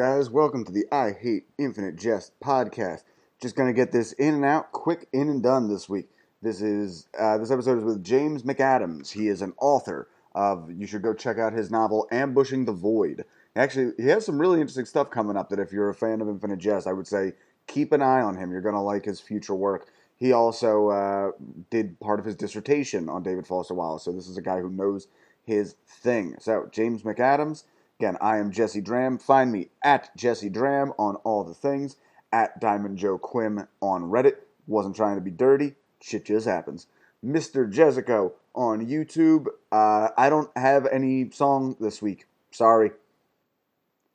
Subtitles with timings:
[0.00, 3.02] Guys, welcome to the I Hate Infinite Jest podcast.
[3.38, 6.08] Just gonna get this in and out, quick in and done this week.
[6.40, 9.12] This is uh, this episode is with James McAdams.
[9.12, 10.72] He is an author of.
[10.72, 14.62] You should go check out his novel "Ambushing the Void." Actually, he has some really
[14.62, 15.50] interesting stuff coming up.
[15.50, 17.34] That if you're a fan of Infinite Jest, I would say
[17.66, 18.50] keep an eye on him.
[18.50, 19.88] You're gonna like his future work.
[20.16, 21.32] He also uh,
[21.68, 24.04] did part of his dissertation on David Foster Wallace.
[24.04, 25.08] So this is a guy who knows
[25.44, 26.36] his thing.
[26.38, 27.64] So James McAdams.
[28.00, 29.20] Again, I am Jesse Draham.
[29.20, 31.96] Find me at Jesse Draham on all the things,
[32.32, 34.36] at Diamond Joe Quim on Reddit.
[34.66, 35.74] Wasn't trying to be dirty.
[36.00, 36.86] Shit just happens.
[37.22, 37.70] Mr.
[37.70, 39.48] Jessico on YouTube.
[39.70, 42.24] Uh, I don't have any song this week.
[42.52, 42.92] Sorry.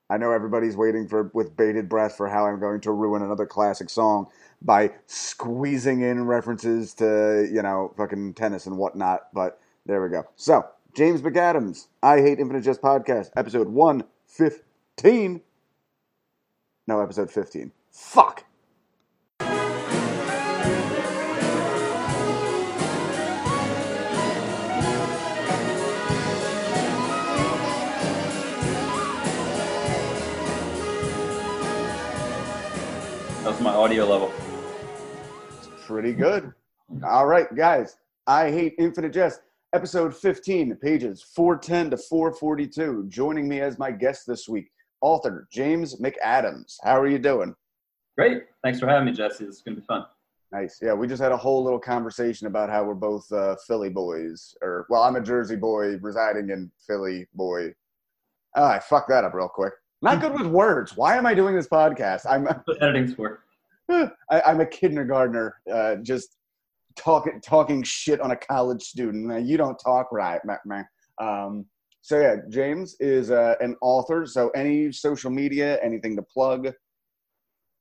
[0.10, 3.46] I know everybody's waiting for with bated breath for how I'm going to ruin another
[3.46, 4.26] classic song
[4.64, 10.26] by squeezing in references to, you know, fucking tennis and whatnot, but there we go.
[10.36, 10.66] So,
[10.96, 15.42] James McAdams, I Hate Infinite Jest podcast, episode 115.
[16.88, 17.74] No, episode 15.
[17.92, 18.46] Fuck.
[33.44, 34.32] That's my audio level.
[35.58, 36.54] It's Pretty good.
[37.04, 37.98] All right, guys.
[38.28, 39.42] I Hate Infinite Jest,
[39.76, 43.08] episode 15, pages 410 to 442.
[43.10, 44.72] Joining me as my guest this week,
[45.02, 46.78] author James McAdams.
[46.82, 47.54] How are you doing?
[48.18, 48.44] Great.
[48.64, 49.46] Thanks for having me, Jesse.
[49.46, 50.06] This is going to be fun.
[50.54, 50.80] Nice.
[50.82, 54.56] Yeah, we just had a whole little conversation about how we're both uh, Philly boys.
[54.62, 57.76] Or, well, I'm a Jersey boy residing in Philly, boy.
[58.56, 59.74] Ah, I fucked that up real quick.
[60.02, 60.96] Not good with words.
[60.96, 62.22] Why am I doing this podcast?
[62.30, 62.48] I'm
[62.80, 63.44] editing's for?
[63.90, 66.38] I, I'm a kindergartner, uh, just
[66.96, 69.46] talking talking shit on a college student.
[69.46, 70.58] You don't talk right, man.
[70.66, 70.88] man.
[71.22, 71.66] Um,
[72.02, 74.26] so yeah, James is uh, an author.
[74.26, 76.72] So any social media, anything to plug?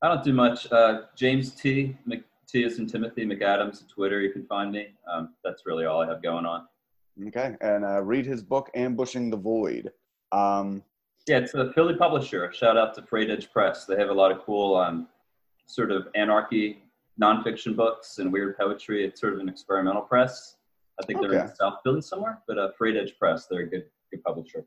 [0.01, 0.71] I don't do much.
[0.71, 1.95] Uh, James T.
[2.05, 4.21] Mc, T is in Timothy McAdams on Twitter.
[4.21, 4.87] You can find me.
[5.11, 6.67] Um, that's really all I have going on.
[7.27, 9.91] Okay, and uh, read his book, Ambushing the Void.
[10.31, 10.83] Um,
[11.27, 12.51] Yeah, it's a Philly publisher.
[12.51, 13.85] Shout out to Freight Edge Press.
[13.85, 15.07] They have a lot of cool um,
[15.65, 16.83] sort of anarchy
[17.21, 19.05] nonfiction books and weird poetry.
[19.05, 20.57] It's sort of an experimental press.
[21.01, 21.49] I think they're Okay.
[21.49, 23.47] in South Philly somewhere, but uh, Freight Edge Press.
[23.47, 24.65] They're a good, good publisher.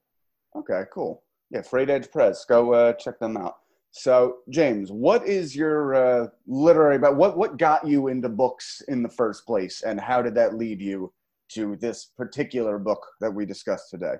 [0.56, 1.22] Okay, cool.
[1.50, 2.44] Yeah, Freight Edge Press.
[2.44, 3.56] Go uh, check them out.
[3.90, 6.98] So, James, what is your uh, literary?
[6.98, 10.56] But what what got you into books in the first place, and how did that
[10.56, 11.12] lead you
[11.52, 14.16] to this particular book that we discussed today?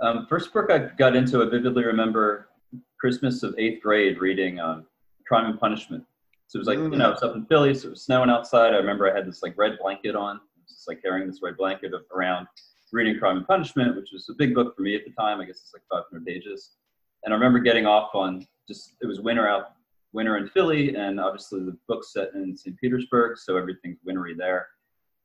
[0.00, 2.48] Um, first book I got into, I vividly remember
[2.98, 4.86] Christmas of eighth grade reading um,
[5.26, 6.02] Crime and Punishment.
[6.52, 8.74] So it was like, you know, it's up in Philly, so it was snowing outside.
[8.74, 11.56] I remember I had this like red blanket on, I just like carrying this red
[11.56, 12.46] blanket around
[12.92, 15.40] reading Crime and Punishment, which was a big book for me at the time.
[15.40, 16.72] I guess it's like 500 pages.
[17.24, 19.76] And I remember getting off on just, it was winter out,
[20.12, 22.78] winter in Philly, and obviously the book's set in St.
[22.78, 24.68] Petersburg, so everything's wintry there.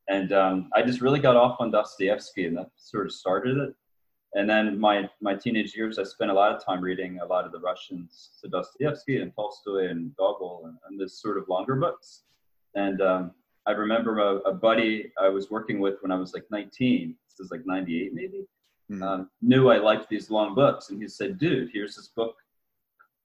[0.08, 3.74] And um, I just really got off on Dostoevsky, and that sort of started it
[4.34, 7.46] and then my my teenage years, I spent a lot of time reading a lot
[7.46, 11.76] of the Russians, so Dostoevsky and Tolstoy and Gogol, and, and this sort of longer
[11.76, 12.22] books.
[12.74, 13.32] And um,
[13.66, 17.14] I remember a, a buddy I was working with when I was like 19.
[17.30, 18.46] This is like 98 maybe.
[18.90, 19.02] Mhm.
[19.02, 22.36] Um, knew I liked these long books, and he said, "Dude, here's this book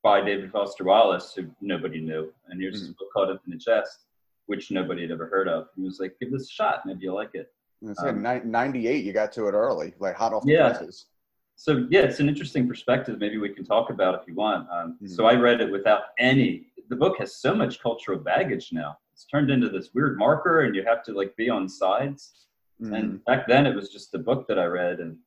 [0.03, 4.06] by David Foster Wallace, who nobody knew, and here's this book called Infinite Jest,
[4.47, 6.86] which nobody had ever heard of." And He was like, "Give this a shot.
[6.86, 7.54] Maybe you'll like it."
[7.89, 8.21] I said Um,
[8.51, 10.69] 98, you got to it early, like hot off the Yeah.
[10.69, 11.07] presses.
[11.56, 13.19] So yeah, it's an interesting perspective.
[13.19, 14.69] Maybe we can talk about if you want.
[14.69, 15.09] Um, Mhm.
[15.09, 16.71] So I read it without any.
[16.89, 18.97] The book has so much cultural baggage now.
[19.13, 22.47] It's turned into this weird marker, and you have to like be on sides.
[22.81, 22.97] Mhm.
[22.97, 25.18] And back then, it was just a book that I read, and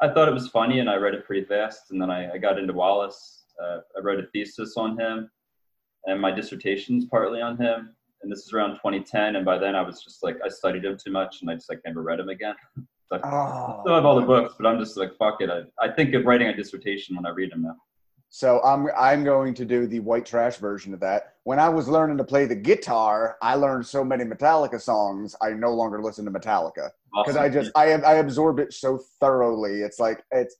[0.00, 1.90] I thought it was funny, and I read it pretty fast.
[1.90, 3.44] And then I, I got into Wallace.
[3.60, 5.30] Uh, I wrote a thesis on him,
[6.06, 7.94] and my dissertation's partly on him.
[8.22, 10.96] And this is around 2010, and by then I was just like I studied him
[11.02, 12.54] too much, and I just like never read him again.
[13.10, 13.80] So I Oh.
[13.84, 14.26] still have all the oh.
[14.26, 15.48] books, but I'm just like, fuck it.
[15.48, 17.76] I, I think of writing a dissertation when I read them now.
[18.28, 21.36] So I'm I'm going to do the white trash version of that.
[21.44, 25.34] When I was learning to play the guitar, I learned so many Metallica songs.
[25.40, 26.90] I no longer listen to Metallica
[27.24, 27.42] because Awesome.
[27.42, 29.80] I just I I absorb it so thoroughly.
[29.80, 30.56] It's like it's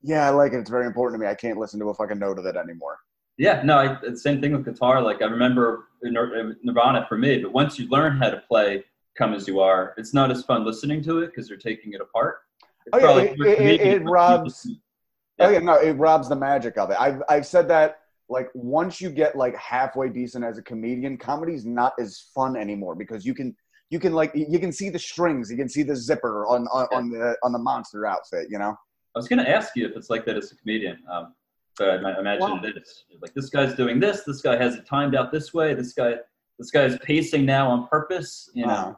[0.00, 0.58] yeah, I like it.
[0.60, 1.30] It's very important to me.
[1.30, 2.96] I can't listen to a fucking note of it anymore.
[3.40, 5.00] Yeah, no, I, it's same thing with guitar.
[5.00, 8.84] Like I remember Nirvana for me, but once you learn how to play
[9.16, 12.02] "Come as You Are," it's not as fun listening to it because you're taking it
[12.02, 12.40] apart.
[12.84, 15.50] It's Oh, yeah, it- it- it- it robs- Oh Yeah.
[15.52, 17.00] yeah, no, it robs the magic of it.
[17.00, 21.64] I've I've said that like once you get like halfway decent as a comedian, comedy's
[21.64, 23.56] not as fun anymore because you can
[23.88, 26.86] you can like you can see the strings, you can see the zipper on on,
[26.92, 28.76] on the on the monster outfit, you know.
[29.14, 30.98] I was going to ask you if it's like that as a comedian.
[31.10, 31.34] Um,
[31.80, 34.22] So I imagine that it is like this guy's doing this.
[34.24, 35.72] This guy has it timed out this way.
[35.72, 36.16] This guy,
[36.58, 38.50] this guy's pacing now on purpose.
[38.52, 38.72] You know.
[38.72, 38.94] Uh,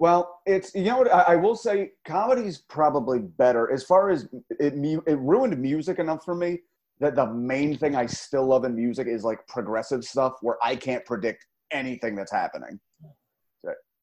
[0.00, 1.92] well, it's you know what I, I will say.
[2.04, 4.28] Comedy's probably better as far as
[4.58, 4.74] it.
[5.06, 6.58] It ruined music enough for me
[6.98, 10.74] that the main thing I still love in music is like progressive stuff where I
[10.74, 12.80] can't predict anything that's happening.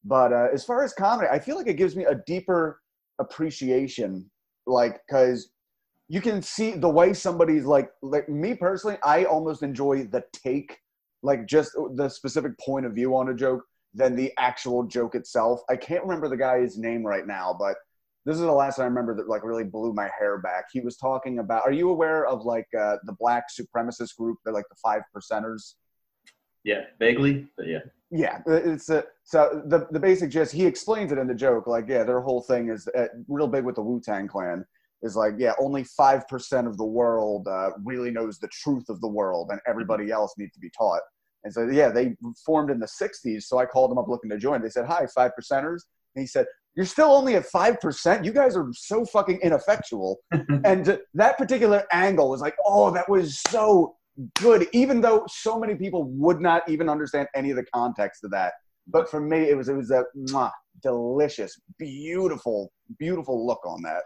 [0.05, 2.79] But uh, as far as comedy, I feel like it gives me a deeper
[3.19, 4.29] appreciation,
[4.65, 5.49] like because
[6.13, 10.77] you can see the way somebody's like like me personally i almost enjoy the take
[11.23, 13.63] like just the specific point of view on a joke
[13.95, 15.61] than the actual joke itself.
[15.69, 17.75] I can't remember the guy's name right now but
[18.25, 20.65] this is the last i remember that like really blew my hair back.
[20.71, 24.37] He was talking about are you aware of like uh, the black supremacist group?
[24.43, 25.75] They're like the five percenters.
[26.63, 27.79] Yeah vaguely but yeah.
[28.11, 31.85] Yeah it's a, so the, the basic gist he explains it in the joke like
[31.87, 34.63] yeah their whole thing is uh, real big with the wu-tang clan
[35.03, 39.07] is like, yeah, only 5% of the world uh, really knows the truth of the
[39.07, 41.01] world and everybody else needs to be taught.
[41.43, 42.15] And so, yeah, they
[42.45, 43.43] formed in the 60s.
[43.43, 44.61] So I called them up looking to join.
[44.61, 45.81] They said, hi, five percenters.
[46.15, 46.45] And he said,
[46.75, 48.25] you're still only at 5%.
[48.25, 50.19] You guys are so fucking ineffectual.
[50.65, 53.95] and that particular angle was like, oh, that was so
[54.35, 58.31] good, even though so many people would not even understand any of the context of
[58.31, 58.53] that.
[58.87, 60.51] But for me, it was, it was a mwah,
[60.81, 64.03] delicious, beautiful, beautiful look on that.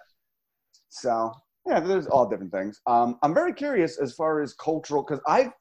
[0.90, 1.32] So
[1.68, 2.80] yeah, there's all different things.
[2.88, 5.52] Um, I'm very curious as far as cultural because I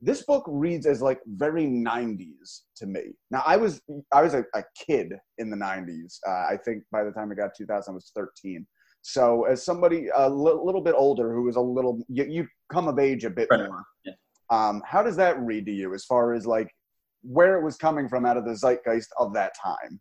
[0.00, 3.14] this book reads as like very 90s to me.
[3.30, 3.80] Now I was
[4.12, 6.18] I was a, a kid in the 90s.
[6.26, 8.66] Uh, I think by the time I got 2000, I was 13.
[9.02, 12.88] So as somebody a li- little bit older who was a little you, you come
[12.88, 13.66] of age a bit right.
[13.66, 13.84] more.
[14.04, 14.12] Yeah.
[14.50, 16.68] Um, how does that read to you as far as like
[17.22, 20.00] where it was coming from out of the zeitgeist of that time?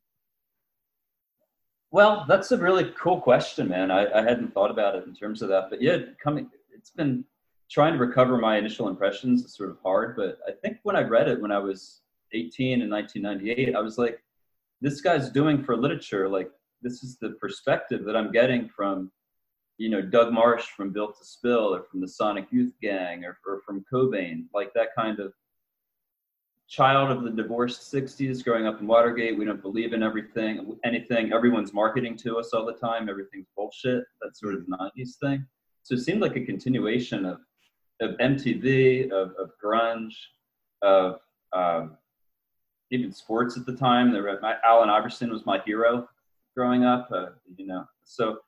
[1.94, 3.92] Well, that's a really cool question, man.
[3.92, 6.50] I, I hadn't thought about it in terms of that, but yeah, coming.
[6.74, 7.24] It's been
[7.70, 11.04] trying to recover my initial impressions is sort of hard, but I think when I
[11.04, 12.02] read it when I was
[12.32, 14.24] 18 in 1998, I was like,
[14.82, 16.28] this guy's doing for literature.
[16.28, 16.50] Like,
[16.82, 19.12] this is the perspective that I'm getting from,
[19.78, 23.38] you know, Doug Martsch from Built to Spill or from the Sonic Youth Gang or,
[23.46, 25.32] or from Cobain, like that kind of
[26.74, 29.38] child of the divorced 60s growing up in Watergate.
[29.38, 31.32] We don't believe in everything, anything.
[31.32, 33.10] Everyone's marketing to us all the time.
[33.10, 34.04] Everything's bullshit.
[34.22, 35.46] That sort of 90s thing.
[35.84, 37.42] So it seemed like a continuation of,
[38.02, 40.16] of MTV, of, of grunge,
[40.82, 41.20] of
[41.56, 41.96] um,
[42.90, 44.12] even sports at the time.
[44.12, 46.10] There were, my, Allen Iverson was my hero
[46.58, 47.86] growing up, uh, you know.
[48.04, 48.40] So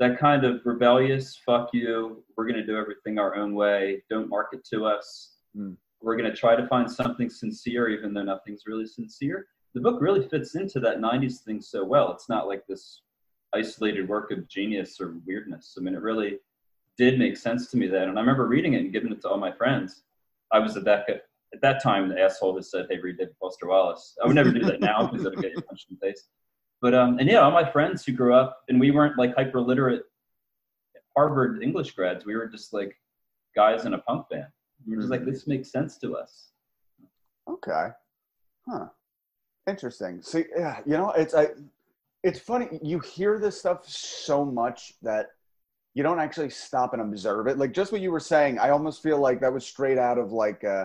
[0.00, 4.28] that kind of rebellious, fuck you, we're going to do everything our own way, don't
[4.28, 5.36] market to us.
[5.56, 9.46] Mm we're going to try to find something sincere, even though nothing's really sincere.
[9.74, 12.12] The book really fits into that 90s thing so well.
[12.12, 13.02] It's not like this
[13.54, 15.76] isolated work of genius or weirdness.
[15.78, 16.38] I mean, it really
[16.96, 18.08] did make sense to me then.
[18.08, 20.02] And I remember reading it and giving it to all my friends.
[20.52, 23.68] I was at that, at that time, the asshole who said, hey, read David Foster
[23.68, 24.16] Wallace.
[24.22, 26.24] I would never do that now because it'll get punched in the face.
[26.80, 29.60] But, um, and yeah, all my friends who grew up, and we weren't like hyper
[29.60, 30.02] literate
[31.16, 32.24] Harvard English grads.
[32.24, 32.96] We were just like
[33.54, 34.46] guys in a punk band.
[34.86, 36.48] We're just like, this makes sense to us.
[37.48, 37.88] Okay.
[38.68, 38.86] Huh.
[39.66, 40.22] Interesting.
[40.22, 41.48] So yeah, you know, it's I
[42.22, 45.28] it's funny, you hear this stuff so much that
[45.94, 47.58] you don't actually stop and observe it.
[47.58, 50.32] Like just what you were saying, I almost feel like that was straight out of
[50.32, 50.84] like uh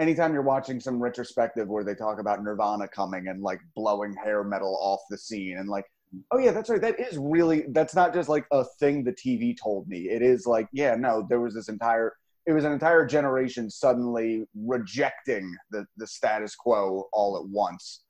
[0.00, 4.42] anytime you're watching some retrospective where they talk about Nirvana coming and like blowing hair
[4.44, 5.84] metal off the scene and like
[6.30, 9.56] oh yeah that's right that is really that's not just like a thing the tv
[9.60, 12.12] told me it is like yeah no there was this entire
[12.46, 18.04] it was an entire generation suddenly rejecting the, the status quo all at once,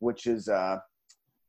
[0.00, 0.82] which is uh, a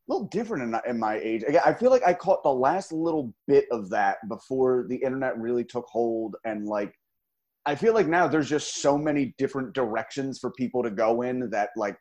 [0.07, 1.43] little different in, in my age.
[1.43, 5.37] Again, I feel like I caught the last little bit of that before the internet
[5.37, 6.35] really took hold.
[6.45, 6.93] And like,
[7.65, 11.49] I feel like now there's just so many different directions for people to go in
[11.51, 11.97] that like,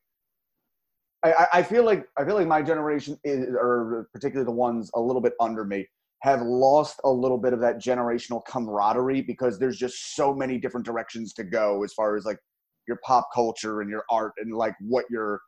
[1.24, 5.00] I, I feel like I feel like my generation is, or particularly the ones a
[5.00, 5.86] little bit under me,
[6.22, 10.86] have lost a little bit of that generational camaraderie because there's just so many different
[10.86, 12.38] directions to go as far as like
[12.86, 15.40] your pop culture and your art and like what you're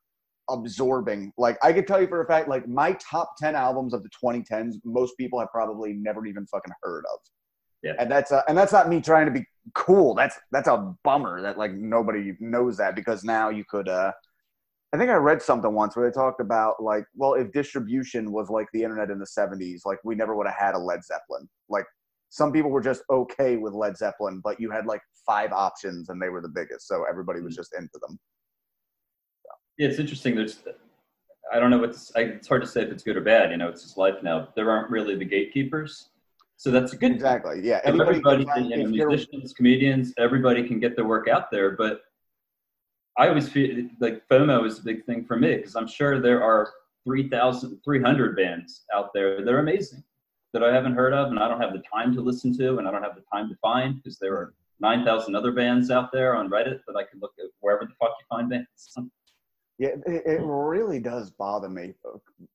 [0.51, 1.33] absorbing.
[1.39, 4.11] Like I could tell you for a fact, like my top 10 albums of the
[4.11, 7.21] 2010s, most people have probably never even fucking heard of.
[7.85, 7.93] Yeah.
[8.01, 10.15] And that's uh, and that's not me trying to be cool.
[10.15, 14.11] That's that's a bummer that like nobody knows that because now you could uh
[14.95, 18.49] I think I read something once where they talked about like, well, if distribution was
[18.49, 21.49] like the internet in the 70s, like we never would have had a Led Zeppelin.
[21.69, 21.85] Like
[22.31, 26.23] some people were just okay with Led Zeppelin, but you had like five options and
[26.23, 27.57] they were the biggest, so everybody was mm.
[27.57, 28.17] just into them.
[29.45, 29.49] So.
[29.79, 30.37] Yeah, it's interesting.
[30.37, 30.63] There's,
[31.53, 32.13] I don't know what's.
[32.15, 33.51] It's hard to say if it's good or bad.
[33.51, 34.51] You know, it's just life now.
[34.55, 36.11] There aren't really the gatekeepers,
[36.57, 37.63] So that's a good exactly.
[37.65, 41.73] Yeah, Anybody everybody, you know, musicians, comedians, everybody can get their work out there.
[41.73, 42.03] But
[43.17, 46.43] I always feel like FOMO is a big thing for me because I'm sure there
[46.43, 46.73] are
[47.05, 50.03] 3,300 bands out there that are amazing
[50.53, 52.89] that I haven't heard of and I don't have the time to listen to and
[52.89, 56.35] I don't have the time to find because there are 9,000 other bands out there
[56.35, 58.67] on Reddit that I can look at wherever the fuck you find bands.
[59.79, 61.95] Yeah, it, it really does bother me.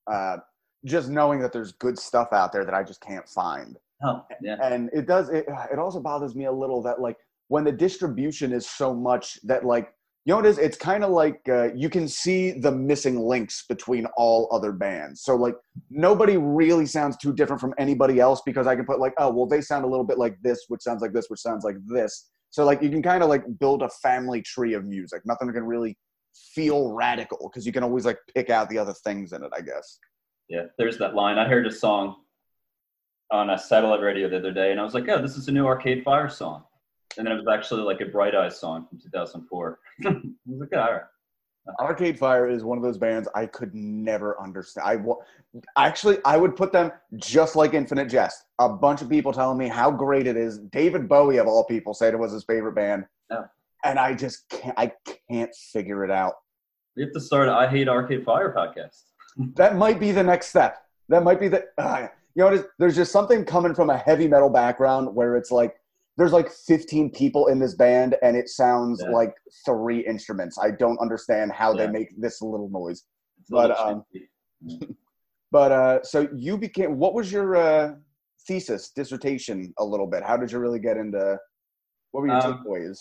[0.07, 0.37] Uh,
[0.85, 3.77] just knowing that there's good stuff out there that I just can't find.
[4.03, 4.55] Oh, yeah.
[4.61, 5.29] And it does.
[5.29, 7.17] It, it also bothers me a little that like
[7.49, 9.93] when the distribution is so much that like
[10.29, 10.57] you know what it is?
[10.59, 15.23] It's kind of like uh, you can see the missing links between all other bands.
[15.23, 15.55] So like
[15.89, 19.47] nobody really sounds too different from anybody else because I can put like oh well
[19.47, 22.29] they sound a little bit like this, which sounds like this, which sounds like this.
[22.51, 25.23] So like you can kind of like build a family tree of music.
[25.25, 25.97] Nothing can really
[26.53, 29.49] feel radical because you can always like pick out the other things in it.
[29.57, 29.97] I guess.
[30.47, 31.39] Yeah, there's that line.
[31.39, 32.17] I heard a song
[33.31, 35.51] on a satellite radio the other day, and I was like, "Oh, this is a
[35.51, 36.65] new Arcade Fire song,"
[37.19, 39.79] and then it was actually like a Bright Eyes song from 2004.
[40.05, 40.09] I
[40.45, 41.01] was like, "All right."
[41.79, 44.87] Arcade Fire is one of those bands I could never understand.
[44.87, 48.45] I actually I would put them just like Infinite Jest.
[48.59, 50.59] A bunch of people telling me how great it is.
[50.59, 53.43] David Bowie of all people said it was his favorite band, yeah.
[53.83, 54.79] and I just can't.
[54.79, 54.93] I
[55.29, 56.35] can't figure it out.
[56.95, 57.49] We have to start.
[57.49, 59.03] I hate Arcade Fire podcast
[59.55, 60.77] that might be the next step.
[61.09, 61.65] That might be the.
[61.77, 65.75] Uh, you know, there's just something coming from a heavy metal background where it's like
[66.19, 69.09] there's like 15 people in this band and it sounds yeah.
[69.09, 69.33] like
[69.65, 70.57] three instruments.
[70.61, 71.85] I don't understand how yeah.
[71.85, 73.05] they make this little noise.
[73.39, 74.03] It's but um,
[75.51, 76.99] but uh, so you became.
[76.99, 77.93] What was your uh,
[78.45, 80.21] thesis, dissertation, a little bit?
[80.21, 81.39] How did you really get into?
[82.11, 82.99] What were your um, takeaways?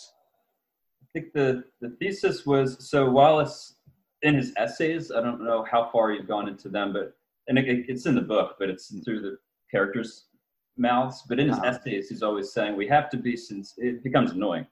[1.03, 3.75] I think the the thesis was so Wallace
[4.21, 7.17] in his essays, I don't know how far you've gone into them, but
[7.49, 9.37] and it, it's in the book, but it's through the
[9.71, 10.25] characters'
[10.79, 11.23] mouths.
[11.27, 11.67] But in his uh-huh.
[11.67, 14.65] essays, he's always saying we have to be since it becomes annoying.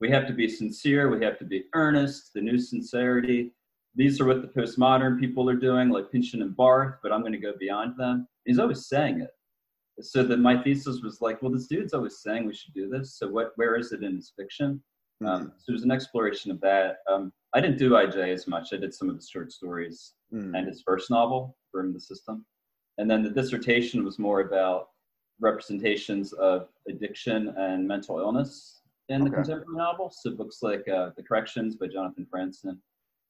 [0.00, 1.08] We have to be sincere.
[1.08, 2.32] We have to be earnest.
[2.34, 3.52] The new sincerity.
[3.94, 6.96] These are what the postmodern people are doing, like Pynchon and Barth.
[7.02, 8.28] But I'm going to go beyond them.
[8.44, 9.30] He's always saying it.
[10.00, 13.16] So that my thesis was like, well, this dude's always saying we should do this.
[13.16, 13.52] So what?
[13.56, 14.82] Where is it in his fiction?
[15.24, 15.42] Um, mm-hmm.
[15.44, 16.96] Um, so it was an exploration of that.
[17.08, 18.72] Um, I didn't do IJ as much.
[18.72, 20.58] I did some of his short stories mm.
[20.58, 22.44] and his first novel, Broom of the System.
[22.98, 24.88] And then the dissertation was more about
[25.40, 29.30] representations of addiction and mental illness in okay.
[29.30, 30.10] the contemporary novel.
[30.10, 32.78] So books like uh, The Corrections by Jonathan Franzen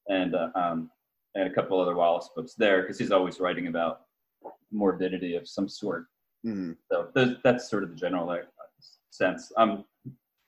[0.08, 0.90] and, uh, um,
[1.34, 4.02] and a couple other Wallace books there because he's always writing about
[4.70, 6.06] morbidity of some sort.
[6.46, 6.76] Mm.
[6.90, 7.08] So
[7.42, 8.38] that's sort of the general uh,
[9.10, 9.50] sense.
[9.56, 9.84] Um,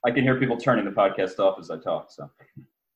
[0.05, 2.11] I can hear people turning the podcast off as I talk.
[2.11, 2.31] So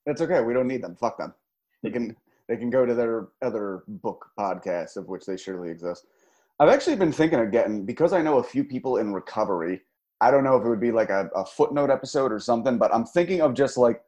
[0.07, 0.41] it's okay.
[0.43, 0.97] We don't need them.
[0.97, 1.35] Fuck them.
[1.83, 2.17] They can
[2.49, 6.07] they can go to their other book podcasts, of which they surely exist.
[6.61, 9.81] I've actually been thinking of getting because I know a few people in recovery.
[10.21, 12.95] I don't know if it would be like a, a footnote episode or something, but
[12.95, 14.03] I'm thinking of just like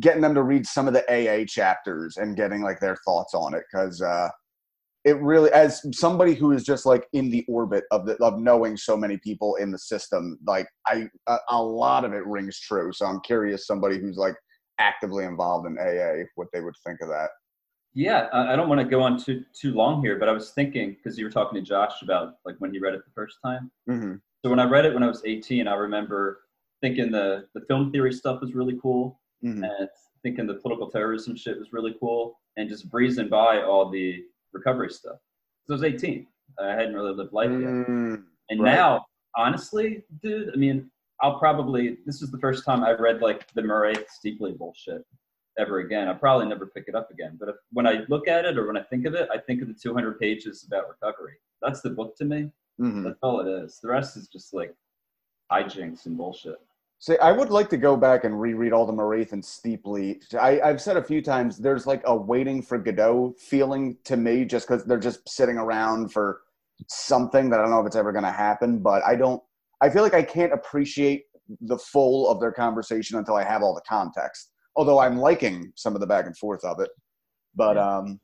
[0.00, 3.52] getting them to read some of the AA chapters and getting like their thoughts on
[3.52, 4.30] it because uh,
[5.06, 8.76] it really as somebody who is just like in the orbit of the of knowing
[8.76, 12.92] so many people in the system like i a, a, lot of it rings true
[12.92, 14.34] so i'm curious somebody who's like
[14.78, 17.30] actively involved in aa what they would think of that
[17.96, 20.90] yeah i don't want to go on too too long here but i was thinking
[20.90, 23.70] because you were talking to josh about like when he read it the first time
[23.88, 24.14] mm-hmm.
[24.44, 26.42] so when i read it when i was 18 i remember
[26.80, 29.64] thinking the the film theory stuff was really cool mm-hmm.
[29.64, 29.88] and
[30.22, 34.90] thinking the political terrorism shit was really cool and just breezing by all the recovery
[34.90, 35.18] stuff.
[35.66, 36.26] So I was 18.
[36.58, 37.60] I hadn't really lived life yet.
[37.60, 38.74] Mm, and right.
[38.74, 43.52] now, honestly, dude, I mean, I'll probably, this is the first time I read like
[43.54, 45.04] the Marathe Steeply bullshit
[45.58, 46.08] ever again.
[46.08, 47.36] I'll probably never pick it up again.
[47.38, 49.62] But if, when I look at it or when I think of it, I think
[49.62, 51.34] of the 200 pages about recovery.
[51.62, 52.50] That's the book to me.
[52.80, 53.04] Mm-hmm.
[53.04, 53.78] That's all it is.
[53.82, 54.74] The rest is just like
[55.50, 56.58] hijinks and bullshit.
[56.98, 60.20] See, I would like to go back and reread all the Marathe Steeply.
[60.40, 64.44] I, I've said a few times there's like a waiting for Godot feeling to me
[64.46, 66.40] just because they're just sitting around for
[66.88, 68.78] something that I don't know if it's ever going to happen.
[68.78, 69.42] But I don't,
[69.82, 71.24] I feel like I can't appreciate
[71.60, 74.52] the full of their conversation until I have all the context.
[74.76, 76.90] Although I'm liking some of the back and forth of it.
[77.54, 78.20] But, um,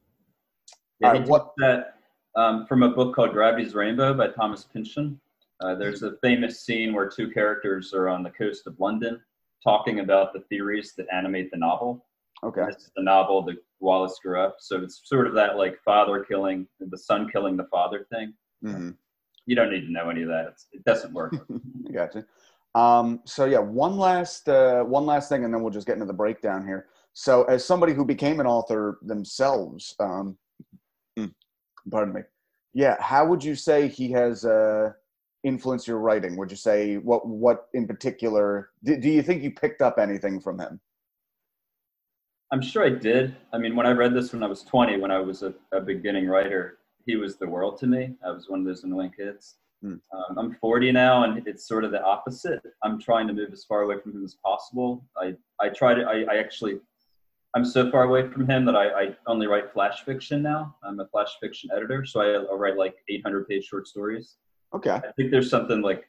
[1.00, 1.94] yeah, what that
[2.34, 5.20] um, from a book called Gravity's Rainbow by Thomas Pynchon.
[5.60, 9.20] Uh, there's a famous scene where two characters are on the coast of London
[9.62, 12.04] talking about the theories that animate the novel.
[12.42, 12.66] Okay.
[12.66, 14.56] This is the novel that Wallace grew up.
[14.58, 18.34] So it's sort of that like father killing, the son killing the father thing.
[18.64, 18.90] Mm-hmm.
[19.46, 20.46] You don't need to know any of that.
[20.48, 21.34] It's, it doesn't work.
[21.92, 22.24] gotcha.
[22.74, 26.06] Um, so yeah, one last uh, one last thing, and then we'll just get into
[26.06, 26.86] the breakdown here.
[27.12, 30.38] So, as somebody who became an author themselves, um,
[31.16, 31.26] hmm,
[31.90, 32.22] pardon me,
[32.72, 34.92] yeah, how would you say he has uh,
[35.44, 36.36] influenced your writing?
[36.36, 38.70] Would you say what what in particular?
[38.84, 40.80] Do, do you think you picked up anything from him?
[42.50, 43.34] I'm sure I did.
[43.52, 45.80] I mean, when I read this when I was 20, when I was a, a
[45.80, 48.14] beginning writer, he was the world to me.
[48.24, 49.56] I was one of those annoying kids.
[49.82, 49.94] Hmm.
[50.14, 52.62] Um, I'm 40 now, and it's sort of the opposite.
[52.84, 55.04] I'm trying to move as far away from him as possible.
[55.16, 56.02] I I try to.
[56.04, 56.78] I, I actually.
[57.54, 60.74] I'm so far away from him that I, I only write flash fiction now.
[60.82, 64.36] I'm a flash fiction editor, so I, I write like 800 page short stories.
[64.74, 64.90] Okay.
[64.92, 66.08] I think there's something like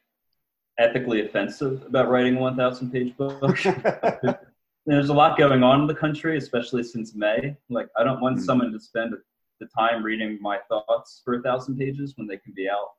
[0.78, 3.58] ethically offensive about writing a 1,000 page book.
[4.86, 7.54] there's a lot going on in the country, especially since May.
[7.68, 8.42] Like, I don't want Mm.
[8.42, 9.12] someone to spend
[9.60, 12.92] the time reading my thoughts for a thousand pages when they can be out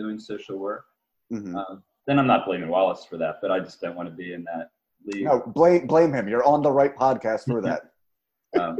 [0.00, 0.84] doing social work.
[1.30, 1.54] Mhm.
[1.54, 4.32] Um, then I'm not blaming Wallace for that, but I just don't want to be
[4.32, 4.70] in that
[5.04, 5.24] league.
[5.24, 6.26] No, blame blame him.
[6.28, 7.82] You're on the right podcast for that.
[8.60, 8.78] Um,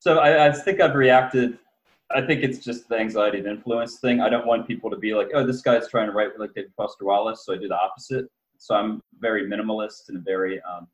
[0.00, 1.56] so I, I think I've reacted.
[2.10, 4.20] I think it's just the anxiety and influence thing.
[4.20, 6.72] I don't want people to be like, "Oh, this guy's trying to write like David
[6.76, 8.26] Foster Wallace," so I do the opposite.
[8.58, 10.88] So I'm very minimalist and very um,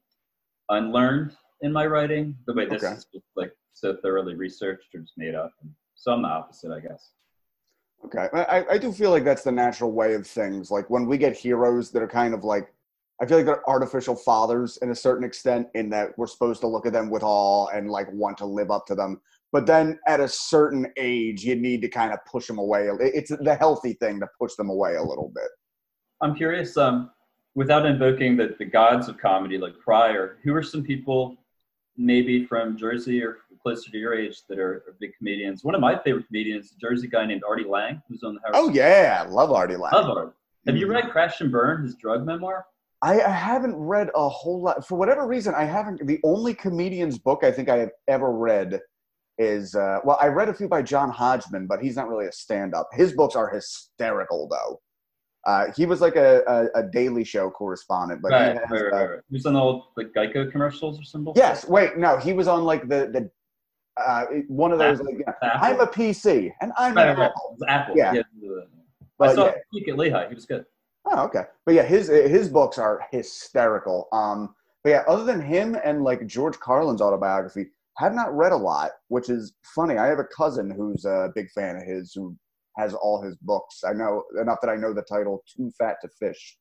[0.68, 2.36] unlearned in my writing.
[2.46, 2.92] The way this Okay.
[2.94, 5.50] is just like so thoroughly researched or just made up.
[5.94, 7.12] So I'm the opposite, I guess.
[8.04, 10.70] Okay, I, I do feel like that's the natural way of things.
[10.70, 12.72] Like when we get heroes that are kind of like,
[13.20, 16.66] I feel like they're artificial fathers in a certain extent, in that we're supposed to
[16.66, 19.20] look at them with awe and like want to live up to them.
[19.52, 22.88] But then at a certain age, you need to kind of push them away.
[23.00, 25.48] It's the healthy thing to push them away a little bit.
[26.22, 27.10] I'm curious, um,
[27.54, 31.36] without invoking the, the gods of comedy like Pryor, who are some people
[31.96, 35.64] maybe from Jersey or closer to your age that are, are big comedians?
[35.64, 38.54] One of my favorite comedians, a Jersey guy named Artie Lange, who's on the Howard
[38.56, 39.92] Oh yeah, I love Artie Lange.
[39.92, 40.34] Love Art.
[40.66, 40.90] Have you Mhm.
[40.90, 42.66] read Crash and Burn, his drug memoir?
[43.02, 44.86] I, I haven't read a whole lot.
[44.86, 46.06] For whatever reason, I haven't.
[46.06, 48.78] The only comedian's book I think I have ever read
[49.38, 52.32] is uh, well, I read a few by John Hodgman, but he's not really a
[52.32, 52.88] stand-up.
[52.92, 54.80] His books are hysterical, though.
[55.46, 56.42] Uh, he was like a,
[56.74, 59.20] a, a Daily Show correspondent, but he has, right, right, uh, right, right.
[59.30, 61.32] He was on the old like Geico commercials or something.
[61.34, 61.66] yes.
[61.66, 63.30] Wait, no, he was on like the the
[63.96, 65.00] uh, one of those.
[65.00, 67.26] Like, yeah, I'm a PC and I'm right, an right.
[67.30, 67.56] Apple.
[67.68, 67.96] Apple.
[67.96, 68.12] Yeah.
[68.12, 68.22] Yeah.
[69.20, 69.92] I saw yeah.
[69.92, 70.28] at Lehigh.
[70.28, 70.64] He was good.
[71.06, 71.44] Oh, okay.
[71.66, 74.08] But yeah, his his books are hysterical.
[74.12, 77.66] Um, but yeah, other than him and like George Carlin's autobiography,
[77.98, 79.98] have not read a lot, which is funny.
[79.98, 82.34] I have a cousin who's a big fan of his who
[82.78, 83.82] has all his books.
[83.86, 86.56] I know enough that I know the title "Too Fat to Fish,"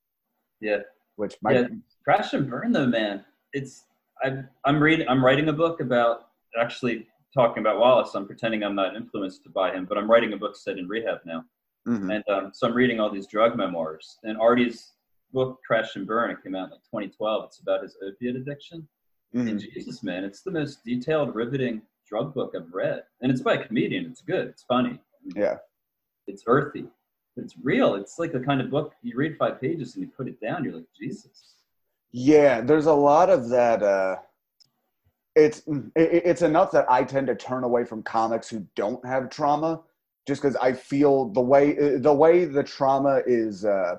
[0.59, 0.79] Yeah.
[1.15, 1.67] which might Yeah.
[2.03, 3.23] Crash and Burn though, man.
[3.53, 3.85] It's
[4.21, 8.15] I I'm reading I'm writing a book about actually talking about Wallace.
[8.15, 11.19] I'm pretending I'm not influenced by him, but I'm writing a book set in rehab
[11.25, 11.45] now.
[11.87, 12.13] Mhm.
[12.15, 14.17] And um, so I'm reading all these drug memoirs.
[14.23, 14.93] And Artie's
[15.31, 17.45] book, Crash and Burn, came out in like 2012.
[17.45, 18.87] It's about his opiate addiction.
[19.33, 19.49] Mhm.
[19.49, 23.03] And Jesus, man, it's the most detailed, riveting drug book I've read.
[23.21, 24.05] And it's by a comedian.
[24.05, 24.47] It's good.
[24.47, 24.99] It's funny.
[25.35, 25.57] Yeah.
[26.27, 26.87] It's earthy.
[27.37, 27.95] It's real.
[27.95, 30.63] It's like the kind of book you read five pages and you put it down.
[30.63, 31.55] You're like, Jesus.
[32.11, 33.83] Yeah, there's a lot of that.
[33.83, 34.17] Uh,
[35.39, 35.59] it's
[35.95, 39.81] it, it's enough that I tend to turn away from comics who don't have trauma,
[40.27, 43.95] just because I feel the way the way the trauma is uh,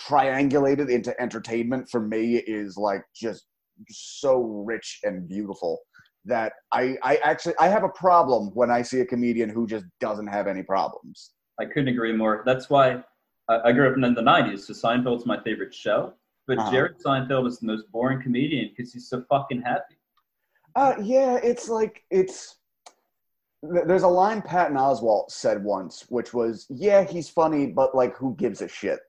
[0.00, 3.46] triangulated into entertainment for me is like just
[3.88, 5.80] so rich and beautiful
[6.24, 9.86] that I I actually I have a problem when I see a comedian who just
[10.00, 11.32] doesn't have any problems.
[11.58, 12.42] I couldn't agree more.
[12.46, 13.02] That's why
[13.48, 16.14] I, grew up in the 90s, so Seinfeld's my favorite show.
[16.46, 16.70] But Uh-huh.
[16.70, 19.96] Jerry Seinfeld is the most boring comedian because he's so fucking happy.
[20.76, 22.56] Uh, yeah, it's like it's.
[23.62, 28.34] There's a line Patton Oswalt said once, which was, "Yeah, he's funny, but like, who
[28.36, 29.00] gives a shit?"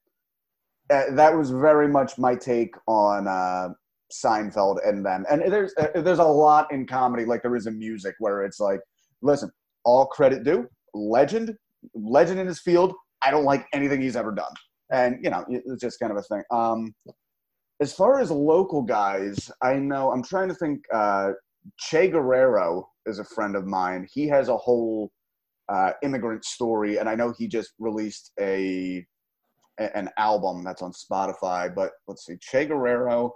[0.92, 3.70] Uh, that was very much my take on uh,
[4.12, 5.26] Seinfeld and them.
[5.30, 8.60] And there's uh, there's a lot in comedy, like there is in music, where it's
[8.60, 8.82] like,
[9.22, 9.50] listen,
[9.86, 11.56] all credit due, legend,
[11.96, 12.94] legend in his field.
[13.24, 14.52] I don't like anything he's ever done,
[14.92, 16.44] and you know, it's just kind of a thing.
[16.52, 16.94] Um,
[17.80, 20.84] as far as local guys, I know I'm trying to think.
[20.94, 21.32] Uh,
[21.78, 24.08] Che Guerrero is a friend of mine.
[24.12, 25.12] He has a whole
[25.70, 29.06] uh, immigrant story, and I know he just released a,
[29.78, 31.74] an album that's on Spotify.
[31.74, 33.34] But let's see, Che Guerrero.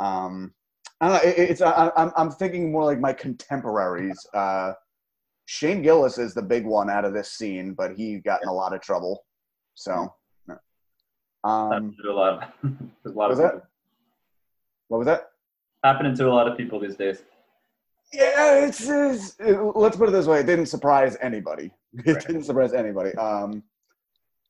[0.00, 0.54] Um,
[1.00, 1.30] I don't know.
[1.30, 4.18] It, it's I, I'm I'm thinking more like my contemporaries.
[4.34, 4.72] Uh,
[5.46, 8.52] Shane Gillis is the big one out of this scene, but he got in a
[8.52, 9.24] lot of trouble.
[9.74, 10.14] So,
[10.46, 10.58] no.
[11.44, 12.70] um, a lot of,
[13.06, 13.62] a lot of that?
[14.88, 15.30] what was that?
[15.84, 17.22] happening to a lot of people these days.
[18.12, 21.70] Yeah, it's, it's it- let's put it this way: it didn't surprise anybody.
[22.04, 22.26] It Right.
[22.26, 23.14] didn't surprise anybody.
[23.16, 23.62] Um,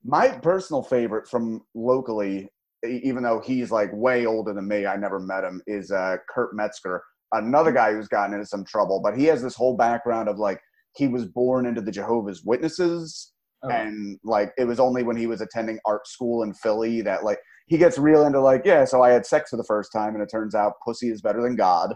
[0.04, 2.48] my personal favorite from locally,
[2.84, 6.54] even though he's like way older than me, I never met him, is uh, Kurt
[6.54, 9.00] Metzger, another guy who's gotten into some trouble.
[9.00, 10.60] But he has this whole background of like
[10.96, 13.32] he was born into the Jehovah's Witnesses
[13.64, 13.70] Oh.
[13.70, 17.40] and like it was only when he was attending art school in Philly that like
[17.66, 20.22] he gets real into like yeah so I had sex for the first time and
[20.22, 21.92] it turns out pussy is better than God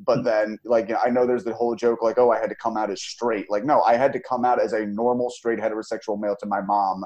[0.00, 2.50] but then like you know, I know there's the whole joke like oh I had
[2.50, 5.30] to come out as straight like no I had to come out as a normal
[5.30, 7.04] straight heterosexual male to my mom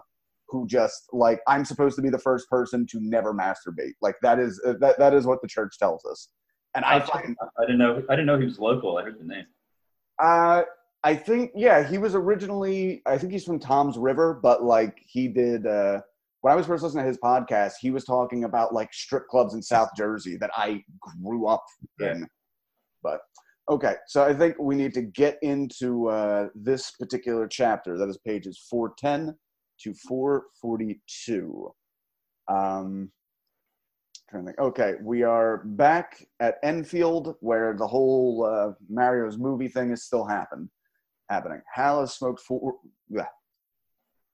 [0.48, 4.40] who just like I'm supposed to be the first person to never masturbate like that
[4.40, 6.30] is uh, that that is what the church tells us
[6.74, 8.02] and I I, find I didn't know.
[8.08, 8.96] I didn't know he was local.
[8.96, 9.46] I heard the name.
[10.18, 10.62] uh,
[11.02, 13.02] I think yeah, he was originally.
[13.06, 15.66] I think he's from Toms River, but like he did.
[15.66, 16.00] Uh,
[16.42, 19.54] when I was first listening to his podcast, he was talking about like strip clubs
[19.54, 20.82] in South Jersey that I
[21.22, 21.64] grew up
[22.00, 22.26] in.
[23.70, 27.96] Okay, so I think we need to get into uh, this particular chapter.
[27.96, 29.34] That is pages four ten
[29.82, 31.70] to four forty two.
[32.48, 33.10] Um,
[34.28, 34.58] trying to think.
[34.58, 40.24] Okay, we are back at Enfield, where the whole uh, Mario's movie thing is still
[40.24, 40.70] happen,
[41.28, 41.62] happening.
[41.72, 42.74] Hal has smoked four.
[43.08, 43.26] Yeah.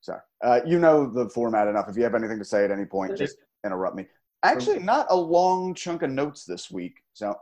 [0.01, 0.20] Sorry.
[0.42, 1.88] Uh, you know the format enough.
[1.88, 4.07] If you have anything to say at any point, just interrupt me.
[4.44, 6.94] Actually, not a long chunk of notes this week.
[7.14, 7.35] So,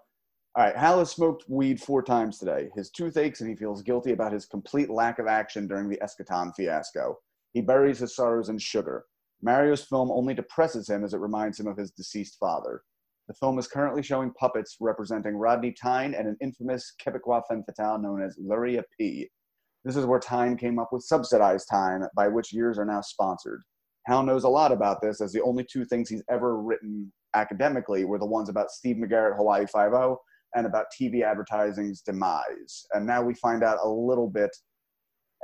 [0.56, 2.70] all right, Hal has smoked weed four times today.
[2.76, 5.98] His tooth aches and he feels guilty about his complete lack of action during the
[6.00, 7.18] Eschaton fiasco.
[7.54, 9.04] He buries his sorrows in sugar.
[9.42, 12.82] Mario's film only depresses him as it reminds him of his deceased father.
[13.26, 17.98] The film is currently showing puppets representing Rodney Tine and an infamous Quebecois femme fatale
[17.98, 19.28] known as Luria P.
[19.84, 23.62] This is where Tine came up with subsidized time, by which years are now sponsored.
[24.06, 28.04] Hal knows a lot about this, as the only two things he's ever written academically
[28.04, 30.18] were the ones about Steve McGarrett, Hawaii Five-O,
[30.54, 32.86] and about TV advertising's demise.
[32.92, 34.54] And now we find out a little bit.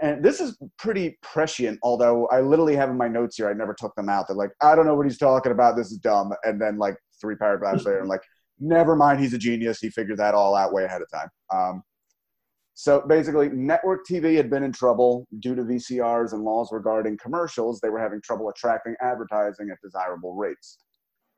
[0.02, 3.74] And this is pretty prescient, although I literally have in my notes here, I never
[3.74, 4.26] took them out.
[4.28, 5.76] They're like, I don't know what he's talking about.
[5.76, 6.32] This is dumb.
[6.44, 8.22] And then, like, three paragraphs later, I'm like,
[8.58, 9.20] never mind.
[9.20, 9.78] He's a genius.
[9.80, 11.28] He figured that all out way ahead of time.
[11.52, 11.82] Um,
[12.74, 17.78] so basically, network TV had been in trouble due to VCRs and laws regarding commercials.
[17.78, 20.78] They were having trouble attracting advertising at desirable rates.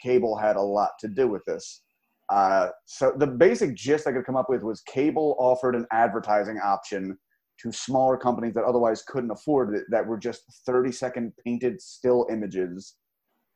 [0.00, 1.82] Cable had a lot to do with this.
[2.28, 6.58] Uh, so the basic gist I could come up with was cable offered an advertising
[6.62, 7.18] option
[7.60, 12.26] to smaller companies that otherwise couldn't afford it that were just 30 second painted still
[12.30, 12.96] images.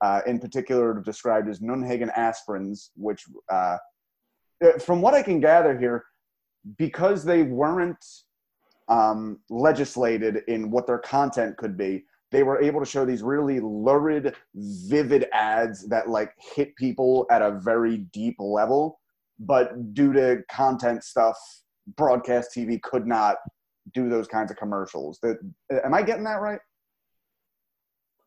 [0.02, 3.78] Uh, in particular described as Nunhagen aspirins, which, uh,
[4.78, 6.04] from what I can gather here,
[6.76, 8.04] because they weren't
[8.88, 12.04] um, legislated in what their content could be,
[12.36, 17.40] they were able to show these really lurid, vivid ads that like hit people at
[17.40, 19.00] a very deep level.
[19.38, 21.38] But due to content stuff,
[21.96, 23.36] broadcast TV could not
[23.94, 25.18] do those kinds of commercials.
[25.22, 25.38] That
[25.82, 26.60] am I getting that right?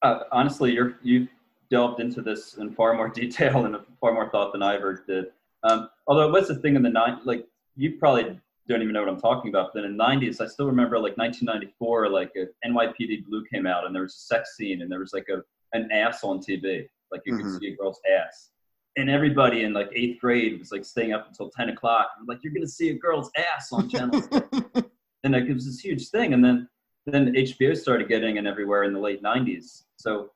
[0.02, 1.28] Uh, honestly, you're you
[1.70, 5.26] delved into this in far more detail and far more thought than I ever did.
[5.62, 7.46] Um, although it was the thing in the nine, like
[7.76, 9.72] you probably don't even know what I'm talking about.
[9.74, 13.66] But then in the 90s, I still remember like 1994, like a NYPD Blue came
[13.66, 15.42] out and there was a sex scene and there was like a
[15.78, 17.42] an ass on TV, like you Mhm.
[17.42, 18.52] could see a girl's ass.
[18.98, 22.10] And everybody in like eighth grade was like staying up until 10 o'clock.
[22.28, 24.20] Like you're gonna see a girl's ass on channel,
[25.24, 26.34] and like, it was this huge thing.
[26.34, 26.68] And then
[27.06, 29.84] then HBO started getting in everywhere in the late 90s.
[29.98, 30.32] So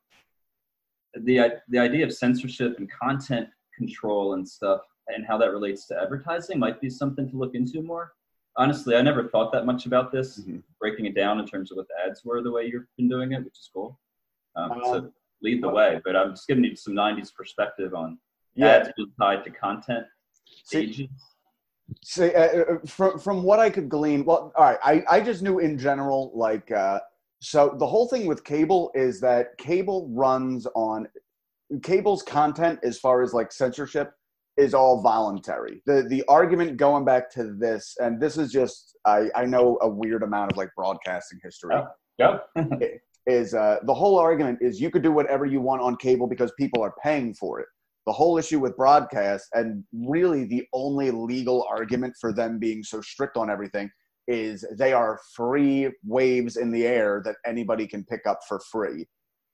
[1.13, 5.99] the the idea of censorship and content control and stuff and how that relates to
[6.01, 8.13] advertising might be something to look into more.
[8.55, 10.61] Honestly, I never thought that much about this, Mhm.
[10.79, 13.31] breaking it down in terms of what the ads were the way you've been doing
[13.31, 13.99] it, which is cool.
[14.55, 18.19] Um, so Um, lead the way, but I'm just giving you some 90s perspective on
[18.53, 18.67] Yeah.
[18.67, 20.07] ads being tied to content
[20.45, 21.09] See, stages.
[22.03, 22.39] See, uh,
[22.75, 25.77] uh, from from what I could glean, well, all right, I, I just knew in
[25.77, 27.01] general, like, uh,
[27.39, 31.09] so the whole thing with cable is that cable runs on
[31.81, 34.13] cable's content as far as like censorship
[34.57, 35.81] is all voluntary.
[35.85, 39.89] The the argument going back to this, and this is just I I know a
[39.89, 41.87] weird amount of like broadcasting history Oh.
[42.19, 42.47] Yep.
[43.25, 46.51] is uh, the whole argument is you could do whatever you want on cable because
[46.59, 47.67] people are paying for it.
[48.05, 53.01] The whole issue with broadcast, and really the only legal argument for them being so
[53.01, 53.89] strict on everything,
[54.27, 59.07] is they are free waves in the air that anybody can pick up for free.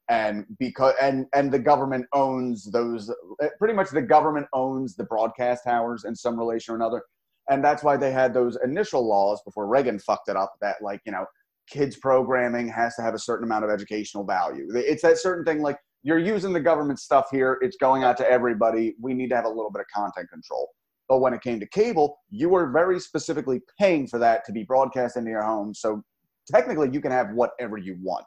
[0.09, 3.13] And because and and the government owns those,
[3.59, 7.03] pretty much the government owns the broadcast towers in some relation or another,
[7.49, 10.53] and that's why they had those initial laws before Reagan fucked it up.
[10.61, 11.25] That like you know
[11.69, 14.67] kids programming has to have a certain amount of educational value.
[14.73, 18.29] It's that certain thing like you're using the government stuff here, it's going out to
[18.29, 18.95] everybody.
[19.01, 20.69] We need to have a little bit of content control.
[21.07, 24.63] But when it came to cable, you were very specifically paying for that to be
[24.63, 25.73] broadcast into your home.
[25.73, 26.03] So
[26.49, 28.25] technically, you can have whatever you want.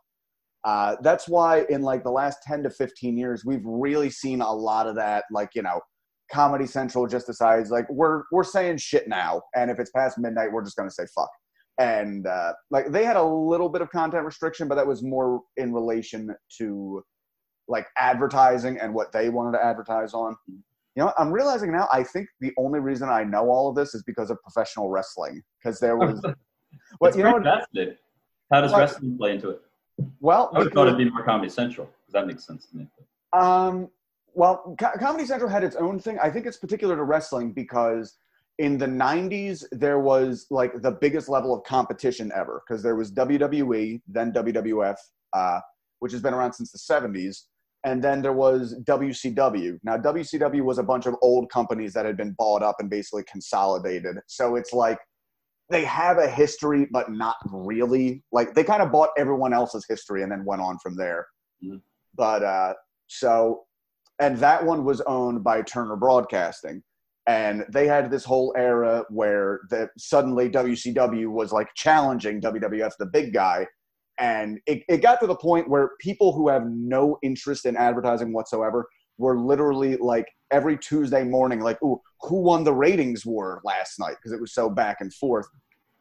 [0.64, 4.52] Uh, that's why in like the last 10 to 15 years, we've really seen a
[4.52, 5.24] lot of that.
[5.30, 5.80] Like, you know,
[6.32, 10.50] Comedy Central just decides like we're we're saying shit now, and if it's past midnight,
[10.50, 11.28] we're just gonna say fuck.
[11.78, 15.42] and uh, like they had a little bit of content restriction, but that was more
[15.58, 17.04] in relation to
[17.68, 20.34] like advertising and what they wanted to advertise on.
[20.48, 21.86] You know, I'm realizing now.
[21.92, 25.42] I think the only reason I know all of this is because of professional wrestling,
[25.62, 26.20] because there was.
[27.00, 27.96] well, you know, fascinating.
[28.50, 29.62] How does wrestling play into it?
[30.20, 32.86] Well, I would thought it'd be more Comedy Central because that makes sense to me.
[33.32, 33.88] Um,
[34.34, 36.18] well, Co- Comedy Central had its own thing.
[36.22, 38.16] I think it's particular to wrestling because
[38.58, 43.12] in the 90s there was like the biggest level of competition ever because there was
[43.12, 44.96] WWE, then WWF,
[45.32, 45.60] uh,
[46.00, 47.42] which has been around since the 70s,
[47.84, 49.78] and then there was WCW.
[49.82, 53.24] Now WCW was a bunch of old companies that had been bought up and basically
[53.24, 54.16] consolidated.
[54.26, 54.98] So it's like
[55.72, 58.22] they have a history, but not really.
[58.32, 61.26] Like they kind of bought everyone else's history and then went on from there.
[61.64, 61.78] Mm-hmm.
[62.14, 62.74] But uh,
[63.06, 63.64] so,
[64.20, 66.82] and that one was owned by Turner Broadcasting
[67.26, 73.06] and they had this whole era where the, suddenly WCW was like challenging WWF, the
[73.06, 73.66] big guy,
[74.18, 78.32] and it, it got to the point where people who have no interest in advertising
[78.32, 78.86] whatsoever
[79.18, 84.16] were literally like every Tuesday morning, like, "Ooh, who won the ratings war last night?"
[84.16, 85.46] Because it was so back and forth.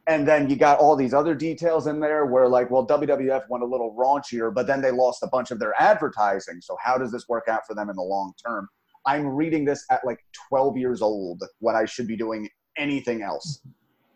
[0.07, 3.63] And then you got all these other details in there where, like, well, WWF went
[3.63, 6.59] a little raunchier, but then they lost a bunch of their advertising.
[6.61, 8.67] So how does this work out for them in the long term?
[9.05, 13.61] I'm reading this at like 12 years old when I should be doing anything else.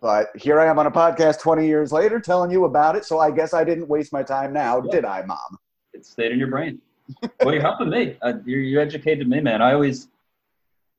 [0.01, 3.05] But here I am on a podcast 20 years later telling you about it.
[3.05, 4.91] So I guess I didn't waste my time now, yeah.
[4.91, 5.57] did I, Mom?
[5.93, 6.79] It stayed in your brain.
[7.41, 8.17] well, you're helping me.
[8.21, 9.61] Uh, you you educated me, man.
[9.61, 10.09] I always,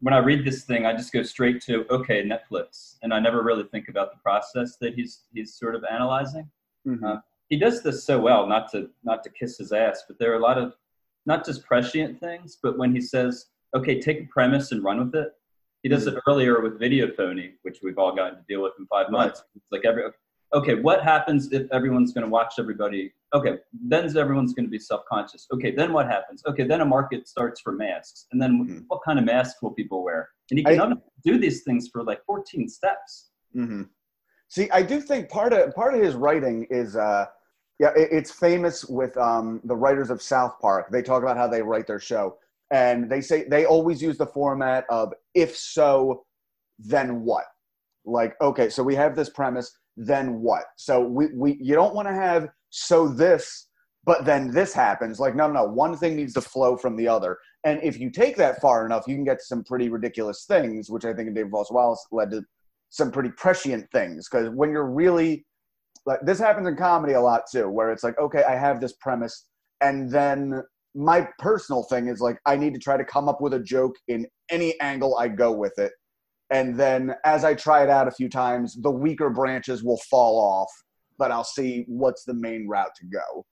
[0.01, 3.43] when I read this thing, I just go straight to okay, Netflix, and I never
[3.43, 6.51] really think about the process that he's he's sort of analyzing.
[6.87, 7.05] Mm-hmm.
[7.05, 7.17] Uh,
[7.49, 8.47] he does this so well.
[8.47, 10.75] Not to not to kiss his ass, but there are a lot of
[11.25, 15.15] not just prescient things, but when he says okay, take a premise and run with
[15.15, 15.33] it.
[15.83, 16.17] He does mm-hmm.
[16.17, 19.41] it earlier with video phony, which we've all gotten to deal with in five months.
[19.41, 19.57] Right.
[19.57, 20.05] It's like every
[20.57, 23.13] okay, what happens if everyone's going to watch everybody?
[23.35, 25.47] Okay, then everyone's going to be self-conscious.
[25.53, 26.43] Okay, then what happens?
[26.47, 28.79] Okay, then a market starts for masks, and then mm-hmm.
[28.89, 30.31] what kind of masks will people wear?
[30.51, 33.31] And you can I, do these things for like 14 steps.
[33.55, 33.83] Mm-hmm.
[34.49, 36.97] See, I do think part of part of his writing is.
[36.97, 37.27] Uh,
[37.79, 40.91] yeah, it, it's famous with um, the writers of South Park.
[40.91, 42.39] They talk about how they write their show
[42.71, 46.25] and they say they always use the format of if so
[46.79, 47.45] then what
[48.05, 50.65] like okay so we have this premise then what?
[50.77, 53.69] So we, we you don't want to have so this
[54.05, 55.19] but then this happens.
[55.19, 57.39] Like no no one thing needs to flow from the other.
[57.65, 60.91] And if you take that far enough you can get to some pretty ridiculous things
[60.91, 62.43] which i think in david foster wallace led to
[62.91, 64.29] some pretty prescient things.
[64.29, 65.45] Because when you're really
[66.05, 68.95] like this happens in comedy a lot too where it's like okay i have this
[69.01, 69.47] premise
[69.81, 70.63] and then
[70.97, 73.95] my personal thing is like I need to try to come up with a joke
[74.09, 75.93] in any angle I go with it.
[76.51, 80.39] And then as I try it out a few times, the weaker branches will fall
[80.39, 80.71] off,
[81.19, 83.47] but I'll see what's the main route to go.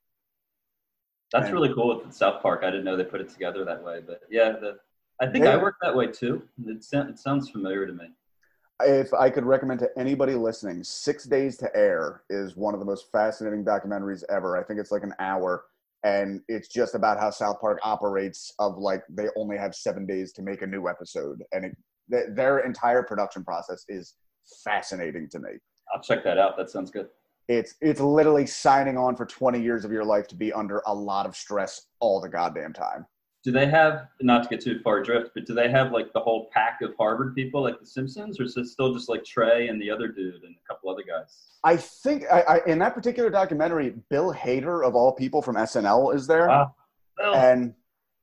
[1.33, 2.61] That's and, really cool with South Park.
[2.62, 4.76] I didn't know they put it together that way, but yeah, the,
[5.20, 6.42] I think I work that way too.
[6.64, 8.11] It, it sounds familiar to me.
[8.83, 12.87] If I could recommend to anybody listening, Six Days to Air is one of the
[12.87, 14.57] most fascinating documentaries ever.
[14.57, 15.64] I think it's like an hour
[16.04, 18.52] and it's just about how South Park operates.
[18.59, 21.76] Of like they only have seven days to make a new episode, and it,
[22.11, 24.14] th- their entire production process is
[24.64, 25.51] fascinating to me.
[25.95, 26.57] I'll check that out.
[26.57, 27.09] That sounds good.
[27.47, 30.95] It's it's literally signing on for 20 years of your life to be under a
[30.95, 33.07] lot of stress all the goddamn time
[33.45, 36.21] do they have not to get too far adrift, but do they have like the
[36.21, 39.69] whole pack of Harvard people like the Simpsons, or is it still just like Trey
[39.69, 41.37] and the other dude and a couple other guys?
[41.62, 46.14] I think I, I, in that particular documentary, Bill Hader of all people from SNL
[46.14, 46.75] is there, wow.
[47.35, 47.75] and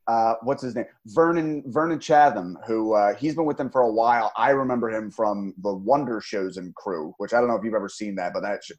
[0.07, 0.85] uh, what's his name?
[1.07, 4.31] Vernon Vernon Chatman, who uh, he's been with them for a while.
[4.35, 7.75] I remember him from the Wonder Showzen and Crew, which I don't know if you've
[7.75, 8.71] ever seen that, but that's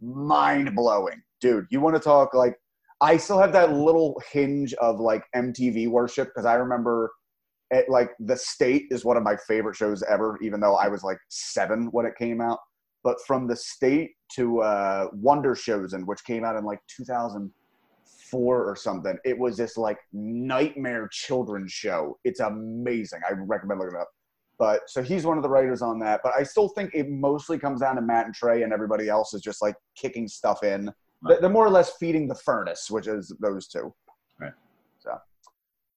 [0.00, 1.66] mind blowing, dude.
[1.70, 2.54] You want to talk like
[3.00, 7.12] I still have that little hinge of like MTV worship because I remember
[7.70, 11.02] it, like The State is one of my favorite shows ever, even though I was
[11.02, 12.58] like seven when it came out.
[13.04, 16.80] But from The State to uh, Wonder Shows, and which came out in like
[18.30, 22.18] 2004 or something, it was this like nightmare children's show.
[22.24, 23.20] It's amazing.
[23.28, 24.08] I recommend looking it up.
[24.58, 26.20] But so he's one of the writers on that.
[26.24, 29.32] But I still think it mostly comes down to Matt and Trey, and everybody else
[29.32, 31.40] is just like kicking stuff in Right.
[31.40, 33.92] They're more or less feeding the furnace, which is those two.
[34.40, 34.52] Right.
[34.98, 35.18] So.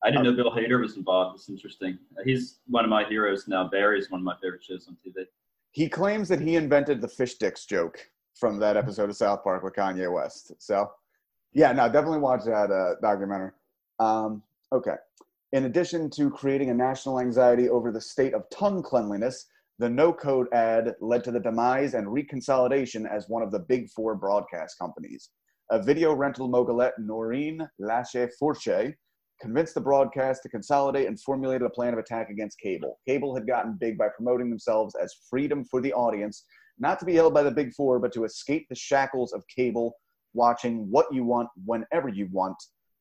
[0.04, 1.40] I didn't um, know Bill Hader was involved.
[1.40, 2.00] It's interesting.
[2.26, 3.68] He's one of my heroes now.
[3.68, 5.26] Barry is one of my favorite shows on TV.
[5.72, 8.00] He claims that he invented the fish sticks joke
[8.36, 10.54] from that episode of South Park with Kanye West.
[10.58, 10.90] So,
[11.54, 13.52] yeah, no, definitely watch that uh, documentary.
[14.00, 14.96] Um, okay.
[15.52, 19.48] In addition to creating a national anxiety over the state of tongue cleanliness,
[19.82, 23.90] The no code ad led to the demise and reconsolidation as one of the big
[23.90, 25.32] four broadcast companies.
[25.72, 28.94] A video rental mogulette, Noreen Lace-Forché,
[29.42, 33.00] convinced the broadcast to consolidate and formulated a plan of attack against cable.
[33.08, 36.46] Cable had gotten big by promoting themselves as freedom for the audience,
[36.78, 39.96] not to be held by the big four, but to escape the shackles of cable,
[40.34, 42.58] watching what you want whenever you want,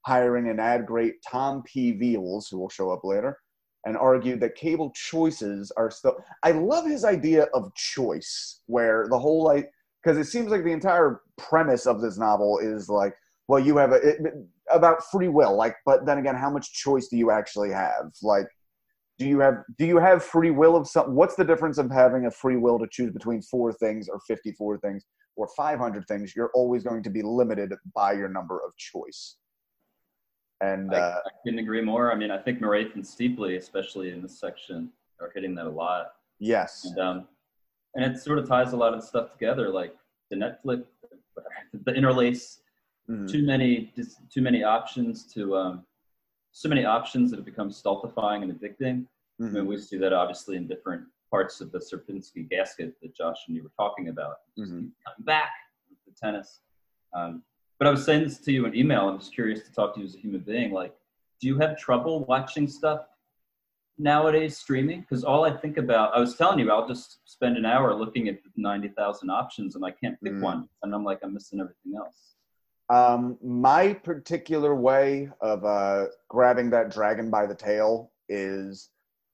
[0.07, 1.93] hiring an ad great Tom P.
[1.93, 3.39] Veals, who will show up later,
[3.87, 6.17] and argued that cable choices are still.
[6.43, 9.71] I love his idea of choice, where the whole like,
[10.03, 13.15] because it seems like the entire premise of this novel is like,
[13.49, 14.19] well, you have a, it,
[14.71, 18.13] about free will, like, but then again, how much choice do you actually have?
[18.23, 18.47] Like,
[19.19, 21.15] do you have do you have free will of some?
[21.15, 24.79] What's the difference of having a free will to choose between four things or fifty-four
[24.79, 25.05] things
[25.37, 26.35] or five hundred things?
[26.35, 29.37] You're always going to be limited by your number of choice.
[30.61, 32.13] And I, uh, I couldn't agree more.
[32.13, 34.91] I mean, I think Marathe and Steeply, especially in this section,
[35.21, 36.13] are hitting that a lot.
[36.39, 37.29] yes, And um,
[37.95, 39.97] and it sort of ties a lot of the stuff together, like
[40.31, 40.85] the Netflix,
[41.85, 42.61] the interlace,
[43.09, 43.29] Mhm.
[43.29, 43.93] too many,
[44.31, 45.85] too many options to um,
[46.53, 49.07] so many options that have become stultifying and addicting.
[49.41, 49.53] I Mhm.
[49.55, 53.57] mean, we see that obviously in different parts of the Sierpinski gasket that Josh and
[53.57, 54.37] you were talking about.
[54.59, 54.91] Just Mhm.
[55.05, 55.51] coming back
[55.89, 56.61] with the tennis.
[57.13, 57.45] Um,
[57.79, 59.09] but I was saying this to you in email.
[59.09, 60.73] I'm just curious to talk to you as a human being.
[60.73, 60.95] Like,
[61.41, 63.07] do you have trouble watching stuff
[63.99, 65.01] nowadays streaming?
[65.01, 68.29] Because all I think about, I was telling you, I'll just spend an hour looking
[68.29, 70.43] at 90,000 options and I can't pick Mm.
[70.43, 70.69] one.
[70.83, 72.35] And I'm like, I'm missing everything else.
[72.89, 78.91] Um, my particular way of uh, grabbing that dragon by the tail is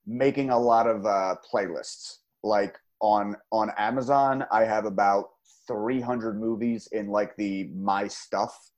[0.07, 2.17] making a lot of uh, playlists.
[2.43, 5.29] Like on on Amazon, I have about
[5.67, 8.71] 300 movies in like the my stuff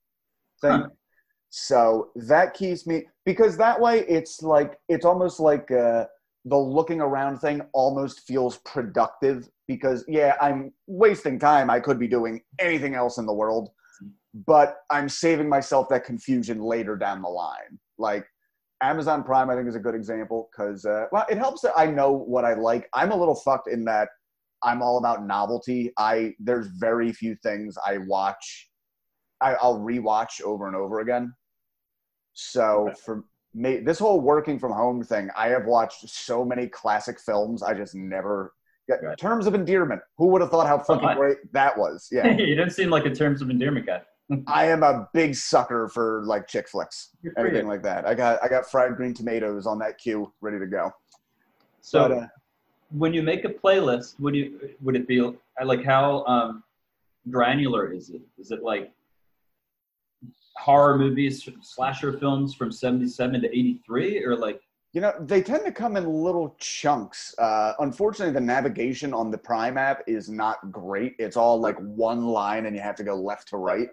[0.61, 0.71] thing.
[0.71, 0.87] Huh.
[1.51, 6.05] So that keeps me because that way it's like it's almost like uh,
[6.45, 11.69] the looking around thing almost feels productive because yeah, I'm wasting time.
[11.69, 13.71] I could be doing anything else in the world
[14.33, 17.79] but I'm saving myself that confusion later down the line.
[17.97, 18.27] Like
[18.81, 21.85] Amazon Prime, I think is a good example because uh, well, it helps that I
[21.85, 22.87] know what I like.
[22.93, 24.09] I'm a little fucked in that
[24.63, 25.91] I'm all about novelty.
[25.97, 28.69] I there's very few things I watch.
[29.41, 31.33] I, I'll rewatch over and over again.
[32.33, 32.95] So Okay.
[33.05, 37.63] for me, this whole working from home thing, I have watched so many classic films.
[37.63, 38.53] I just never.
[38.87, 39.17] Yeah, Right.
[39.17, 40.01] Terms of Endearment.
[40.17, 42.07] Who would have thought how fucking I- great that was?
[42.11, 42.27] Yeah.
[42.37, 44.01] you don't seem like a terms of endearment guy.
[44.47, 48.05] I am a big sucker for like chick flicks, anything like that.
[48.05, 50.91] I got I got fried green tomatoes on that queue, ready to go.
[51.81, 52.27] So, But, uh,
[52.91, 55.21] when you make a playlist, would you would it be
[55.63, 56.63] like how um,
[57.29, 58.21] granular is it?
[58.37, 58.91] Is it like
[60.57, 64.61] horror movies, slasher films from '77 to '83, or like
[64.93, 67.33] You know, they tend to come in little chunks.
[67.37, 71.15] Uh, unfortunately, the navigation on the Prime app is not great.
[71.19, 73.89] It's all like one line, and you have to go left to right.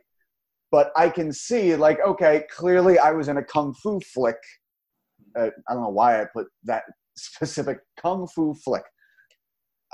[0.76, 4.36] But I can see, like, okay, clearly I was in a kung fu flick.
[5.34, 6.82] Uh, I don't know why I put that
[7.16, 8.82] specific kung fu flick.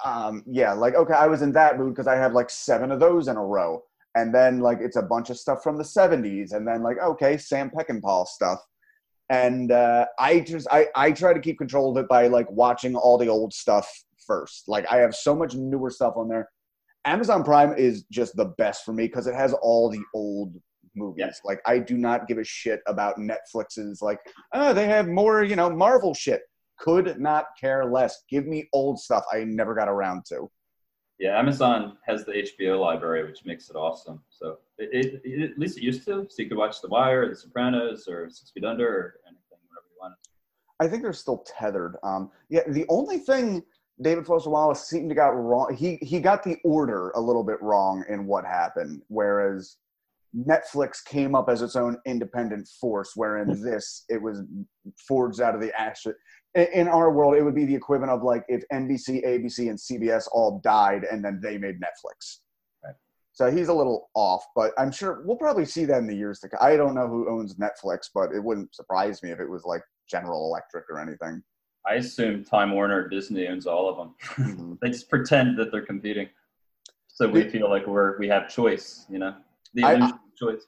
[0.05, 2.99] Um, yeah, like, okay, I was in that mood because I have like seven of
[2.99, 3.81] those in a row.
[4.16, 6.53] And then, like, it's a bunch of stuff from the 70s.
[6.53, 8.59] And then, like, okay, Sam Peckinpah stuff
[9.31, 12.97] and uh, I just I, I try to keep control of it by like watching
[12.97, 13.88] all the old stuff
[14.27, 14.64] first.
[14.66, 16.51] Like I have so much newer stuff on there.
[17.05, 20.57] Amazon Prime is just the best for me because it has all the old
[20.94, 21.24] movies.
[21.26, 21.31] Yeah.
[21.44, 24.18] Like I do not give a shit about Netflix's like
[24.52, 26.42] oh they have more you know Marvel shit.
[26.78, 28.24] Could not care less.
[28.28, 30.51] Give me old stuff I never got around to.
[31.20, 34.20] yeah, Amazon has the HBO library, which makes it awesome.
[34.30, 37.28] So it, it, it- at least it used to, so you could watch The Wire,
[37.28, 40.16] The Sopranos, or Six Feet Under, or anything, whatever you wanted.
[40.80, 41.97] I think they're still tethered.
[42.03, 43.62] Um, yeah, the only thing
[44.01, 47.62] David Foster Wallace seemed to got wrong, he he got the order a little bit
[47.62, 49.76] wrong in what happened, whereas
[50.37, 54.43] Netflix came up as its own independent force, wherein this it was
[55.07, 56.14] forged out of the ashes.
[56.55, 60.28] In, our world, it would be the equivalent of like if NBC, ABC, and CBS
[60.33, 62.39] all died and then they made Netflix.
[62.85, 62.95] Right.
[63.33, 66.41] So he's a little off, but I'm sure we'll probably see that in the years
[66.41, 66.61] to come.
[66.62, 69.83] I don't know who owns Netflix, but it wouldn't surprise me if it was like
[70.11, 71.43] General Electric or anything.
[71.87, 74.14] I assume Time Warner, Disney owns all of them.
[74.47, 74.78] Mhm.
[74.83, 76.28] they just pretend that they're competing,
[77.09, 79.07] so we feel like we're we have choice.
[79.11, 79.35] You know,
[79.74, 80.12] the I-
[80.43, 80.66] of choice.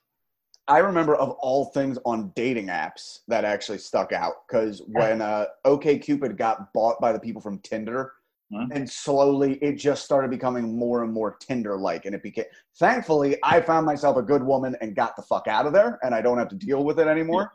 [0.66, 5.46] I remember of all things on dating apps that actually stuck out because when uh,
[5.66, 8.12] OKCupid got bought by the people from Tinder,
[8.52, 8.68] Mhm.
[8.76, 12.44] and slowly it just started becoming more and more Tinder-like, and it became.
[12.78, 16.14] Thankfully, I found myself a good woman and got the fuck out of there, and
[16.14, 17.54] I don't have to deal with it anymore.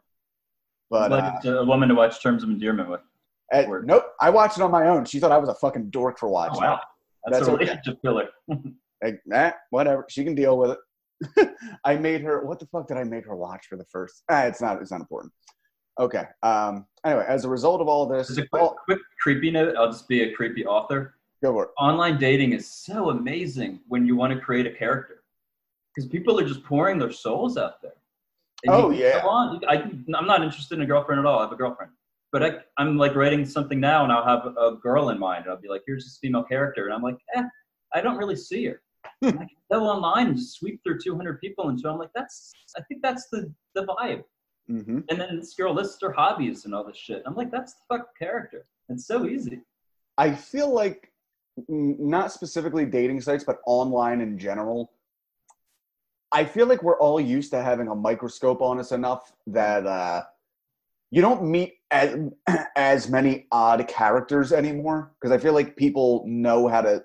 [0.90, 3.02] But like uh, it's a woman to watch Terms of Endearment with.
[3.52, 3.86] And, Word.
[3.88, 5.06] nope, I watched it on my own.
[5.06, 6.62] She thought I was a fucking dork for Oh, watching.
[6.64, 6.80] wow.
[7.26, 7.80] That's, That's a okay.
[8.04, 8.28] killer.
[9.04, 10.06] Like, nah, whatever.
[10.10, 10.80] She can deal with it.
[11.86, 12.46] I made her.
[12.46, 14.24] What the fuck did I make her watch for the first?
[14.30, 14.82] Ah, it's not.
[14.82, 15.34] It's not important.
[16.00, 16.24] Okay.
[16.44, 16.86] Um.
[17.06, 20.08] Anyway, as a result of all this, a quick, all, quick creepy note, I'll just
[20.08, 21.16] be a creepy author.
[21.44, 21.70] go for it.
[21.78, 25.24] Online dating is so amazing when you want to create a character
[25.96, 27.94] because people are just pouring their souls out there.
[28.66, 29.22] And Oh, you yeah.
[29.26, 29.62] on.
[29.68, 29.76] I,
[30.16, 31.40] I'm not interested in a girlfriend at all.
[31.40, 31.92] I have a girlfriend.
[32.32, 35.46] But I, I'm like writing something now and I'll have a girl in mind.
[35.46, 36.86] And I'll be like, here's this female character.
[36.86, 37.44] And I'm like, eh,
[37.96, 38.82] I don't really see her.
[39.24, 41.70] I can go online and sweep through 200 people.
[41.70, 44.24] And so I'm like, that's, I think that's the, the vibe.
[44.70, 45.00] Mm-hmm.
[45.10, 47.24] And then this girl lists her hobbies and all this shit.
[47.26, 48.66] I'm like, that's the fucking character.
[48.90, 49.62] It's so easy.
[50.18, 51.12] I feel like
[51.68, 54.92] not specifically dating sites, but online in general.
[56.32, 60.24] I feel like we're all used to having a microscope on us enough that uh,
[61.10, 62.18] you don't meet as
[62.76, 67.04] as many odd characters anymore because I feel like people know how to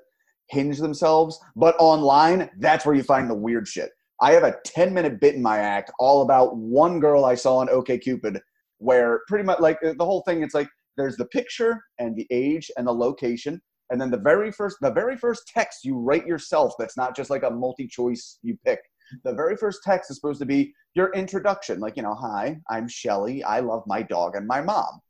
[0.49, 1.39] hinge themselves.
[1.57, 3.91] But online, that's where you find the weird shit.
[4.21, 7.59] I have a 10 minute bit in my act all about one girl I saw
[7.59, 8.41] on OKCupid
[8.79, 12.71] where pretty much like the whole thing, it's like there's the picture and the age
[12.77, 13.61] and the location.
[13.91, 17.31] And then the very first, the very first text you write yourself that's not just
[17.31, 18.81] like a multi choice you pick.
[19.25, 22.89] The very first text is supposed to be your introduction, like, you know, hi, I'm
[22.89, 23.45] Shelly.
[23.45, 25.01] I love my dog and my mom.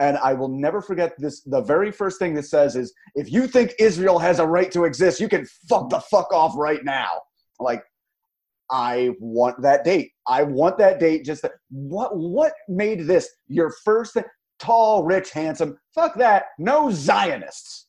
[0.00, 1.42] And I will never forget this.
[1.42, 4.84] The very first thing that says is, if you think Israel has a right to
[4.84, 7.20] exist, you can fuck the fuck off right now.
[7.60, 7.82] Like,
[8.70, 10.12] I want that date.
[10.26, 11.24] I want that date.
[11.24, 14.24] Just that, what what made this your first thing?
[14.58, 15.78] Tall, rich, handsome.
[15.94, 16.44] Fuck that.
[16.58, 17.86] No Zionists.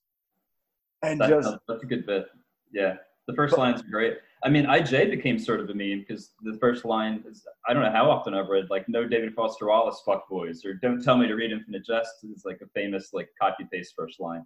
[1.03, 2.25] And That, just that's a good bit.
[2.73, 2.95] Yeah.
[3.31, 4.17] The first line's great.
[4.43, 7.83] I mean, IJ became sort of a meme because the first line is I don't
[7.83, 11.17] know how often I've read like no David Foster Wallace fuck boys or don't tell
[11.17, 14.43] me to read Infinite Jest is like a famous like copy paste first line.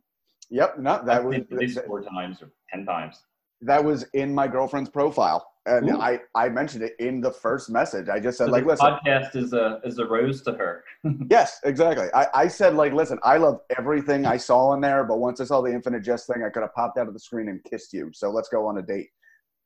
[0.52, 0.78] yep.
[0.78, 3.24] No, that was at least four times or ten times.
[3.62, 6.00] that was in my girlfriend's profile, and Ooh.
[6.00, 8.08] I I mentioned it in the first message.
[8.10, 10.84] I just said So like, listen, podcast is a is a rose to her.
[11.30, 12.08] yes, exactly.
[12.14, 15.46] I I said like, listen, I love everything I saw in there, but once I
[15.46, 17.94] saw the Infinite Jest thing, I could have popped out of the screen and kissed
[17.94, 18.12] you.
[18.14, 19.10] So let's go on a date.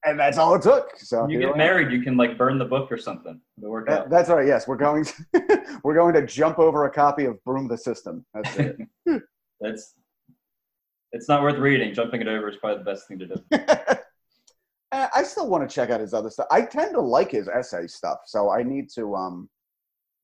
[0.06, 0.97] And that's all it took.
[0.97, 3.39] So you get married, you can like burn the book or something.
[3.58, 4.10] That- out.
[4.10, 4.47] that's all right.
[4.47, 5.04] Yes, we're going.
[5.04, 8.26] To, we're going to jump over a copy of Broom the System.
[8.34, 8.78] That's it.
[9.62, 9.95] That's
[11.12, 11.93] it's not worth reading.
[11.93, 13.95] Jumping it over is probably the best thing to do.
[14.92, 16.48] Uh, I still want to check out his other stuff.
[16.52, 19.16] I tend to like his essay stuff, so I need to.
[19.16, 19.50] Um,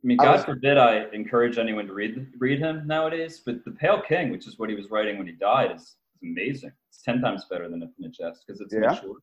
[0.03, 3.41] I mean, I God was- forbid I encourage anyone to read read him nowadays.
[3.45, 5.97] But The Pale King, which is what he was writing when he died, is, is
[6.24, 6.72] amazing.
[6.89, 8.82] It's ten times better than Infinite Jest because it's Yeah?
[8.91, 9.18] mature.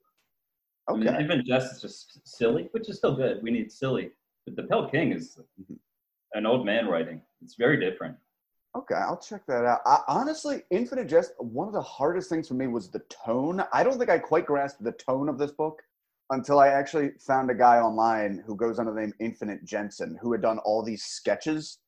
[0.88, 3.42] I mean, okay, Infinite Jest is just silly, which is still good.
[3.42, 4.12] We need silly,
[4.44, 5.78] but The Pale King is Mhm.
[6.34, 7.20] an old man writing.
[7.42, 8.16] It's very different.
[8.76, 9.80] Okay, I'll check that out.
[9.86, 11.32] I, honestly, Infinite Jest.
[11.38, 13.62] One of the hardest things for me was the tone.
[13.72, 15.82] I don't think I quite grasped the tone of this book
[16.30, 20.32] until I actually found a guy online who goes under the name Infinite Jensen, who
[20.32, 21.78] had done all these sketches,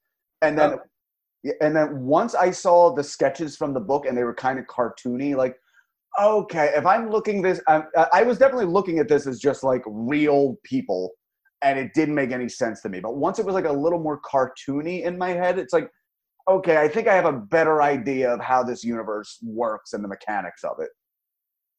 [0.43, 0.75] and then.
[0.75, 0.79] Oh.
[1.61, 4.65] And then once I saw the sketches from the book and they were kind of
[4.65, 5.59] cartoony, like,
[6.19, 7.83] okay, if I'm looking this, I,
[8.15, 11.11] I was definitely looking at this as just like real people,
[11.61, 12.99] and it didn't make any sense to me.
[13.01, 15.91] But once it was like a little more cartoony in my head, it's like,
[16.49, 20.09] okay, I think I have a better idea of how this universe works and the
[20.09, 20.91] mechanics of it.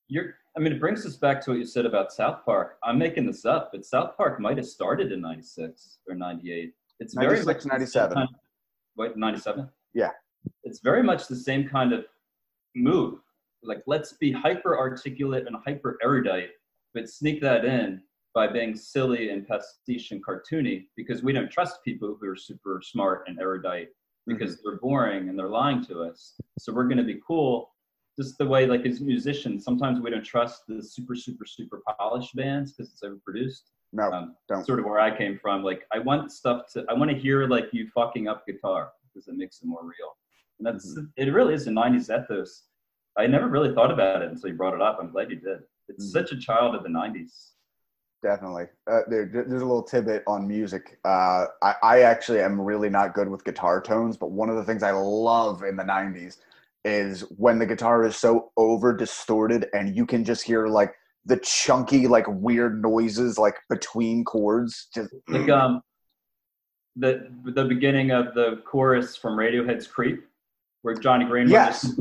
[0.08, 2.78] You're, I mean, it brings us back to what you said about South Park.
[2.84, 6.74] I'm making this up, but South Park might have started in '96 or '98.
[7.00, 8.16] It's very 96, much the same 97.
[8.16, 8.30] kind-
[8.98, 9.70] Wait, '97.
[9.94, 10.12] Yeah.
[10.64, 12.06] It's very much the same kind of
[12.76, 13.20] move.
[13.64, 16.52] Like, let's be hyper articulate and hyper erudite,
[16.94, 18.02] but sneak that in
[18.36, 22.80] by being silly and pastiche and cartoony because we don't trust people who are super
[22.84, 23.90] smart and erudite
[24.28, 26.34] because they're boring and they're lying to us.
[26.60, 27.72] So we're going to be cool.
[28.18, 32.34] Just the way like as musicians sometimes we don't trust the super super super polished
[32.36, 33.64] bands because it's overproduced.
[33.92, 34.66] No, um, don't.
[34.66, 37.46] sort of where i came from like i want stuff to i want to hear
[37.48, 40.12] like you fucking up guitar because it makes it more real.
[40.60, 42.64] And that's it really is a 90s ethos.
[43.18, 44.98] I never really thought about it until you brought it up.
[45.02, 45.60] I'm glad you did.
[45.90, 46.12] It's Mhm.
[46.12, 47.55] such a child of the 90s
[48.26, 48.66] Definitely.
[48.90, 50.98] Uh, there, there's a little tidbit on music.
[51.06, 54.64] Uh, I, I actually am really not good with guitar tones, but one of the
[54.64, 56.38] things I love in the 90s
[56.84, 60.96] is when the guitar is so over distorted and you can just hear like
[61.28, 64.88] the chunky, like weird noises like between chords.
[64.92, 65.84] Just like um
[66.96, 70.26] the the beginning of the chorus from radiohead's creep
[70.82, 71.92] where johnny green Yes.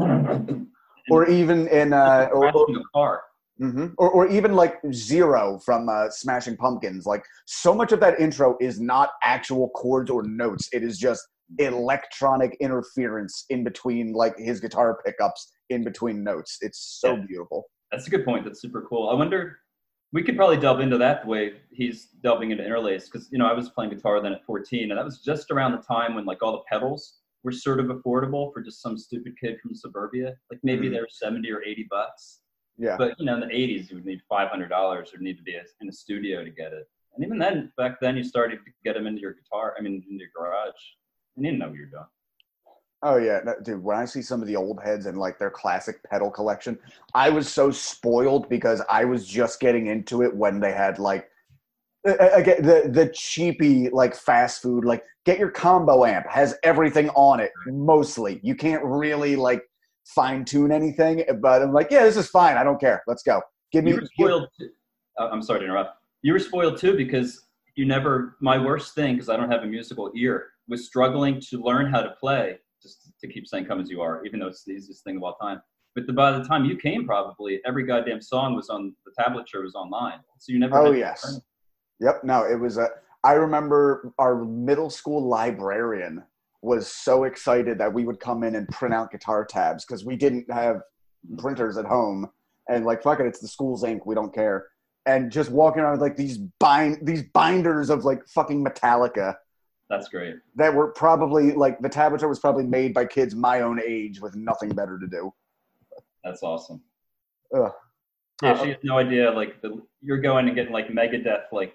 [1.11, 3.25] or even in uh, or, crashing car
[3.59, 7.07] hmm Or, or even like Zero from uh, Smashing Pumpkins.
[7.07, 10.69] Like so much of that intro is not actual chords or notes.
[10.73, 11.27] It is just
[11.59, 16.59] electronic interference in between like his guitar pickups in between notes.
[16.63, 17.25] It's so Yeah.
[17.27, 17.65] beautiful.
[17.93, 18.45] That's a good point.
[18.45, 19.09] That's super cool.
[19.09, 19.59] I wonder,
[20.13, 23.47] we could probably delve into that the way he's delving into interlace because you know
[23.47, 26.25] I was playing guitar then at 14, and that was just around the time when
[26.25, 30.35] like all the pedals were sort of affordable for just some stupid kid from suburbia.
[30.51, 30.93] Like maybe Mhm.
[30.93, 32.41] they were 70 or 80 bucks,
[32.77, 32.97] Yeah.
[32.97, 35.55] but you know in the 80s you would need 500 dollars or need to be
[35.81, 36.89] in a studio to get it.
[37.15, 39.75] And even then, back then, you started to get them into your guitar.
[39.79, 40.73] I mean, into your garage.
[41.37, 42.05] And you didn't know what you're doing.
[43.03, 43.83] Oh yeah, no, dude.
[43.83, 46.79] When I see some of the old heads and like their classic pedal collection,
[47.13, 51.29] I was so spoiled because I was just getting into it when they had like
[52.05, 57.41] again the the cheapy like fast food like get your combo amp has everything on
[57.41, 58.41] it mostly.
[58.43, 59.63] You can't really like
[60.05, 62.57] fine tune anything, but I'm like, yeah, this is fine.
[62.57, 63.03] I don't care.
[63.07, 63.43] Let's go.
[63.73, 63.93] Give me.
[63.93, 64.49] you were spoiled.
[65.19, 65.99] Uh, I'm sorry to interrupt.
[66.23, 67.47] You were spoiled too because
[67.77, 68.37] you never.
[68.41, 72.01] My worst thing, because I don't have a musical ear, was struggling to learn how
[72.03, 72.59] to play.
[72.83, 75.23] Just to keep saying "come as you are," even though it's the easiest thing of
[75.23, 75.61] all time.
[75.95, 79.63] But the, by the time you came, probably every goddamn song was on the tablature
[79.63, 80.77] was online, so you never.
[80.77, 81.41] Oh yes.
[82.01, 82.25] Yep.
[82.25, 82.89] No, it was a.
[83.23, 86.23] I remember our middle school librarian
[86.65, 90.17] was so excited that we would come in and print out guitar tabs because we
[90.17, 90.81] didn't have
[91.37, 92.27] printers at home,
[92.69, 94.07] and like fuck it, it's the school's ink.
[94.07, 94.69] We don't care.
[95.07, 99.35] And just walking around with like these bind these binders of like fucking Metallica
[99.91, 100.37] That's great.
[100.57, 104.35] that were probably like the tablature was probably made by kids my own age with
[104.35, 105.33] nothing better to do.
[106.25, 106.81] That's awesome.
[107.55, 107.73] Ugh.
[108.43, 109.31] Yeah, she has no idea.
[109.31, 111.75] Like the, you're going and getting like Megadeth, like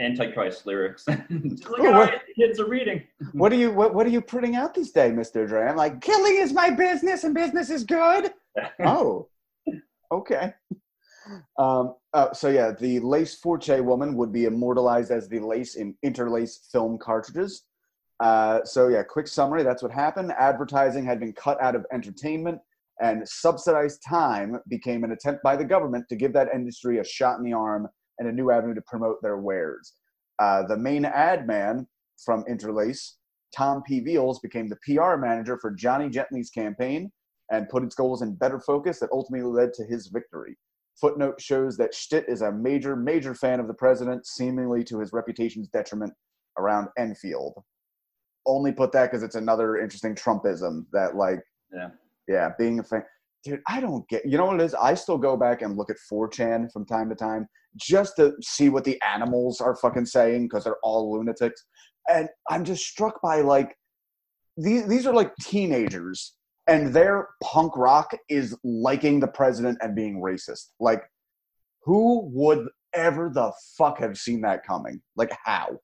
[0.00, 1.04] Antichrist lyrics.
[1.04, 3.02] Just like, Oh, all what- right, kids are reading.
[3.32, 5.66] What are you what, what are you printing out this day, Mister Dre?
[5.66, 8.32] I'm like, killing is my business and business is good.
[8.84, 9.28] oh,
[10.12, 10.52] okay.
[11.58, 15.94] Um, uh, so yeah, the Lace Forte woman would be immortalized as the Lace in
[16.02, 17.64] Interlace film cartridges.
[18.20, 19.62] Uh, so yeah, quick summary.
[19.62, 20.32] That's what happened.
[20.38, 22.58] Advertising had been cut out of entertainment,
[23.00, 27.38] and subsidized time became an attempt by the government to give that industry a shot
[27.38, 27.88] in the arm
[28.18, 29.94] and a new avenue to promote their wares.
[30.38, 31.86] Uh, the main ad man
[32.24, 33.16] from Interlace,
[33.54, 34.00] Tom P.
[34.00, 37.10] Veals, became the PR manager for Johnny Gentle's campaign
[37.52, 40.56] and put its goals in better focus that ultimately led to his victory.
[41.00, 45.12] Footnote shows that Schtitt is a major, major fan of the president, seemingly to his
[45.12, 46.12] reputation's detriment
[46.58, 47.54] around Enfield.
[48.46, 51.42] Only put that because it's another interesting Trumpism that, like,
[51.72, 51.90] Yeah.
[52.28, 53.04] yeah, being a fan.
[53.42, 54.24] Dude, I don't get.
[54.24, 54.74] You know what it is?
[54.74, 58.68] I still go back and look at 4chan from time to time just to see
[58.68, 61.64] what the animals are fucking saying because they're all lunatics,
[62.08, 63.76] and I'm just struck by like
[64.56, 64.86] these.
[64.86, 66.34] These are like teenagers,
[66.66, 70.70] and their punk rock is liking the president and being racist.
[70.80, 71.02] Like,
[71.82, 75.00] who would ever the fuck have seen that coming?
[75.16, 75.78] Like, how?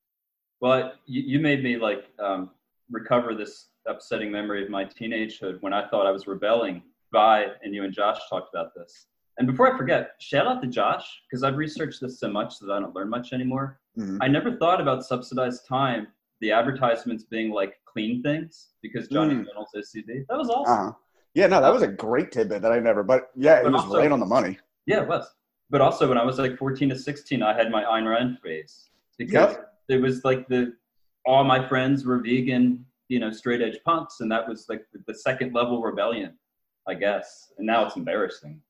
[0.61, 2.51] Well, you, you made me like um,
[2.91, 6.83] recover this upsetting memory of my teenagehood when I thought I was rebelling.
[7.13, 9.07] by, and you and Josh talked about this.
[9.41, 12.71] And before I forget, shout out to Josh because I've researched this so much that
[12.71, 13.81] I don't learn much anymore.
[13.99, 14.19] Mhm.
[14.21, 16.09] I never thought about subsidized time,
[16.41, 19.47] the advertisements being like clean things because Johnny Mm.
[19.47, 20.27] Reynolds OCD.
[20.29, 20.73] That was awesome.
[20.89, 20.93] Uh-huh.
[21.33, 23.03] Yeah, no, that was a great tidbit that I never.
[23.03, 24.59] But yeah, it But was also- right on the money.
[24.85, 25.27] Yeah, it was.
[25.71, 28.91] But also, when I was like 14 to 16, I had my Ayn Rand phase
[29.17, 29.57] because
[29.89, 30.77] it was like the
[31.25, 35.03] all my friends were vegan, you know, straight edge punks, and that was like the,
[35.07, 36.39] the second level rebellion,
[36.87, 37.53] I guess.
[37.57, 38.61] And now it's embarrassing.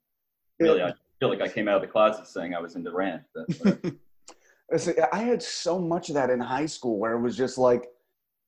[0.61, 2.91] Really, I feel like I came out of the closet saying I was into
[3.59, 5.07] whatever.
[5.13, 7.89] I had so much of that in high school where it was just like,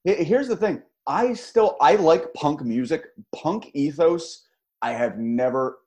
[0.05, 0.83] here's the thing.
[1.07, 4.47] I still I like punk music, punk ethos.
[4.83, 5.79] I have never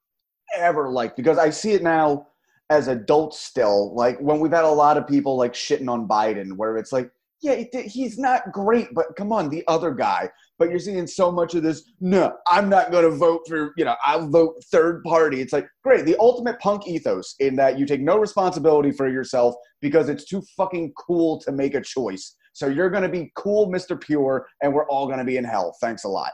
[0.56, 2.28] ever liked because I see it now
[2.70, 3.94] as adults still.
[3.94, 7.12] Like when we've had a lot of people like shitting on Biden, where it's like,
[7.42, 10.30] yeah, it- he's not great, but come on, the other guy.
[10.58, 11.84] But you're seeing so much of this.
[12.00, 13.74] No, I'm not going to vote for.
[13.78, 15.42] You know, I'll vote third party.
[15.42, 19.56] It's like great, the ultimate punk ethos in that you take no responsibility for yourself
[19.82, 22.36] because it's too fucking cool to make a choice.
[22.54, 24.00] So you're going to be cool, Mr.
[24.00, 25.76] Pure, and we're all going to be in hell.
[25.82, 26.32] Thanks a lot.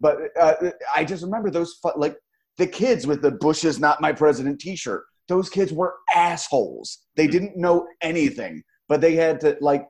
[0.00, 0.54] But uh,
[0.94, 2.16] I just remember those, fu- like
[2.56, 5.04] the kids with the Bush is not my president t shirt.
[5.26, 6.98] Those kids were assholes.
[7.16, 9.86] They didn't know anything, but they had to, like,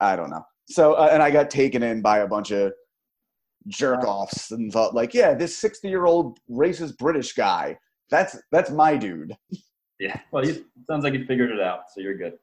[0.00, 0.44] I don't know.
[0.68, 2.72] So, uh, and I got taken in by a bunch of
[3.68, 7.78] jerk offs and thought, like, yeah, this 60 year old racist British guy,
[8.10, 9.36] that's, that's my dude.
[10.00, 12.34] yeah, well, you, sounds like you figured it out, so you're good.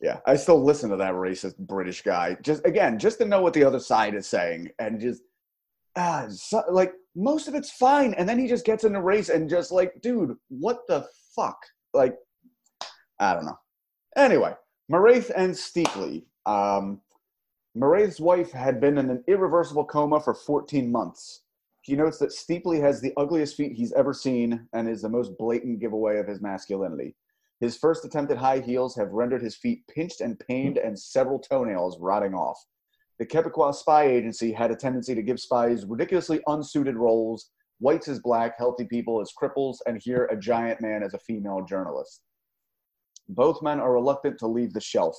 [0.00, 2.36] Yeah, I still listen to that racist British guy.
[2.42, 5.22] Just again, just to know what the other side is saying, and just
[5.96, 9.30] ah, so, like most of it's fine, and then he just gets in a race
[9.30, 11.56] and just like, dude, what the fuck?
[11.94, 12.14] Like,
[13.18, 13.58] I don't know.
[14.16, 14.54] Anyway,
[14.88, 16.26] Marathe and Steeply.
[16.46, 17.00] Um,
[17.74, 21.42] Marathe's wife had been in an irreversible coma for 14 months.
[21.82, 25.36] He notes that Steeply has the ugliest feet he's ever seen and is the most
[25.38, 27.16] blatant giveaway of his masculinity.
[27.58, 31.40] His first attempt at high heels have rendered his feet pinched and pained and several
[31.40, 32.64] toenails rotting off.
[33.18, 38.20] The Quebecois spy agency had a tendency to give spies ridiculously unsuited roles, whites as
[38.20, 42.25] black, healthy people as cripples, and here a giant man as a female journalist.
[43.28, 45.16] Both men are reluctant to leave the shelf.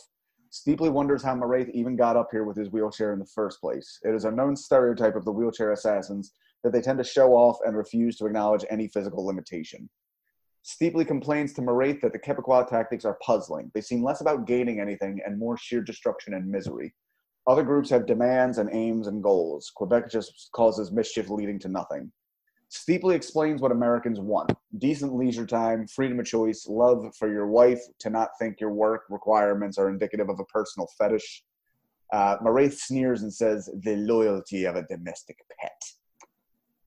[0.49, 3.99] Steeply wonders how Marathe even got up here with his wheelchair in the first place.
[4.03, 6.31] It is a known stereotype of the wheelchair assassins
[6.63, 9.89] that they tend to show off and refuse to acknowledge any physical limitation.
[10.63, 13.71] Steeply complains to Marathe that the Quebecois tactics are puzzling.
[13.73, 16.93] They seem less about gaining anything and more sheer destruction and misery.
[17.45, 19.71] Other groups have demands and aims and goals.
[19.75, 22.11] Quebec just causes mischief leading to nothing.
[22.77, 27.81] Steeply explains what Americans want decent leisure time, freedom of choice, love for your wife,
[27.97, 31.43] to not think your work requirements are indicative of a personal fetish.
[32.13, 35.81] Uh, Marathe sneers and says, the loyalty of a domestic pet.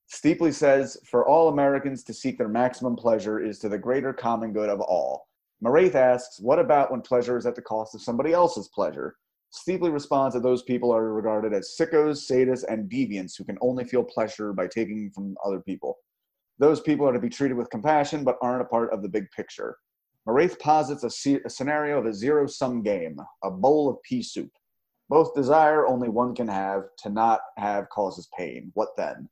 [0.06, 4.52] Steeply says, for all Americans to seek their maximum pleasure is to the greater common
[4.52, 5.26] good of all.
[5.60, 9.16] Marathe asks, what about when pleasure is at the cost of somebody else's pleasure?
[9.50, 13.84] Steeply responds that those people are regarded as sickos, sadists, and deviants who can only
[13.84, 15.98] feel pleasure by taking from other people.
[16.58, 19.30] Those people are to be treated with compassion but aren't a part of the big
[19.34, 19.76] picture.
[20.26, 24.50] Marathe posits a, a scenario of a zero sum game, a bowl of pea soup.
[25.08, 28.70] Both desire only one can have, to not have causes pain.
[28.74, 29.28] What then?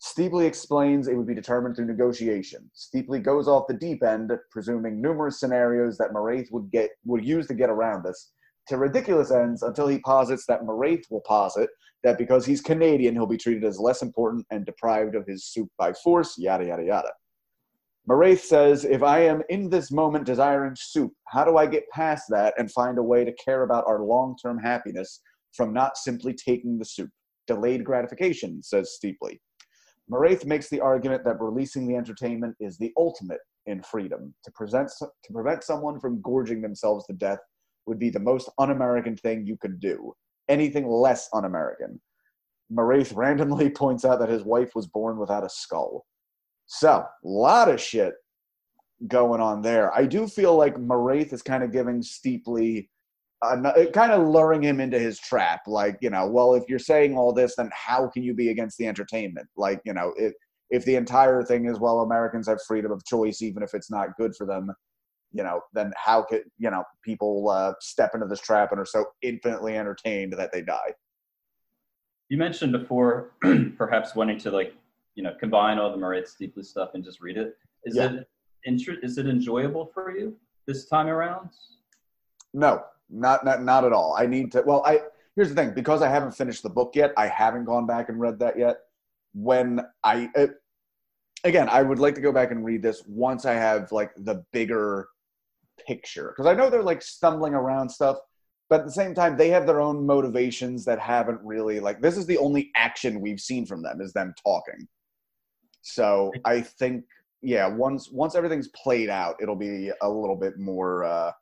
[0.00, 2.70] Steeply explains it would be determined through negotiation.
[2.74, 7.46] Steeply goes off the deep end, presuming numerous scenarios that Marathe would get would use
[7.46, 8.32] to get around this,
[8.68, 11.68] to ridiculous ends until he posits that Marathe will posit
[12.02, 15.68] that because he's Canadian, he'll be treated as less important and deprived of his soup
[15.78, 17.10] by force, yada, yada, yada.
[18.06, 22.24] Marathe says, If I am in this moment desiring soup, how do I get past
[22.28, 25.20] that and find a way to care about our long term happiness
[25.54, 27.10] from not simply taking the soup?
[27.46, 29.40] Delayed gratification, says Steeply.
[30.08, 34.34] Marathe makes the argument that releasing the entertainment is the ultimate in freedom.
[34.44, 37.38] To, present, to prevent someone from gorging themselves to death
[37.86, 40.14] would be the most un American thing you could do.
[40.48, 42.00] Anything less un American.
[42.70, 46.06] Marathe randomly points out that his wife was born without a skull.
[46.66, 48.14] So, a lot of shit
[49.08, 49.94] going on there.
[49.94, 52.88] I do feel like Marathe is kind of giving Steeply
[53.42, 55.62] uh, kind of luring him into his trap.
[55.66, 58.78] Like, you know, well, if you're saying all this, then how can you be against
[58.78, 59.46] the entertainment?
[59.56, 60.32] Like, you know, if
[60.70, 64.16] if the entire thing is well, Americans have freedom of choice, even if it's not
[64.16, 64.72] good for them,
[65.34, 68.86] you know, then how could you know people uh, step into this trap and are
[68.86, 70.94] so infinitely entertained that they die?
[72.28, 73.32] You mentioned before,
[73.76, 74.74] perhaps wanting to like,
[75.16, 77.56] you know, combine all the Marathe Steeply stuff and just read it.
[77.84, 78.12] Is yeah.
[78.64, 81.50] it is it enjoyable for you this time around?
[82.54, 84.16] No, not not not at all.
[84.16, 84.62] I need to.
[84.64, 85.00] Well, I
[85.34, 87.12] here's the thing because I haven't finished the book yet.
[87.16, 88.76] I haven't gone back and read that yet.
[89.34, 90.52] When I it,
[91.42, 94.44] again, I would like to go back and read this once I have like the
[94.52, 95.08] bigger
[95.86, 98.18] picture because I know they're like stumbling around stuff,
[98.68, 102.16] but at the same time they have their own motivations that haven't really like this
[102.16, 104.86] is the only action we've seen from them is them talking.
[105.82, 107.04] So I think
[107.42, 111.32] yeah, once once everything's played out, it'll be a little bit more uh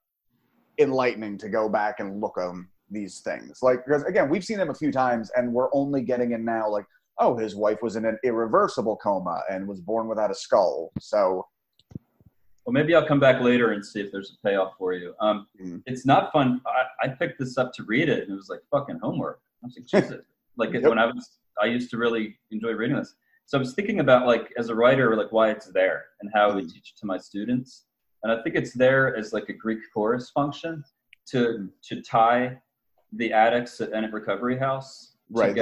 [0.79, 3.59] enlightening to go back and look on these things.
[3.63, 6.69] Like, because again, we've seen them a few times, and we're only getting in now.
[6.69, 6.85] Like,
[7.19, 10.93] oh, his wife was in an irreversible coma and was born without a skull.
[11.01, 11.47] So,
[12.65, 15.15] well, maybe I'll come back later and see if there's a payoff for you.
[15.21, 15.79] Um, mm-hmm.
[15.87, 16.61] It's not fun.
[16.67, 19.41] I, I, picked this up to read it, and it was like fucking homework.
[19.63, 20.25] I was like, Jesus.
[20.57, 20.85] like yep.
[20.85, 23.15] when I was, I used to really enjoy reading this.
[23.47, 26.49] So I was thinking about like as a writer, like why it's there and how
[26.49, 26.59] mm-hmm.
[26.59, 27.87] we teach it to my students
[28.23, 30.85] and I think it's there as like a Greek chorus function
[31.27, 32.59] to to tie
[33.13, 35.57] the addicts at Ennet Recovery House right.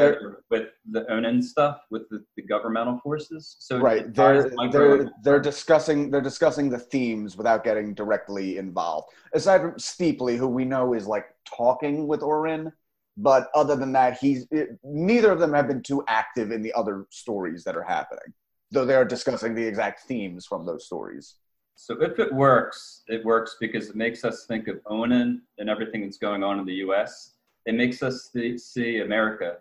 [0.51, 3.57] with the Onan stuff with the, the governmental forces.
[3.59, 9.13] So right, they're they're they're discussing they're discussing the themes without getting directly involved.
[9.35, 12.73] Aside from Steeply, who we know is like talking with Orin,
[13.17, 16.73] but other than that, he's it, neither of them have been too active in the
[16.73, 18.33] other stories that are happening,
[18.71, 21.37] though they are discussing the exact themes from those stories.
[21.77, 26.03] So if it works, it works because it makes us think of Onan and everything
[26.03, 27.37] that's going on in the U.S.
[27.67, 29.59] It makes us see America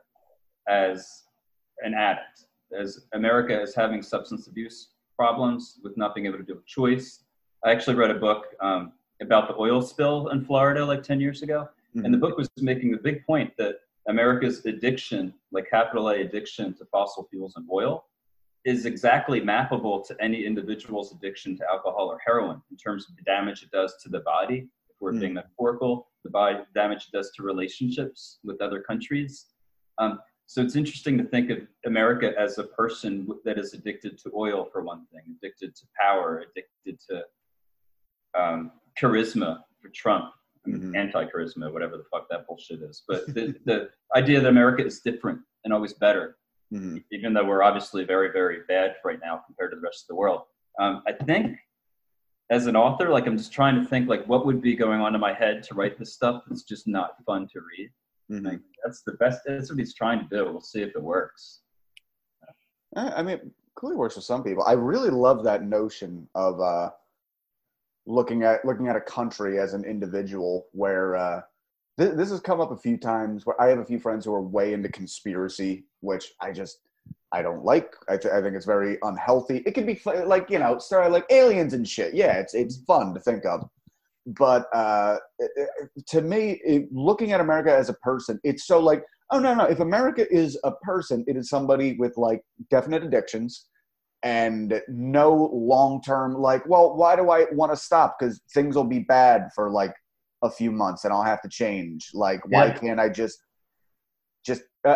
[0.67, 1.23] as
[1.81, 2.45] an addict,
[2.77, 7.23] as America as having substance abuse problems with not being able to do a choice.
[7.65, 11.41] I actually read a book um, about the oil spill in Florida like 10 years
[11.41, 11.67] ago.
[11.95, 12.05] Mm-hmm.
[12.05, 13.75] And the book was making the big point that
[14.07, 18.05] America's addiction, like capital A addiction to fossil fuels and oil,
[18.65, 23.23] is exactly mappable to any individual's addiction to alcohol or heroin in terms of the
[23.23, 25.19] damage it does to the body if for mm.
[25.19, 29.47] being metaphorical, the damage it does to relationships with other countries.
[29.97, 34.31] Um, so it's interesting to think of America as a person that is addicted to
[34.35, 37.23] oil, for one thing, addicted to power, addicted to
[38.39, 40.31] um, charisma for Trump,
[40.67, 40.95] mm-hmm.
[40.95, 43.03] anti-charisma, whatever the fuck that bullshit is.
[43.07, 46.37] But the, the idea that America is different and always better,
[46.73, 46.97] mm-hmm.
[47.11, 50.15] even though we're obviously very, very bad right now compared to the rest of the
[50.15, 50.41] world.
[50.79, 51.57] Um, I think
[52.49, 55.13] as an author, like I'm just trying to think like what would be going on
[55.13, 57.89] in my head to write this stuff that's just not fun to read.
[58.31, 58.45] Mm-hmm.
[58.45, 59.41] Like, that's the best.
[59.45, 60.45] That's what he's trying to do.
[60.45, 61.61] We'll see if it works.
[62.95, 64.63] I mean, it clearly works for some people.
[64.63, 66.89] I really love that notion of uh,
[68.07, 70.67] looking at looking at a country as an individual.
[70.71, 71.41] Where uh,
[71.99, 73.45] th- this has come up a few times.
[73.45, 76.79] Where I have a few friends who are way into conspiracy, which I just
[77.31, 77.93] I don't like.
[78.07, 79.61] I, th- I think it's very unhealthy.
[79.65, 82.13] It can be like you know, start like aliens and shit.
[82.13, 83.69] Yeah, it's it's fun to think of
[84.25, 85.17] but uh,
[86.07, 89.65] to me, it, looking at America as a person, it's so like, oh no, no.
[89.65, 93.67] If America is a person, it is somebody with like definite addictions
[94.23, 96.35] and no long term.
[96.35, 98.17] Like, well, why do I want to stop?
[98.19, 99.93] Because things will be bad for like
[100.43, 102.11] a few months, and I'll have to change.
[102.13, 102.73] Like, why yeah.
[102.73, 103.39] can't I just
[104.45, 104.91] just uh,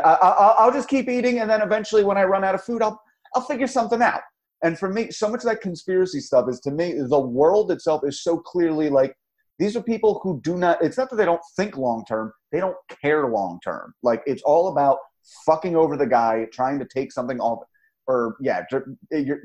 [0.59, 3.01] I, will just keep eating, and then eventually, when I run out of food, I'll
[3.35, 4.21] I'll figure something out.
[4.63, 8.01] And for me, so much of that conspiracy stuff is to me, the world itself
[8.05, 9.13] is so clearly like
[9.59, 12.59] these are people who do not, it's not that they don't think long term, they
[12.59, 13.93] don't care long term.
[14.01, 14.97] Like it's all about
[15.45, 17.59] fucking over the guy, trying to take something off.
[18.07, 18.63] Or, yeah,
[19.11, 19.41] you're,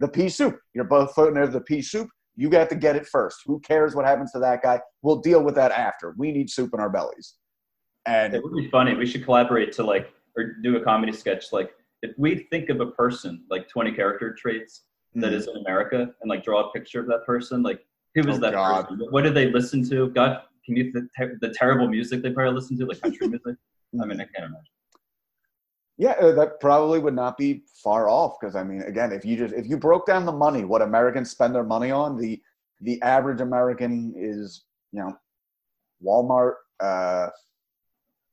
[0.00, 0.58] the pea soup.
[0.74, 2.08] You're both floating there, the pea soup.
[2.36, 3.38] You got to get it first.
[3.46, 4.80] Who cares what happens to that guy?
[5.02, 6.14] We'll deal with that after.
[6.18, 7.34] We need soup in our bellies.
[8.06, 8.94] And it would be funny.
[8.94, 11.70] We should collaborate to like, or do a comedy sketch like,
[12.02, 14.82] if we think of a person like 20 character traits
[15.14, 15.36] that mm-hmm.
[15.36, 17.80] is in America and like draw a picture of that person, like
[18.14, 18.88] who was oh, that God.
[18.88, 19.06] person?
[19.10, 20.08] What did they listen to?
[20.10, 23.56] God, can you the, ter- the terrible music they probably listen to, like country music?
[24.00, 24.64] I mean, I can't imagine.
[25.96, 29.36] Yeah, uh, that probably would not be far off because I mean, again, if you
[29.36, 32.40] just if you broke down the money, what Americans spend their money on, the
[32.80, 35.16] the average American is you know
[36.04, 37.28] Walmart, uh,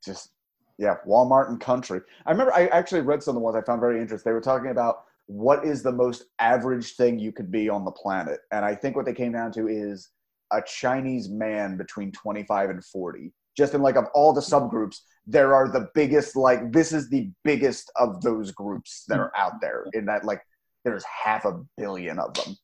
[0.04, 0.32] just
[0.78, 2.02] yeah, Walmart and country.
[2.26, 4.30] I remember I actually read some of the ones I found very interesting.
[4.30, 7.92] They were talking about what is the most average thing you could be on the
[7.92, 10.10] planet, and I think what they came down to is
[10.52, 13.32] a Chinese man between 25 and 40.
[13.58, 14.98] Just in like of all the subgroups,
[15.28, 19.62] there are the biggest like this is the biggest of those groups that are out
[19.62, 19.86] there.
[19.94, 20.42] In that like
[20.84, 22.58] there's half a billion of them,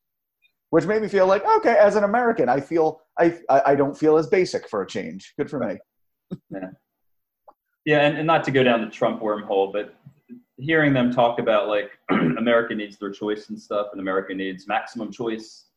[0.69, 4.17] which made me feel like okay, as an American, I feel I I don't feel
[4.17, 5.33] as basic for a change.
[5.37, 5.77] Good for me.
[6.49, 6.71] Yeah.
[7.87, 9.95] Yeah, and, and not to go down the Trump wormhole, but
[10.57, 15.09] hearing them talk about like America needs their choice and stuff, and America needs maximum
[15.09, 15.67] choice.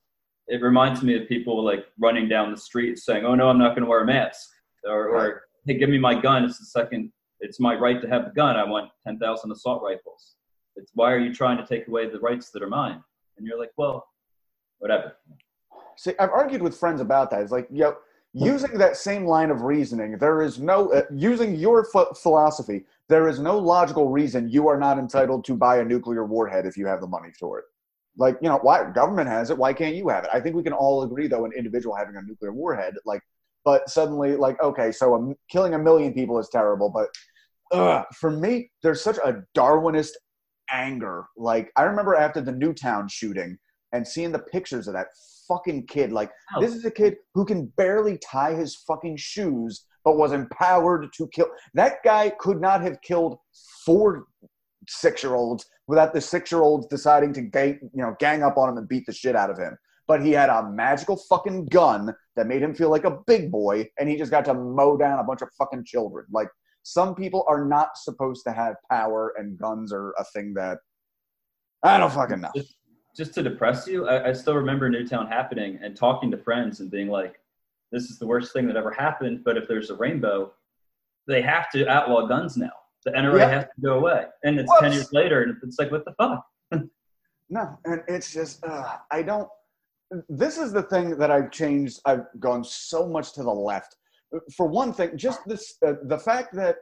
[0.48, 3.76] It reminds me of people like running down the street saying, "Oh no, I'm not
[3.76, 4.50] going to wear a mask,"
[4.84, 6.44] or, or "Hey, give me my gun.
[6.44, 7.12] It's the second.
[7.38, 8.56] It's my right to have the gun.
[8.56, 10.34] I want ten thousand assault rifles."
[10.74, 13.04] It's why are you trying to take away the rights that are mine?
[13.38, 14.08] And you're like, well,
[14.78, 15.16] whatever.
[15.96, 17.42] See, I've argued with friends about that.
[17.42, 17.96] It's like, yo,
[18.33, 23.28] using that same line of reasoning, there is no, uh, using your ph- philosophy, there
[23.28, 26.87] is no logical reason you are not entitled to buy a nuclear warhead if you
[26.87, 27.64] have the money for it.
[28.16, 30.31] Like, you know, why government has it, why can't you have it?
[30.33, 33.22] I think we can all agree, though, an individual having a nuclear warhead, like,
[33.64, 37.09] but suddenly, like, okay, so killing a million people is terrible, but
[37.72, 40.12] ugh, for me, there's such a Darwinist
[40.70, 41.26] anger.
[41.37, 43.59] Like, I remember after the Newtown shooting
[43.93, 45.09] and seeing the pictures of that
[45.49, 46.12] fucking kid.
[46.12, 46.61] Like, oh.
[46.61, 51.28] this is a kid who can barely tie his fucking shoes, but was empowered to
[51.28, 51.49] kill.
[51.74, 53.38] That guy could not have killed
[53.84, 54.24] four
[54.88, 58.57] six year olds without the six year olds deciding to gang, you know, gang up
[58.57, 59.76] on him and beat the shit out of him.
[60.07, 63.88] But he had a magical fucking gun that made him feel like a big boy,
[63.99, 66.26] and he just got to mow down a bunch of fucking children.
[66.32, 66.49] Like,
[66.82, 70.78] some people are not supposed to have power, and guns are a thing that
[71.84, 72.51] I don't fucking know
[73.16, 76.90] just to depress you, I, I still remember Newtown happening and talking to friends and
[76.90, 77.40] being like,
[77.92, 79.42] this is the worst thing that ever happened.
[79.44, 80.52] But if there's a rainbow,
[81.26, 82.70] they have to outlaw guns now.
[83.04, 83.50] The NRA yep.
[83.50, 84.26] has to go away.
[84.44, 84.82] And it's Whoops.
[84.82, 86.44] 10 years later, and it's like, what the fuck?
[87.50, 89.48] no, and it's just, uh, I don't.
[90.28, 92.00] This is the thing that I've changed.
[92.04, 93.96] I've gone so much to the left.
[94.56, 96.76] For one thing, just this, uh, the fact that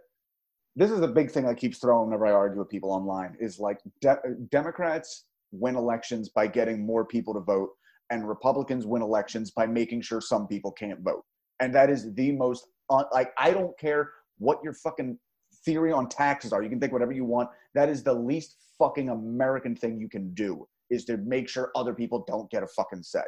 [0.77, 3.59] this is a big thing I keep throwing whenever I argue with people online is
[3.59, 4.21] like de-
[4.51, 7.71] Democrats win elections by getting more people to vote,
[8.11, 11.25] and Republicans win elections by making sure some people can't vote.
[11.61, 15.19] And that is the most uh, like I don't care what your fucking
[15.65, 16.63] theory on taxes are.
[16.63, 17.51] You can think whatever you want.
[17.75, 21.93] That is the least fucking American thing you can do is to make sure other
[21.93, 23.21] people don't get a fucking say.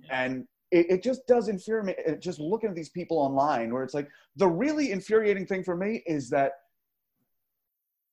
[0.00, 0.24] Yeah.
[0.24, 1.94] And it, it just does infuriate me.
[2.06, 5.76] Uh, just looking at these people online, where it's like the really infuriating thing for
[5.76, 6.52] me is that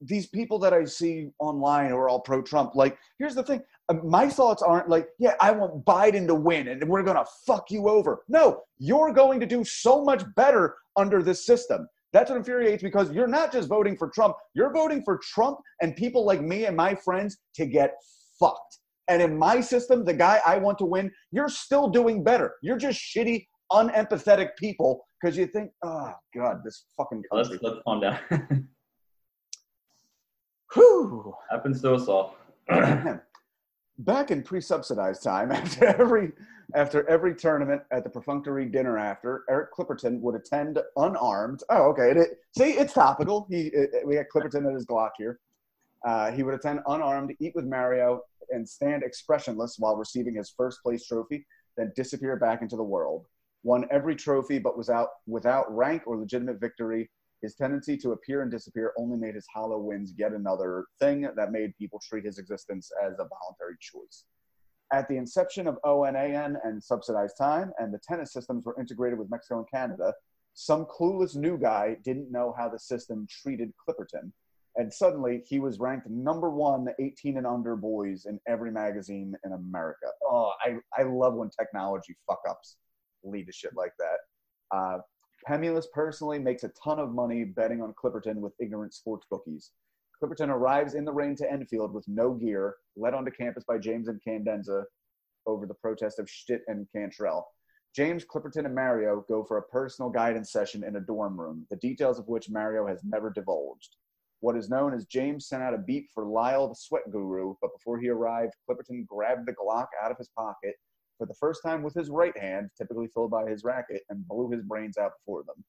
[0.02, 3.62] these people that I see online who are all pro Trump, like, here's the thing.
[3.88, 7.26] Uh, my thoughts aren't like, yeah, I want Biden to win and we're going to
[7.46, 8.24] fuck you over.
[8.28, 11.88] No, you're going to do so much better under this system.
[12.14, 15.96] That's what infuriates because you're not just voting for Trump, you're voting for Trump and
[15.96, 17.94] people like me and my friends to get
[18.40, 18.80] fucked.
[19.08, 22.56] And in my system, the guy I want to win, you're still doing better.
[22.62, 27.60] You're just shitty, unempathetic people because you think, oh, God, this fucking country.
[27.62, 28.20] Let's, let's calm down.
[30.74, 31.36] Whew.
[31.50, 32.36] Happens to us all.
[34.00, 36.32] Back in pre-subsidized time, after every
[36.74, 41.64] after every tournament at the perfunctory dinner after, Eric Clipperton would attend unarmed.
[41.70, 42.12] Oh, okay.
[42.12, 43.46] It, see, it's topical.
[43.50, 45.40] He it, we got Clipperton at his Glock here.
[46.06, 50.82] Uh, he would attend unarmed, eat with Mario, and stand expressionless while receiving his first
[50.82, 51.46] place trophy,
[51.78, 53.26] then disappear back into the world.
[53.64, 57.10] Won every trophy, but was out without rank or legitimate victory.
[57.42, 61.52] His tendency to appear and disappear only made his hollow wins yet another thing that
[61.52, 64.26] made people treat his existence as a voluntary choice.
[64.94, 69.32] At the inception of ONAN and subsidized time, and the tennis systems were integrated with
[69.32, 70.14] Mexico and Canada,
[70.54, 74.32] some clueless new guy didn't know how the system treated Clipperton.
[74.76, 79.54] And suddenly he was ranked number one 18 and under boys in every magazine in
[79.54, 80.08] America.
[80.24, 82.78] Oh, I, I love when technology fuck ups
[83.24, 84.76] lead to shit like that.
[84.76, 84.98] Uh,
[85.48, 89.72] Pemulis personally makes a ton of money betting on Clipperton with ignorant sports bookies.
[90.22, 94.08] Clipperton arrives in the rain to Enfield with no gear, led onto campus by James
[94.08, 94.84] Incandenza
[95.48, 97.48] over the protest of Schtitt and Cantrell.
[97.96, 101.76] James, Clipperton, and Mario go for a personal guidance session in a dorm room, the
[101.78, 103.96] details of which Mario has never divulged.
[104.40, 107.74] What is known as James sent out a beep for Lyle, the sweat guru, but
[107.78, 110.76] before he arrived, Clipperton grabbed the Glock out of his pocket
[111.22, 114.50] for the first time with his right hand, typically filled by his racket, and blew
[114.50, 115.64] his brains out before them.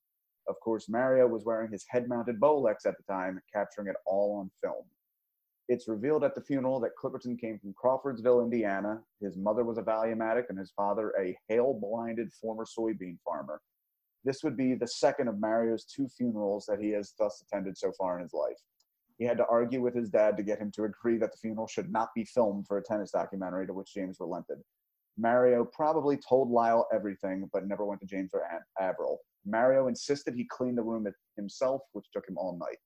[0.48, 4.38] Of course, Mario was wearing his head mounted Bolex at the time, capturing it all
[4.40, 4.86] on film.
[5.68, 9.03] It's revealed at the funeral that Clipperton came from Crawfordsville, Indiana.
[9.20, 13.61] His mother was a Valium addict and his father a hail blinded former soybean farmer.
[14.24, 17.92] This would be the second of Mario's two funerals that he has thus attended so
[17.98, 18.57] far in his life.
[19.18, 21.66] He had to argue with his dad to get him to agree that the funeral
[21.66, 24.57] should not be filmed for a tennis documentary, to which James relented.
[25.19, 28.43] Mario probably told Lyle everything, but never went to James or
[28.81, 29.21] Avril.
[29.45, 31.07] Mario insisted he clean the room
[31.37, 32.79] himself, which took him all night.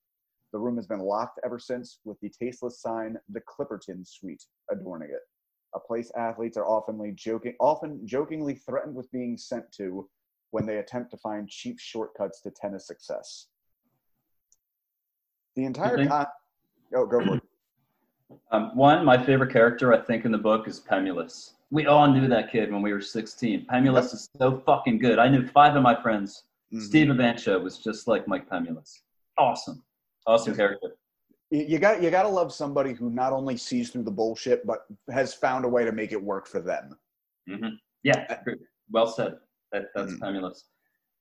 [0.52, 5.10] The room has been locked ever since, with the tasteless sign "The Clipperton Suite" adorning
[5.10, 5.20] it.
[5.74, 10.08] A place athletes are often joking, often jokingly threatened with being sent to
[10.50, 13.48] when they attempt to find cheap shortcuts to tennis success.
[15.56, 16.26] The entire time.
[16.94, 17.42] Oh, go for it.
[18.50, 22.28] Um, one, my favorite character I think in the book is Pemulis we all knew
[22.28, 23.66] that kid when we were 16.
[23.66, 24.12] Pemulis yep.
[24.12, 25.18] is so fucking good.
[25.18, 26.44] I knew five of my friends.
[26.72, 26.84] Mm-hmm.
[26.84, 29.00] Steve Avancha was just like Mike Pemulis.
[29.38, 29.82] Awesome.
[30.26, 30.96] Awesome character.
[31.50, 34.86] You got you got to love somebody who not only sees through the bullshit but
[35.12, 36.98] has found a way to make it work for them.
[37.48, 37.76] Mm-hmm.
[38.02, 38.38] Yeah,
[38.90, 39.36] well said.
[39.70, 40.24] That, that's mm-hmm.
[40.24, 40.64] Pemulis.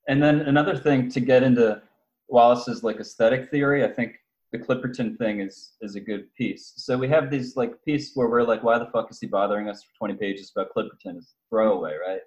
[0.08, 1.82] And then another thing to get into
[2.28, 4.20] Wallace's like aesthetic theory, I think
[4.52, 6.74] the Clipperton thing is is a good piece.
[6.78, 9.70] So we have these like piece where we're like, why the fuck is he bothering
[9.70, 11.18] us for 20 pages about Clipperton?
[11.18, 12.22] It's throwaway, right?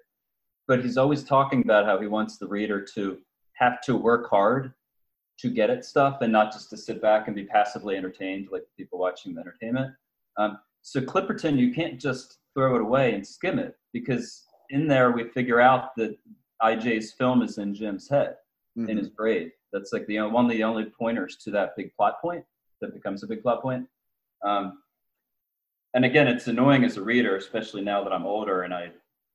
[0.67, 3.17] But he's always talking about how he wants the reader to
[3.53, 4.73] have to work hard
[5.39, 8.63] to get at stuff and not just to sit back and be passively entertained like
[8.77, 9.93] people watching the entertainment.
[10.37, 15.11] Um, so Clipperton, you can't just throw it away and skim it because in there
[15.11, 16.17] we figure out that
[16.61, 18.35] IJ's film is in Jim's head
[18.77, 18.89] mm-hmm.
[18.89, 19.51] in his grave.
[19.71, 22.43] That's like the one of the only pointers to that big plot point
[22.81, 23.85] that becomes a big plot point.
[24.45, 24.79] Um,
[25.93, 28.91] and again, it's annoying as a reader, especially now that I'm older and I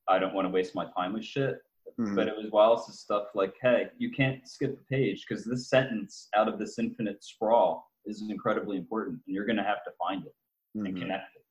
[0.07, 1.59] I don't want to waste my time with shit.
[1.99, 2.15] Mm-hmm.
[2.15, 6.27] But it was Wallace's stuff like, hey, you can't skip a page because this sentence
[6.35, 10.25] out of this infinite sprawl is incredibly important, and you're going to have to find
[10.25, 10.35] it
[10.75, 10.87] mm-hmm.
[10.87, 11.43] and connect it.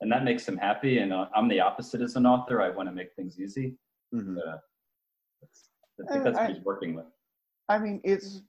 [0.00, 0.98] And that makes him happy.
[0.98, 2.62] And uh, I'm the opposite as an author.
[2.62, 3.76] I want to make things easy.
[4.14, 4.36] Mm-hmm.
[4.36, 4.58] But, uh,
[6.08, 7.06] I think that's what he's working with.
[7.68, 8.42] I mean, it's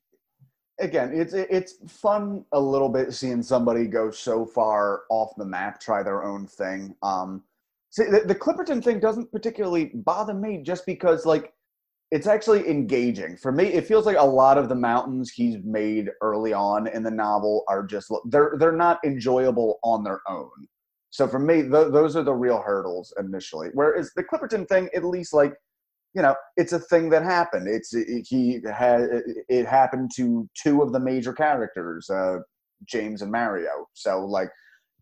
[0.80, 5.80] again, it's it's fun a little bit seeing somebody go so far off the map,
[5.80, 6.96] try their own thing.
[7.04, 7.44] Um,
[7.90, 11.54] see, the, the Clipperton thing doesn't particularly bother me, just because like
[12.12, 13.66] it's actually engaging for me.
[13.66, 17.64] It feels like a lot of the mountains he's made early on in the novel
[17.70, 20.50] are just they're they're not enjoyable on their own.
[21.12, 23.70] So for me, th- those are the real hurdles initially.
[23.74, 25.54] Whereas the Clipperton thing, at least like
[26.14, 27.68] you know, it's a thing that happened.
[27.68, 29.08] It's it, he had
[29.48, 32.40] it happened to two of the major characters, uh,
[32.86, 33.88] James and Mario.
[33.94, 34.50] So like,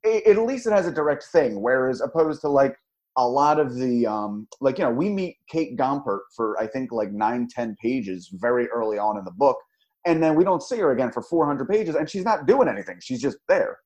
[0.03, 1.62] it, at least it has a direct thing.
[1.62, 2.76] Whereas opposed to like
[3.18, 6.91] a lot of the um like you know we meet kate gompert for i think
[6.91, 9.57] like nine ten pages very early on in the book
[10.05, 12.97] and then we don't see her again for 400 pages and she's not doing anything
[13.01, 13.80] she's just there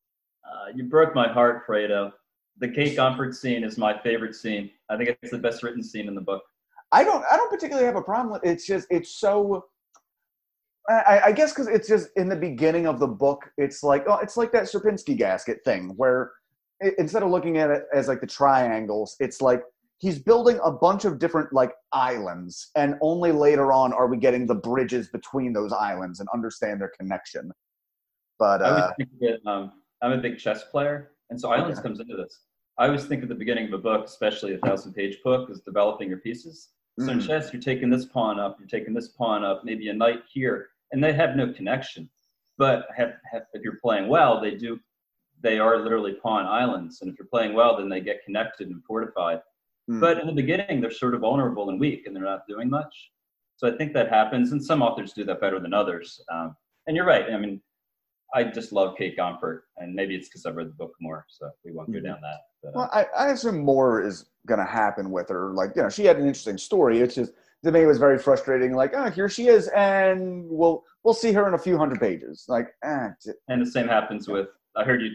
[0.46, 2.12] uh, you broke my heart fredo
[2.60, 6.08] the kate gompert scene is my favorite scene i think it's the best written scene
[6.08, 6.44] in the book
[6.94, 9.66] i don't i don't particularly have a problem with it's just it's so
[10.90, 14.18] I, I guess because it's just in the beginning of the book, it's like oh,
[14.18, 16.32] it's like that Sierpinski gasket thing where
[16.82, 19.64] it, instead of looking at it as like the triangles, it's like
[20.00, 24.46] he's building a bunch of different like islands, and only later on are we getting
[24.46, 27.52] the bridges between those islands and understand their connection.
[28.38, 29.72] But uh, I always think that um,
[30.02, 31.88] I'm a big chess player, and so islands okay.
[31.88, 32.42] comes into this.
[32.78, 35.62] I always think at the beginning of a book, especially a thousand page book, is
[35.62, 36.72] developing your pieces.
[37.00, 37.14] So mm.
[37.14, 40.22] in chess, you're taking this pawn up, you're taking this pawn up, maybe a knight
[40.32, 42.10] here, and they have no connection.
[42.58, 44.80] But have, have, if you're playing well, they do.
[45.42, 48.84] They are literally pawn islands, and if you're playing well, then they get connected and
[48.86, 49.42] fortified.
[49.90, 50.00] Mm.
[50.00, 53.12] But in the beginning, they're sort of vulnerable and weak, and they're not doing much.
[53.58, 56.22] So I think that happens, and some authors do that better than others.
[56.32, 56.56] Um,
[56.88, 57.26] and you're right.
[57.32, 57.62] I mean,
[58.34, 61.50] I just love Kate Gompert, and maybe it's because I've read the book more, so
[61.66, 62.08] we won't go mm-hmm.
[62.08, 62.40] down that.
[62.64, 65.52] But, uh, well, I, I assume more is going to happen with her.
[65.52, 67.00] Like, you know, she had an interesting story.
[67.00, 67.34] It's just
[67.64, 68.74] to me it was very frustrating.
[68.74, 72.46] Like, oh, here she is, and we'll we'll see her in a few hundred pages.
[72.48, 73.10] Like, eh.
[73.48, 74.48] and the same happens with.
[74.76, 75.12] I heard you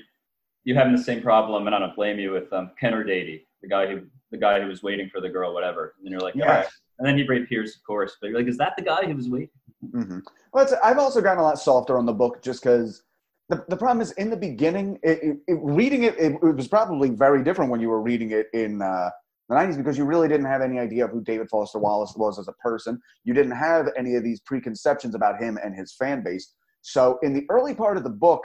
[0.65, 3.69] you having the same problem, and I don't blame you with um, Ken Erdedy, the
[3.69, 5.95] guy who the guy who was waiting for the girl, whatever.
[6.01, 6.47] And you're like, yeah.
[6.47, 6.67] right.
[6.99, 9.29] And then he reappears, of course, but you're like, is that the guy who was
[9.29, 9.51] waiting?
[9.87, 10.19] Mm-hmm.
[10.53, 13.03] Well, I've also gotten a lot softer on the book just because
[13.49, 17.11] the, the problem is in the beginning, it, it, it, reading it, it, was probably
[17.11, 19.11] very different when you were reading it in uh,
[19.49, 22.39] the 90s because you really didn't have any idea of who David Foster Wallace was
[22.39, 23.01] as a person.
[23.25, 26.55] You didn't have any of these preconceptions about him and his fan base.
[26.83, 28.43] So in the early part of the book,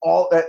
[0.00, 0.42] all uh,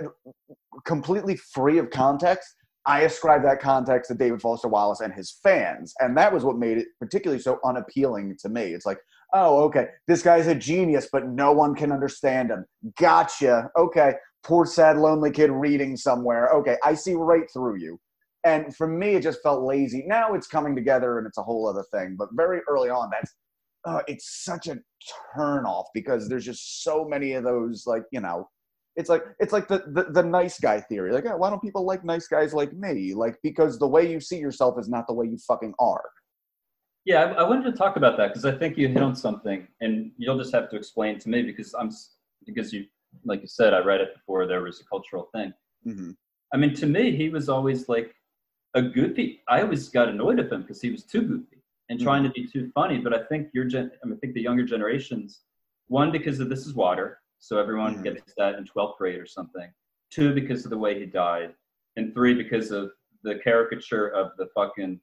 [0.85, 2.47] completely free of context,
[2.85, 5.93] I ascribe that context to David Foster Wallace and his fans.
[5.99, 8.73] And that was what made it particularly so unappealing to me.
[8.73, 8.99] It's like,
[9.33, 12.65] oh, okay, this guy's a genius, but no one can understand him.
[12.97, 13.69] Gotcha.
[13.77, 14.13] Okay,
[14.43, 16.49] poor, sad, lonely kid reading somewhere.
[16.49, 17.99] Okay, I see right through you.
[18.45, 20.03] And for me, it just felt lazy.
[20.07, 22.15] Now it's coming together and it's a whole other thing.
[22.17, 23.35] But very early on, that's
[23.85, 24.77] uh, it's such a
[25.35, 28.47] turn off because there's just so many of those, like you know,
[28.95, 31.11] it's like it's like the, the, the nice guy theory.
[31.11, 33.13] Like, oh, why don't people like nice guys like me?
[33.13, 36.03] Like because the way you see yourself is not the way you fucking are.
[37.09, 39.67] Yeah, I, I wanted to talk about that because I think you hit on something,
[39.81, 41.89] and you'll just have to explain to me because I'm
[42.45, 42.85] because you
[43.25, 45.51] like you said, I read it before there was a cultural thing.
[45.87, 46.11] Mm-hmm.
[46.53, 48.13] I mean, to me, he was always like
[48.75, 49.41] a goofy.
[49.47, 52.05] I always got annoyed with him because he was too goofy and mm-hmm.
[52.05, 52.99] trying to be too funny.
[52.99, 55.41] But I think your gen, I, mean, I think the younger generations,
[55.87, 58.03] one because of This Is Water, so everyone mm-hmm.
[58.03, 59.67] gets that in 12th grade or something.
[60.11, 61.55] Two because of the way he died,
[61.95, 62.91] and three because of
[63.23, 64.99] the caricature of the fucking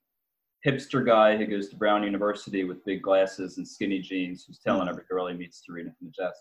[0.67, 4.83] hipster guy who goes to Brown University with big glasses and skinny jeans, who's telling
[4.83, 4.91] mm-hmm.
[4.91, 6.41] every girl he meets to read it from the chest.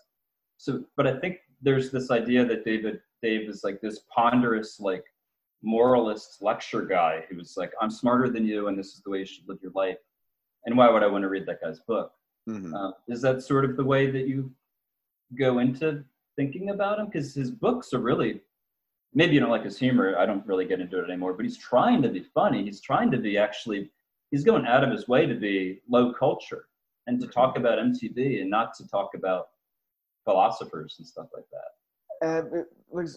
[0.58, 5.04] So, but I think there's this idea that David Dave is like this ponderous, like
[5.62, 9.20] moralist lecture guy who was like, I'm smarter than you, and this is the way
[9.20, 9.98] you should live your life.
[10.64, 12.12] And why would I want to read that guy's book?
[12.48, 12.74] Mm-hmm.
[12.74, 14.52] Uh, is that sort of the way that you
[15.38, 16.04] go into
[16.36, 17.06] thinking about him?
[17.06, 18.40] Because his books are really,
[19.14, 20.16] maybe you don't like his humor.
[20.18, 22.64] I don't really get into it anymore, but he's trying to be funny.
[22.64, 23.90] He's trying to be actually,
[24.30, 26.66] he's going out of his way to be low culture
[27.06, 29.48] and to talk about MTV and not to talk about
[30.24, 31.76] philosophers and stuff like that
[32.20, 32.64] and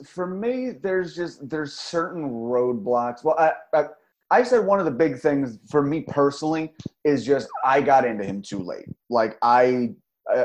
[0.06, 3.24] for me, there's just there's certain roadblocks.
[3.24, 3.86] Well, I, I
[4.32, 8.24] I said one of the big things for me personally is just I got into
[8.24, 8.88] him too late.
[9.10, 9.92] Like I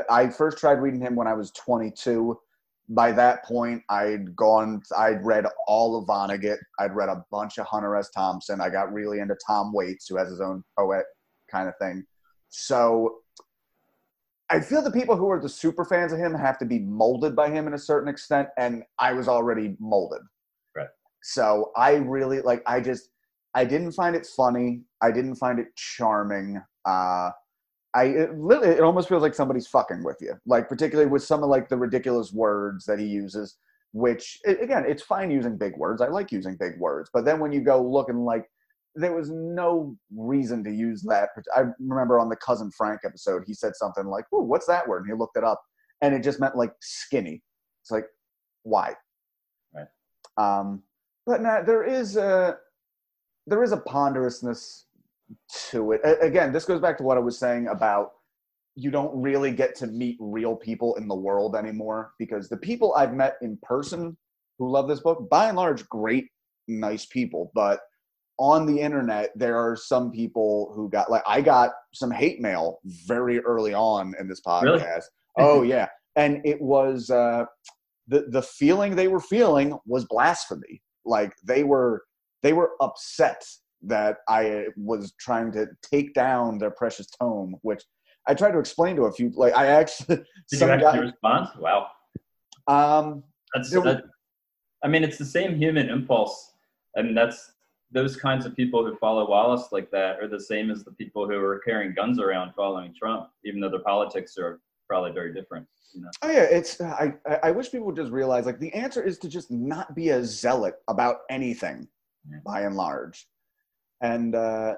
[0.09, 2.39] I first tried reading him when I was 22.
[2.89, 4.81] By that point, I'd gone.
[4.95, 6.57] I'd read all of Vonnegut.
[6.79, 8.11] I'd read a bunch of Hunter S.
[8.11, 8.61] Thompson.
[8.61, 11.05] I got really into Tom Waits, who has his own poet
[11.51, 12.05] kind of thing.
[12.49, 13.17] So
[14.49, 17.35] I feel the people who are the super fans of him have to be molded
[17.35, 20.21] by him in a certain extent, and I was already molded.
[20.75, 20.87] Right.
[21.23, 22.61] So I really like.
[22.67, 23.09] I just
[23.55, 24.81] I didn't find it funny.
[25.01, 26.61] I didn't find it charming.
[26.85, 27.31] Uh,
[27.95, 28.29] I it,
[28.63, 30.35] it almost feels like somebody's fucking with you.
[30.45, 33.57] Like particularly with some of like the ridiculous words that he uses.
[33.93, 36.01] Which again, it's fine using big words.
[36.01, 38.45] I like using big words, but then when you go looking like
[38.95, 41.29] there was no reason to use that.
[41.55, 45.03] I remember on the cousin Frank episode, he said something like, "Ooh, what's that word?"
[45.03, 45.61] And he looked it up,
[46.01, 47.41] and it just meant like skinny.
[47.81, 48.07] It's like,
[48.63, 48.95] why?
[49.73, 49.87] Right.
[50.37, 50.83] Um,
[51.25, 52.57] but now there is a
[53.47, 54.85] there is a ponderousness
[55.71, 56.01] to it.
[56.21, 58.11] Again, this goes back to what I was saying about
[58.75, 62.93] you don't really get to meet real people in the world anymore because the people
[62.95, 64.17] I've met in person
[64.59, 66.25] who love this book, by and large, great,
[66.67, 67.79] nice people, but
[68.37, 72.79] on the internet, there are some people who got like I got some hate mail
[72.83, 74.63] very early on in this podcast.
[74.73, 74.83] Really?
[75.37, 77.45] oh yeah, and it was uh,
[78.07, 80.81] the the feeling they were feeling was blasphemy.
[81.05, 82.03] Like they were
[82.43, 83.41] they were upset
[83.87, 87.83] that I was trying to take down their precious tome, which
[88.27, 89.31] I tried to explain to a few.
[89.35, 90.17] Like I actually
[90.49, 91.47] Did some you actually guy- respond?
[91.59, 91.87] Wow.
[92.67, 93.23] um
[93.53, 94.03] That's, There- that,
[94.83, 96.51] I mean, it's the same human impulse.
[96.97, 97.51] I mean, that's
[97.91, 101.27] those kinds of people who follow Wallace like that are the same as the people
[101.27, 105.67] who are carrying guns around following Trump, even though their politics are probably very different.
[105.93, 108.73] You know, Oh yeah, it's I I- I wish people would just realize like the
[108.73, 111.87] answer is to just not be a zealot about anything,
[112.29, 112.39] Yeah.
[112.45, 113.27] by and large,
[114.01, 114.75] and uh,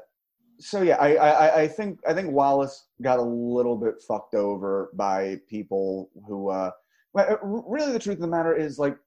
[0.59, 4.89] so yeah, I, I I think I think Wallace got a little bit fucked over
[4.93, 6.71] by people who uh,
[7.17, 8.97] uh, really the truth of the matter is like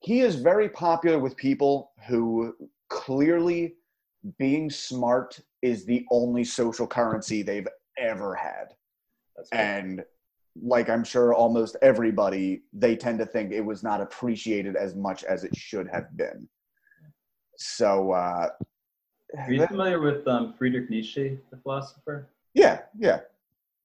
[0.00, 2.54] he is very popular with people who
[2.88, 3.74] clearly
[4.38, 7.68] being smart is the only social currency they've
[7.98, 8.74] ever had.
[9.52, 10.04] And
[10.62, 15.24] like i'm sure almost everybody they tend to think it was not appreciated as much
[15.24, 16.48] as it should have been
[17.56, 18.48] so uh
[19.38, 22.28] Are you that- familiar with um, Friedrich Nietzsche, the philosopher?
[22.54, 23.20] yeah yeah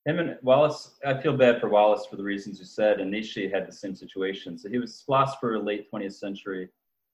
[0.05, 3.47] Him and Wallace, I feel bad for Wallace for the reasons you said, and Nietzsche
[3.49, 4.57] had the same situation.
[4.57, 6.69] So he was a philosopher late 20th century.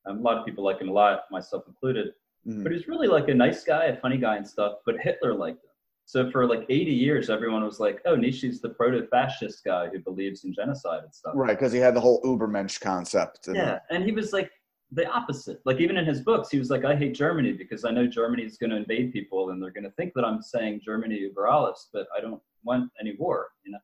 [0.06, 2.14] Um, a lot of people like him a lot, myself included.
[2.48, 2.64] Mhm.
[2.64, 4.74] But he's really like a nice guy, a funny guy and stuff.
[4.86, 5.72] But Hitler liked him.
[6.06, 10.46] So for like 80 years, everyone was like, "Oh, Nietzsche's the proto-fascist guy who believes
[10.46, 14.06] in genocide and stuff." right because he had the whole ubermensch concept and- Yeah, and
[14.06, 14.50] he was like
[14.92, 15.60] the opposite.
[15.66, 18.44] Like even in his books, he was like, "I hate Germany because I know Germany
[18.44, 21.48] is going to invade people, and they're going to think that I'm saying Germany über
[21.48, 23.80] alles, but I don't want any war." You know.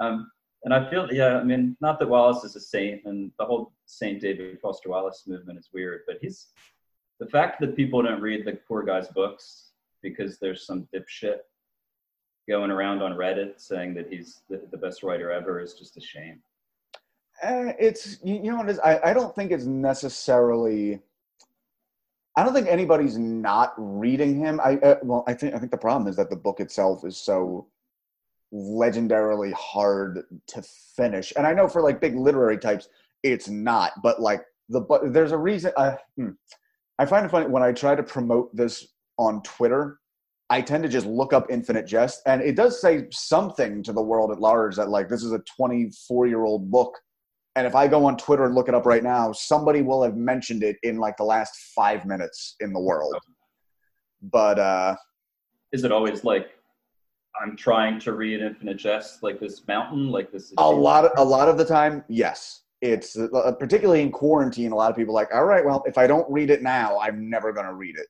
[0.00, 0.30] Um,
[0.64, 3.72] and I feel, yeah, I mean, not that Wallace is a saint, and the whole
[3.86, 6.48] Saint David Foster Wallace movement is weird, but he's
[7.20, 9.70] the fact that people don't read the poor guy's books
[10.02, 11.38] because there's some dipshit
[12.48, 16.00] going around on Reddit saying that he's the, the best writer ever is just a
[16.00, 16.40] shame.
[17.42, 18.78] Eh, it's you, you know what it is?
[18.80, 21.00] I, I don't think it's necessarily
[22.36, 24.60] i don't think anybody's not reading him.
[24.60, 27.16] I uh, well i think i think the problem is that the book itself is
[27.16, 27.66] so
[28.52, 30.62] legendarily hard to
[30.96, 31.32] finish.
[31.36, 32.88] And i know for like big literary types
[33.22, 36.30] it's not but like the but there's a reason I, hmm.
[36.98, 38.86] I find it funny when i try to promote this
[39.18, 39.98] on twitter
[40.50, 44.02] i tend to just look up infinite jest and it does say something to the
[44.02, 46.96] world at large that like this is a 24 year old book
[47.56, 50.16] and if I go on Twitter and look it up right now, somebody will have
[50.16, 53.16] mentioned it in like the last five minutes in the world.
[54.22, 54.96] But uh,
[55.72, 56.50] is it always like
[57.40, 60.52] I'm trying to read Infinite Jest like this mountain, like this?
[60.56, 62.62] a lot, of, a lot of the time, yes.
[62.80, 64.70] It's uh, particularly in quarantine.
[64.70, 66.98] A lot of people are like, all right, well, if I don't read it now,
[67.00, 68.06] I'm never going to read it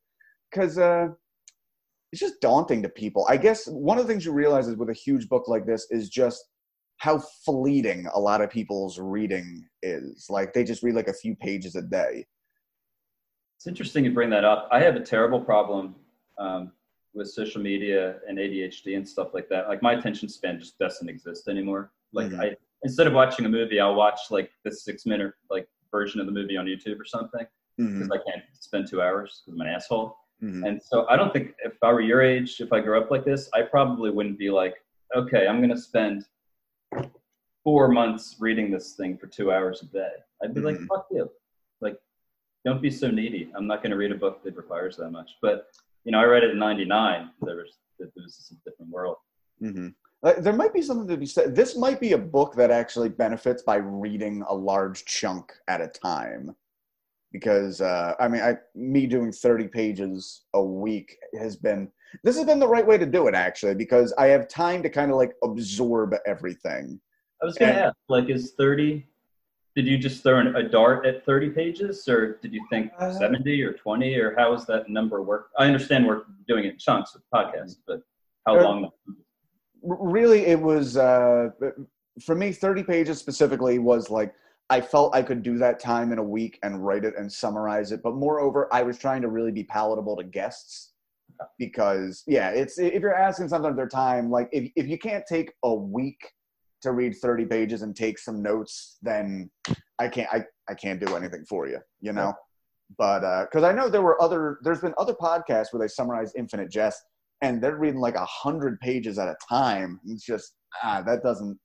[0.50, 1.08] because uh,
[2.12, 3.26] it's just daunting to people.
[3.30, 5.86] I guess one of the things you realize is with a huge book like this
[5.90, 6.44] is just
[6.98, 10.26] how fleeting a lot of people's reading is.
[10.28, 12.26] Like they just read like a few pages a day.
[13.56, 14.68] It's interesting you bring that up.
[14.70, 15.94] I have a terrible problem
[16.38, 16.72] um,
[17.14, 19.68] with social media and ADHD and stuff like that.
[19.68, 21.92] Like my attention span just doesn't exist anymore.
[22.12, 22.40] Like Mhm.
[22.40, 26.26] I instead of watching a movie, I'll watch like the six minute like version of
[26.26, 27.46] the movie on YouTube or something
[27.76, 30.16] because I can't spend two hours because I'm an asshole.
[30.42, 30.66] mhm.
[30.66, 33.24] And so I don't think if I were your age, if I grew up like
[33.24, 34.74] this, I probably wouldn't be like,
[35.16, 36.26] okay, I'm going to spend
[37.64, 40.12] four months reading this thing for two hours a day.
[40.42, 40.86] I'd be like, Mhm.
[40.86, 41.30] fuck you.
[41.80, 42.00] Like,
[42.64, 43.50] don't be so needy.
[43.54, 45.36] I'm not going to read a book that requires that much.
[45.42, 45.68] But,
[46.04, 47.30] you know, I read it in 99.
[47.42, 49.16] There was, it was just a different world.
[49.62, 49.88] Mm-hmm.
[50.22, 51.54] Uh, there might be something to be said.
[51.54, 55.86] This might be a book that actually benefits by reading a large chunk at a
[55.88, 56.56] time,
[57.32, 61.92] because uh, I mean, I me doing thirty pages a week has been
[62.24, 64.90] this has been the right way to do it actually, because I have time to
[64.90, 67.00] kind of like absorb everything.
[67.42, 69.06] I was going to And- ask, like, is 30,
[69.76, 73.12] did you just throw an- a dart at 30 pages or did you think Uh,
[73.12, 75.50] 70 or 20 or how is that number work?
[75.58, 78.02] I understand we're doing it in chunks with podcasts, but
[78.46, 78.90] how Uh, long?
[79.82, 81.50] Really, it was uh,
[82.24, 82.50] for me.
[82.50, 84.34] Thirty pages specifically was like
[84.70, 87.92] I felt I could do that time in a week and write it and summarize
[87.92, 88.02] it.
[88.02, 90.94] But moreover, I was trying to really be palatable to guests
[91.58, 95.24] because yeah, it's if you're asking something of their time, like if if you can't
[95.28, 96.18] take a week
[96.82, 99.50] to read 30 pages and take some notes, then
[99.98, 102.32] I can't I, I can't do anything for you, you know.
[102.96, 106.70] But because I know there were other there's been other podcasts where they summarize Infinite
[106.70, 107.02] Jest
[107.42, 110.00] and they're reading like a hundred pages at a time.
[110.06, 111.58] It's just ah, that doesn't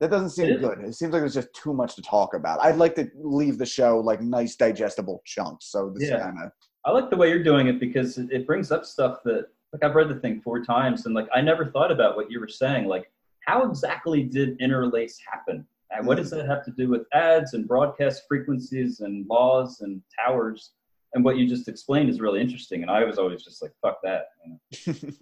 [0.00, 0.78] That doesn't seem It good.
[0.80, 2.60] It seems like there's just too much to talk about.
[2.62, 5.66] I'd like to leave the show like nice digestible chunks.
[5.70, 6.20] So this Yeah.
[6.20, 6.50] kind of
[6.84, 9.84] I like the way you're doing it because it it brings up stuff that like
[9.84, 12.48] I've read the thing four times and like I never thought about what you were
[12.48, 12.86] saying.
[12.86, 13.10] Like
[13.46, 15.66] how exactly did interlace happen?
[15.90, 20.00] And what does that have to do with ads and broadcast frequencies and laws and
[20.24, 20.72] towers?
[21.14, 22.82] And what you just explained is really interesting.
[22.82, 24.26] And I was always just like, fuck that.
[24.86, 25.12] you know?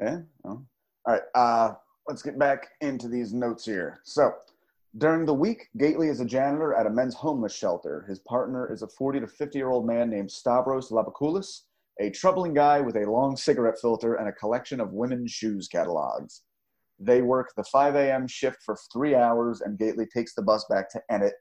[0.00, 0.18] Yeah.
[0.44, 0.64] Well,
[1.04, 1.22] all right.
[1.34, 1.74] Uh,
[2.06, 4.00] let's get back into these notes here.
[4.04, 4.32] So,
[4.98, 8.04] during the week, Gately is a janitor at a men's homeless shelter.
[8.08, 11.62] His partner is a 40 to 50 year old man named Stavros Lapakoulis,
[12.00, 16.42] a troubling guy with a long cigarette filter and a collection of women's shoes catalogs.
[16.98, 18.28] They work the 5 a.m.
[18.28, 21.32] shift for three hours, and Gately takes the bus back to Ennet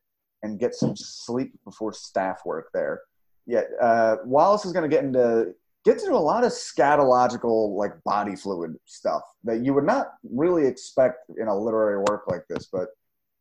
[0.44, 3.02] and gets some sleep before staff work there.
[3.45, 5.53] Yet, uh, Wallace is going to get into
[5.84, 10.68] gets into a lot of scatological like body fluid stuff that you would not really
[10.68, 12.90] expect in a literary work like this, but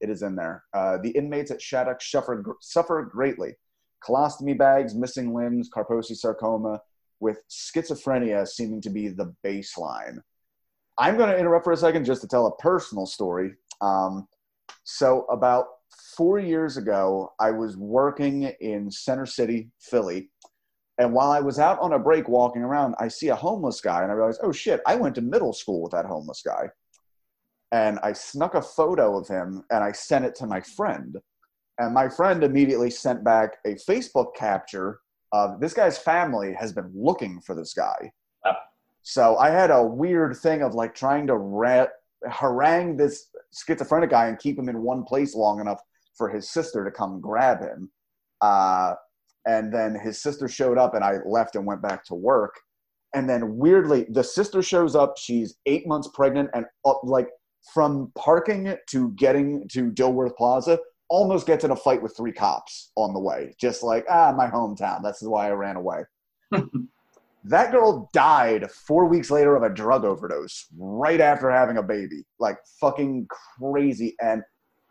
[0.01, 0.65] it is in there.
[0.75, 3.55] Uh, the inmates at Shattuck suffer, suffer greatly.
[4.07, 6.81] Colostomy bags, missing limbs, Kaposi sarcoma,
[7.21, 10.19] with schizophrenia seeming to be the baseline.
[10.99, 13.55] I'm going to interrupt for a second just to tell a personal story.
[13.81, 14.27] Um,
[14.85, 15.67] so, about
[16.17, 20.31] four years ago, I was working in Center City, Philly,
[21.01, 24.03] and while I was out on a break walking around, I see a homeless guy
[24.03, 26.69] and I realize, oh shit, I went to middle school with that homeless guy.
[27.73, 31.17] And I snuck a photo of him and I sent it to my friend.
[31.79, 35.01] And my friend immediately sent back a Facebook capture
[35.33, 38.11] of this guy's family has been looking for this guy.
[38.45, 38.57] Wow.
[39.03, 41.87] So I had a weird thing of like trying to ra-
[42.29, 45.81] harangue this schizophrenic guy and keep him in one place long enough
[46.19, 47.91] for his sister to come grab him.
[48.41, 48.95] Uh,
[49.47, 52.55] and then his sister showed up and i left and went back to work
[53.15, 57.29] and then weirdly the sister shows up she's eight months pregnant and up, like
[57.73, 60.79] from parking to getting to dilworth plaza
[61.09, 63.55] almost gets in a fight with three cops on the way.
[63.61, 65.03] Just like ah my hometown.
[65.03, 66.05] That's why i ran away.
[67.45, 72.25] That girl died four weeks later of a drug overdose right after having a baby.
[72.39, 73.29] Like fucking
[73.59, 74.15] crazy.
[74.21, 74.43] And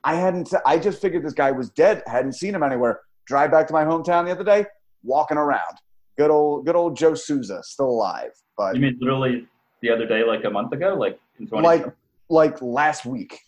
[0.05, 3.01] i hadn't i just figured this guy was dead hadn't seen him anywhere.
[3.27, 4.65] Drive back to my hometown the other day,
[5.03, 5.77] walking around.
[6.17, 8.31] Good old, good old Joe Souza, still alive.
[8.57, 9.45] But You mean literally
[9.81, 11.85] the other day, like a month ago, like in 20 like,
[12.29, 13.39] like last week.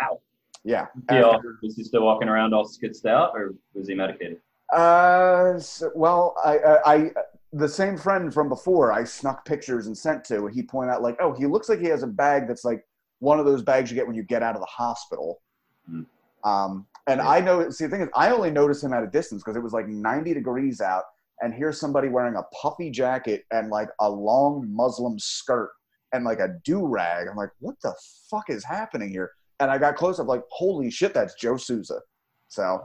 [0.00, 0.20] Wow.
[0.64, 0.86] Yeah.
[1.10, 1.36] Yeah.
[1.62, 4.38] Was he still walking around all skitzed out, or was he medicated?
[4.72, 7.10] Uh, so- well, I, I, I,
[7.52, 10.46] the same friend from before, I snuck pictures and sent to.
[10.46, 12.84] He pointed out like, oh, he looks like he has a bag that's like
[13.18, 15.40] one of those bags you get when you get out of the hospital.
[15.88, 16.02] Hmm.
[16.44, 17.68] Um, and I know.
[17.70, 19.88] See, the thing is, I only noticed him at a distance because it was like
[19.88, 21.04] 90 degrees out,
[21.40, 25.70] and here's somebody wearing a puffy jacket and like a long Muslim skirt
[26.12, 27.28] and like a do rag.
[27.28, 27.94] I'm like, what the
[28.30, 29.32] fuck is happening here?
[29.60, 32.00] And I got close up, like, holy shit, that's Joe Souza.
[32.48, 32.82] So,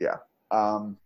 [0.00, 0.16] yeah.
[0.50, 0.96] Um,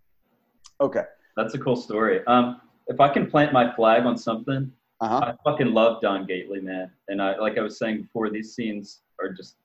[0.81, 1.03] okay.
[1.37, 2.21] That's a cool story.
[2.27, 5.21] Um, if I can plant my flag on something, Uh huh.
[5.21, 6.91] I fucking love Don Gately, man.
[7.09, 9.57] And I, like I was saying before, these scenes are just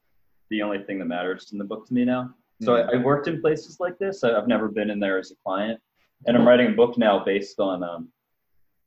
[0.49, 2.33] the only thing that matters in the book to me now.
[2.61, 4.23] So I, I worked in places like this.
[4.23, 5.79] I, I've never been in there as a client,
[6.27, 8.09] and I'm writing a book now based on um,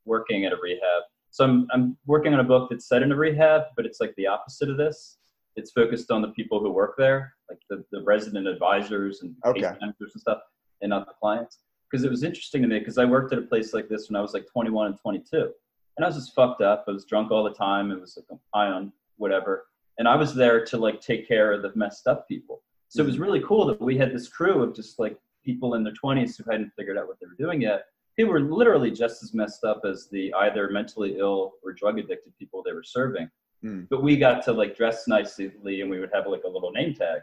[0.04, 1.04] working at a rehab.
[1.32, 4.14] So I'm, I'm working on a book that's set in a rehab, but it's like
[4.16, 5.16] the opposite of this.
[5.56, 9.64] It's focused on the people who work there, like the, the resident advisors and case
[9.80, 10.38] managers and stuff,
[10.82, 11.60] and not the clients.
[11.90, 14.16] Because it was interesting to me because I worked at a place like this when
[14.16, 15.50] I was like 21 and 22,
[15.96, 16.84] and I was just fucked up.
[16.86, 17.90] I was drunk all the time.
[17.90, 19.66] It was like high on whatever,
[19.98, 22.62] and I was there to like take care of the messed up people.
[22.88, 23.20] So it was mm.
[23.20, 26.50] really cool that we had this crew of just like people in their 20s who
[26.50, 27.86] hadn't figured out what they were doing yet,
[28.16, 32.36] who were literally just as messed up as the either mentally ill or drug addicted
[32.38, 33.30] people they were serving.
[33.64, 33.88] Mm.
[33.88, 36.94] But we got to like dress nicely and we would have like a little name
[36.94, 37.20] tag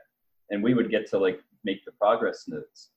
[0.50, 2.90] and we would get to like make the progress notes.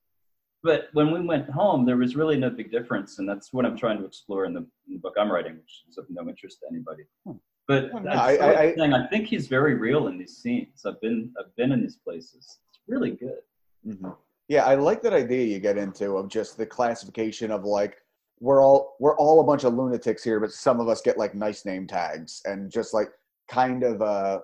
[0.63, 3.19] But when we went home, there was really no big difference.
[3.19, 5.83] And that's what I'm trying to explore in the, in the book I'm writing, which
[5.89, 7.03] is of no interest to anybody.
[7.27, 7.33] Hmm.
[7.67, 10.85] But Well, no, I, I- I- saying, I think he's very real in these scenes.
[10.87, 12.59] I've been I've been in these places.
[12.71, 13.41] It's really good.
[13.85, 14.11] hmm
[14.49, 17.97] Yeah, I like that idea you get into of just the classification of like
[18.41, 21.35] we're all we're all a bunch of lunatics here, but some of us get like
[21.35, 23.09] nice name tags and just like
[23.49, 24.41] kind of uh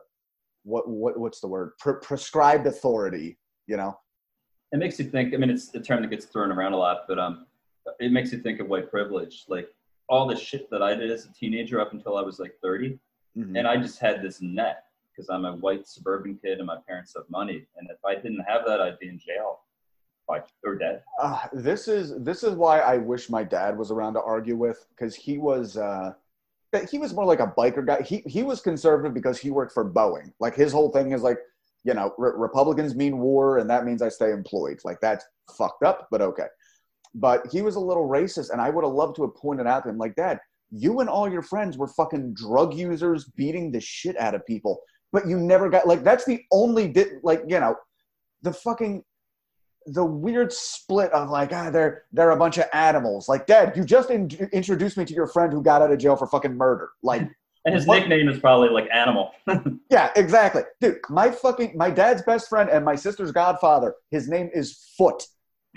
[0.65, 3.99] what what what's the word Pre- prescribed authority, you know?
[4.73, 5.35] It makes you think.
[5.35, 7.47] I mean, it's a term that gets thrown around a lot, but um,
[8.01, 9.45] it makes you think of white privilege.
[9.49, 9.69] Like
[10.11, 12.99] all the shit that I did as a teenager up until I was like 30,
[13.37, 13.59] Mhm.
[13.59, 17.15] and I just had this net because I'm a white suburban kid and my parents
[17.17, 17.67] have money.
[17.79, 19.61] And if I didn't have that, I'd be in jail,
[21.21, 24.87] Uh, this is this is why I wish my dad was around to argue with
[24.91, 26.13] because he was uh,
[26.91, 28.03] he was more like a biker guy.
[28.03, 30.33] He he was conservative because he worked for Boeing.
[30.39, 31.39] Like his whole thing is like
[31.85, 34.81] you know, re- Republicans mean war, and that means I stay employed.
[34.85, 35.25] Like that's
[35.57, 36.47] fucked up, but okay.
[37.15, 39.85] But he was a little racist, and I would have loved to have pointed out
[39.85, 40.39] to him, like, Dad,
[40.71, 44.83] you and all your friends were fucking drug users beating the shit out of people,
[45.13, 47.75] but you never got like that's the only di- like you know,
[48.43, 49.03] the fucking
[49.93, 53.29] the weird split of like ah they're they're a bunch of animals.
[53.29, 56.17] Like, Dad, you just in- introduced me to your friend who got out of jail
[56.17, 56.91] for fucking murder.
[57.03, 57.23] Like.
[57.65, 57.99] And his What?
[57.99, 59.33] nickname is probably like Animal.
[59.91, 60.63] Yeah, exactly.
[60.81, 65.23] Dude, my fucking my dad's best friend and my sister's godfather, his name is Foot.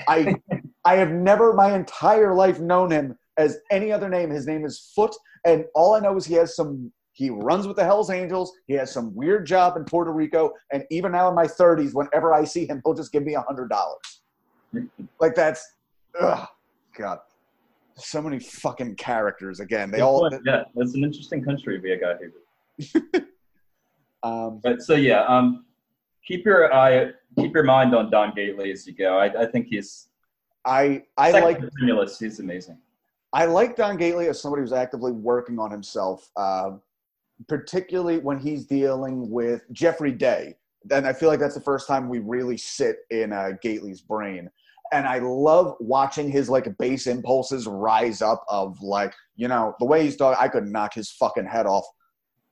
[0.07, 0.35] I
[0.85, 4.29] I have never my entire life known him as any other name.
[4.29, 5.13] His name is Foot,
[5.45, 8.51] and all I know is he has some he runs with the Hells Angels.
[8.65, 12.33] He has some weird job in Puerto Rico, and even now in my 30s, whenever
[12.33, 14.21] I see him, he'll just give me a hundred dollars.
[15.19, 15.75] Like that's,
[16.19, 16.47] ugh,
[16.97, 17.19] God,
[17.95, 19.59] so many fucking characters.
[19.59, 20.29] Again, they Good all.
[20.31, 20.41] point.
[20.47, 23.27] yeah, it's an interesting country to we got here.
[24.23, 25.65] Um, But so yeah, um,
[26.27, 29.17] keep your eye, keep your mind on Don Gately as you go.
[29.17, 30.09] I, I think he's
[30.63, 32.19] I I like Stimulus.
[32.19, 32.77] He's amazing.
[33.33, 36.73] I like Don Gately as somebody who's actively working on himself, uh,
[37.47, 40.55] particularly when he's dealing with Geoffrey Day.
[40.91, 44.49] And I feel like that's the first time we really sit in uh, Gately's brain.
[44.93, 49.85] And I love watching his like base impulses rise up of like, you know, the
[49.85, 51.85] way he's talking, I could knock his fucking head off.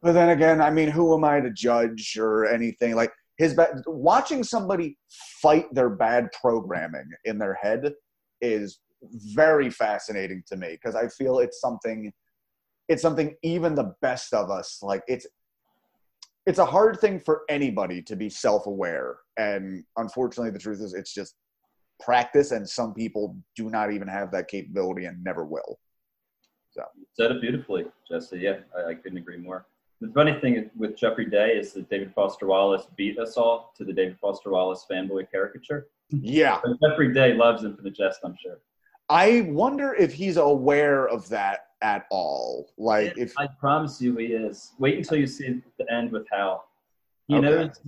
[0.02, 2.96] But then again, I mean, who am I to judge or anything?
[2.96, 4.98] Like his ba- watching somebody
[5.42, 7.94] fight their bad programming in their head
[8.42, 8.80] is
[9.34, 12.12] very fascinating to me because I feel it's something
[12.90, 15.26] it's something even the best of us like it's
[16.46, 21.14] it's a hard thing for anybody to be self-aware and unfortunately the truth is it's
[21.14, 21.36] just
[22.00, 25.80] practice and some people do not even have that capability and never will
[26.72, 26.84] So
[27.14, 28.40] Said it beautifully, Jesse.
[28.40, 29.66] Yeah, I, I couldn't agree more.
[30.02, 33.84] The funny thing with Geoffrey Day is that David Foster Wallace beat us all to
[33.84, 35.88] the David Foster Wallace fanboy caricature.
[36.10, 38.60] yeah But Geoffrey Day loves Infinite Jest, I'm sure.
[39.10, 44.26] I wonder if he's aware of that at all like if I promise you, he
[44.28, 44.74] is.
[44.80, 46.68] Wait until you see the end with Hal.
[47.30, 47.46] He Okay.
[47.48, 47.80] knows.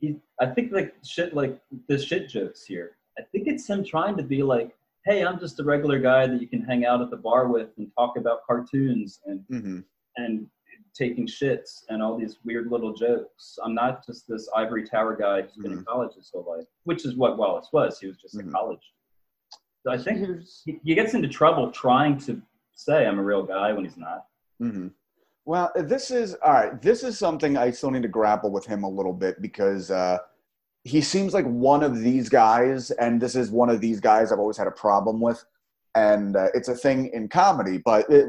[0.00, 2.92] He, I think like shit, like the shit jokes here.
[3.18, 4.74] I think it's him trying to be like,
[5.04, 7.68] "Hey, I'm just a regular guy that you can hang out at the bar with
[7.76, 9.84] and talk about cartoons and Mhm.
[10.16, 10.48] and
[10.94, 13.58] taking shits and all these weird little jokes.
[13.62, 17.04] I'm not just this ivory tower guy who's been in college his whole life, which
[17.04, 18.00] is what Wallace was.
[18.00, 18.48] He was just Mhm.
[18.48, 18.92] a college.
[19.84, 22.40] So I think Here's- he, he gets into trouble trying to
[22.74, 24.26] say I'm a real guy when he's not.
[24.58, 24.88] hmm
[25.44, 26.80] Well, this is all right.
[26.80, 30.18] This is something I still need to grapple with him a little bit because uh,
[30.84, 34.38] he seems like one of these guys, and this is one of these guys I've
[34.38, 35.44] always had a problem with,
[35.94, 38.28] and uh, it's a thing in comedy, but it,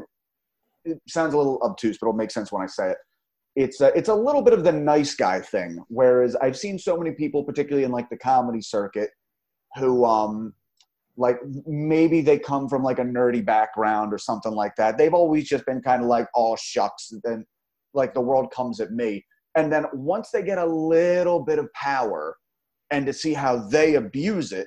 [0.84, 2.98] it sounds a little obtuse, but it'll make sense when I say it.
[3.54, 6.96] It's a, it's a little bit of the nice guy thing, whereas I've seen so
[6.96, 9.10] many people, particularly in like the comedy circuit,
[9.76, 10.54] who um
[11.22, 14.98] like maybe they come from like a nerdy background or something like that.
[14.98, 17.46] They've always just been kind of like, oh shucks, then
[17.94, 19.24] like the world comes at me.
[19.54, 22.36] And then once they get a little bit of power
[22.90, 24.66] and to see how they abuse it,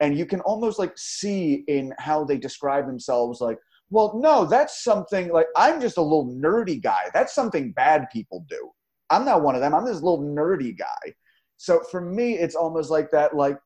[0.00, 3.58] and you can almost like see in how they describe themselves like,
[3.90, 7.10] well, no, that's something like I'm just a little nerdy guy.
[7.12, 8.70] That's something bad people do.
[9.10, 9.74] I'm not one of them.
[9.74, 11.14] I'm this little nerdy guy.
[11.58, 13.58] So for me, it's almost like that, like,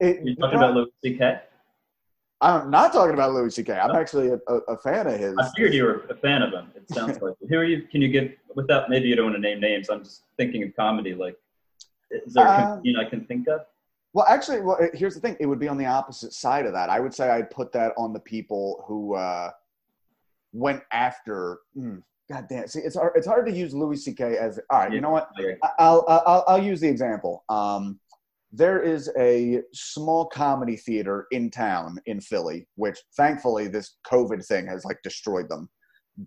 [0.00, 1.40] it, You talking about Louis C.K.?
[2.42, 3.72] I'm not talking about Louis C.K.
[3.74, 5.34] I'm actually a, a, a fan of his.
[5.38, 6.72] I figured you were a fan of him.
[6.74, 7.34] It sounds like.
[7.48, 7.82] Who are you?
[7.82, 8.88] Can you give without?
[8.88, 9.90] Maybe you don't want to name names.
[9.90, 11.14] I'm just thinking of comedy.
[11.14, 11.36] Like,
[12.10, 13.60] is there a Uh, comedian I can think of?
[14.14, 15.36] Well, actually, well, here's the thing.
[15.38, 16.88] It would be on the opposite side of that.
[16.88, 19.50] I would say I'd put that on the people who uh,
[20.52, 21.60] went after.
[21.76, 22.66] Mm, God damn.
[22.68, 23.12] See, it's hard.
[23.16, 24.38] It's hard to use Louis C.K.
[24.38, 24.58] as.
[24.70, 24.92] All right.
[24.92, 25.30] You know what?
[25.62, 27.44] I- I'll, I'll, I'll use the example.
[27.50, 28.00] Um,
[28.52, 34.66] there is a small comedy theater in town in Philly, which thankfully this COVID thing
[34.66, 35.68] has like destroyed them.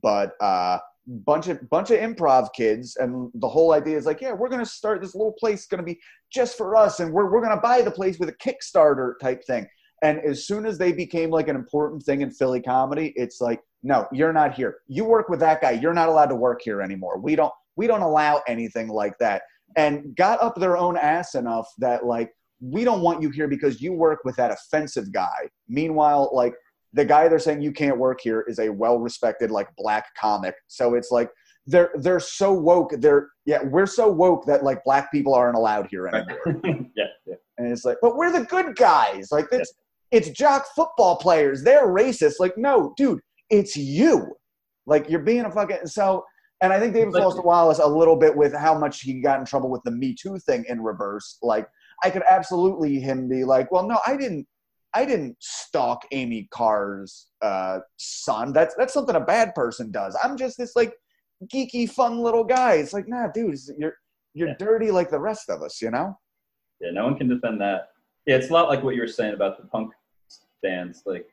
[0.02, 4.32] But uh, bunch of bunch of improv kids, and the whole idea is like, yeah,
[4.32, 6.00] we're gonna start this little place, gonna be
[6.32, 9.68] just for us, and we're we're gonna buy the place with a Kickstarter type thing.
[10.02, 13.62] And as soon as they became like an important thing in Philly comedy, it's like,
[13.84, 14.78] no, you're not here.
[14.88, 15.72] You work with that guy.
[15.72, 17.20] You're not allowed to work here anymore.
[17.20, 19.41] We don't we don't allow anything like that
[19.76, 22.32] and got up their own ass enough that like
[22.62, 25.50] we don't want you here because you work with that offensive guy.
[25.68, 26.54] Meanwhile like
[26.94, 30.56] the guy they're saying you can't work here is a well respected like black comic.
[30.68, 31.30] So it's like
[31.66, 32.94] they're they're so woke.
[33.00, 36.62] They're yeah we're so woke that like black people aren't allowed here anymore.
[36.95, 37.36] Yeah, yeah.
[37.58, 39.30] and it's like but we're the good guys.
[39.32, 39.74] Like it's
[40.12, 41.64] it's jock football players.
[41.64, 42.36] They're racist.
[42.40, 43.20] Like no dude
[43.54, 44.36] it's you.
[44.86, 46.26] Like you're being a fucking so
[46.64, 49.45] And I think David Foster Wallace a little bit with how much he got in
[49.45, 51.38] trouble with the Me Too thing in reverse.
[51.41, 51.68] Like
[52.02, 54.48] I could absolutely him be like, well, no, I didn't.
[54.95, 58.53] I didn't stalk Mary Karr's uh, son.
[58.53, 60.15] That's that's something a bad person does.
[60.23, 60.94] I'm just this like
[61.53, 62.76] geeky, fun little guy.
[62.76, 63.95] It's like, nah, dude, you're
[64.34, 64.56] you're yeah.
[64.57, 66.18] dirty like the rest of us, you know?
[66.80, 67.90] Yeah, no one can defend that.
[68.26, 69.91] Yeah, it's a lot like what you were saying about the punk
[70.61, 71.03] fans.
[71.06, 71.27] Like,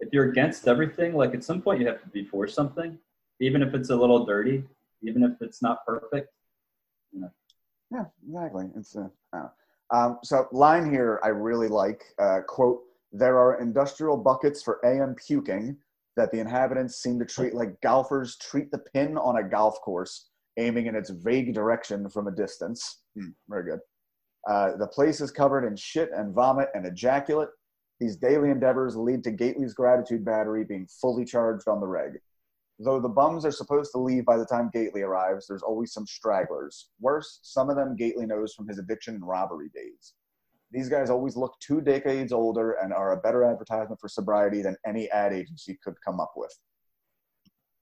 [0.00, 2.98] if you're against everything, like at some point you have to be for something,
[3.40, 4.64] even if it's a little dirty,
[5.02, 6.30] even if it's not perfect.
[7.12, 7.30] You know?
[7.90, 8.66] Yeah, exactly.
[8.76, 9.48] It's uh,
[9.90, 12.02] um, so line here I really like.
[12.18, 12.80] Uh, quote:
[13.12, 15.76] There are industrial buckets for AM puking
[16.16, 20.28] that the inhabitants seem to treat like golfers treat the pin on a golf course,
[20.58, 23.02] aiming in its vague direction from a distance.
[23.16, 23.80] Hmm, very good.
[24.48, 27.48] Uh, the place is covered in shit and vomit and ejaculate.
[28.00, 32.20] These daily endeavors lead to Gately's gratitude battery being fully charged on the reg.
[32.80, 36.06] Though the bums are supposed to leave by the time Gately arrives, there's always some
[36.06, 36.90] stragglers.
[37.00, 40.14] Worse, some of them Gately knows from his addiction and robbery days.
[40.70, 44.76] These guys always look two decades older and are a better advertisement for sobriety than
[44.86, 46.56] any ad agency could come up with.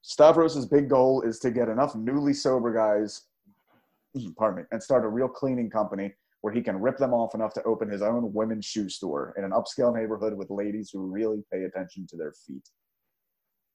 [0.03, 3.23] Stavros's big goal is to get enough newly sober guys,
[4.39, 7.53] pardon me, and start a real cleaning company where he can rip them off enough
[7.55, 11.43] to open his own women's shoe store in an upscale neighborhood with ladies who really
[11.53, 12.71] pay attention to their feet.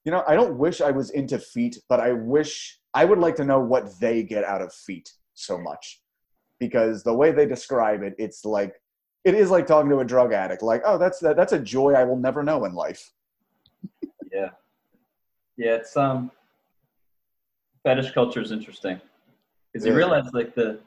[0.04, 3.36] You know, I don't wish I was into feet, but I wish I would like
[3.36, 6.00] to know what they get out of feet so much.
[6.58, 8.74] Because the way they describe it, it's like
[9.24, 10.62] it is like talking to a drug addict.
[10.62, 13.12] Like, oh, that's that, that's a joy I will never know in life.
[14.32, 14.50] yeah,
[15.56, 15.74] yeah.
[15.74, 16.30] It's um,
[17.84, 19.00] fetish culture is interesting
[19.72, 19.92] because yeah.
[19.92, 20.80] you realize like the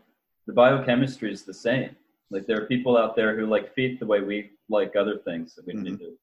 [0.48, 1.96] the biochemistry is the same.
[2.30, 5.56] Like there are people out there who like feet the way we like other things
[5.56, 5.84] that we mm-hmm.
[5.84, 6.18] need to.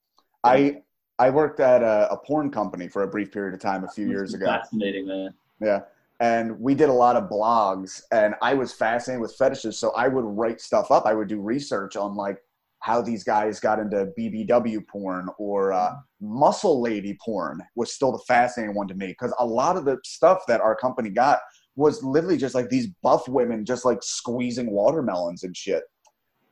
[0.44, 0.82] I
[1.22, 4.08] I worked at a, a, porn company for a brief period of time a few
[4.08, 4.44] years ago.
[4.44, 5.32] Fascinating, man.
[5.60, 5.82] Yeah.
[6.18, 9.78] And we did a lot of blogs, and I was fascinated with fetishes.
[9.78, 11.06] So I would write stuff up.
[11.06, 12.38] I would do research on like
[12.80, 18.24] how these guys got into BBW porn or uh, muscle lady porn was still the
[18.26, 21.38] fascinating one to me because a lot of the stuff that our company got
[21.76, 25.84] was literally just like these buff women just like squeezing watermelons and shit.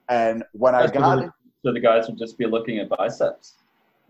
[0.09, 1.35] And when That's I got
[1.65, 3.57] so the guys would just be looking at biceps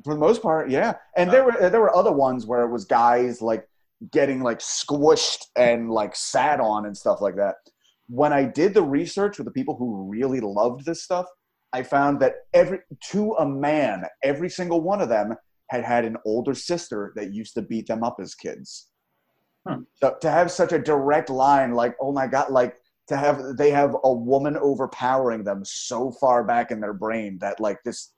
[0.05, 0.95] for the most part, yeah.
[1.17, 3.69] And there were there were other ones where it was guys like
[4.11, 7.57] getting like squished and like sat on and stuff like that.
[8.09, 11.27] When I did the research with the people who really loved this stuff,
[11.73, 15.35] I found that every to a man, every single one of them
[15.69, 18.89] had had an older sister that used to beat them up as kids.
[19.69, 19.83] Hmm.
[19.95, 22.77] So to have such a direct line, like oh my god, like
[23.09, 27.61] to have they have a woman overpowering them so far back in their brain that
[27.61, 28.13] like this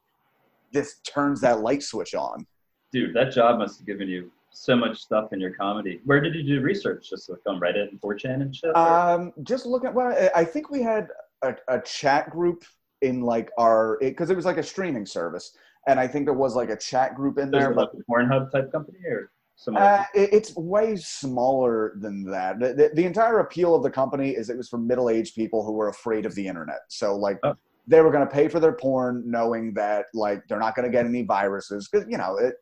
[0.72, 2.46] this turns that light switch on.
[2.92, 6.00] Dude, that job must have given you so much stuff in your comedy.
[6.04, 7.08] Where did you do research?
[7.08, 8.76] Just like on Reddit and 4chan and shit?
[8.76, 11.08] Um, just look at well, I think we had
[11.42, 12.64] a, a chat group
[13.00, 15.56] in like our because it, it, was like a streaming service,
[15.88, 17.74] and I think there was like a chat group in there.
[17.74, 19.30] Like a Pornhub type company or
[19.76, 22.58] uh, it, it's way smaller than that.
[22.58, 25.72] The, the, the, entire appeal of the company is it was for middle-aged people who
[25.72, 26.80] were afraid of the internet.
[26.88, 27.38] So like.
[27.42, 30.86] Oh they were going to pay for their porn knowing that like they're not going
[30.86, 32.54] to get any viruses because you know it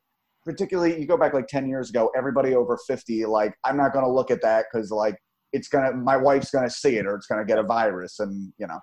[0.45, 4.05] particularly you go back like 10 years ago everybody over 50 like i'm not going
[4.05, 5.17] to look at that because like
[5.53, 7.63] it's going to my wife's going to see it or it's going to get a
[7.63, 8.79] virus and you know.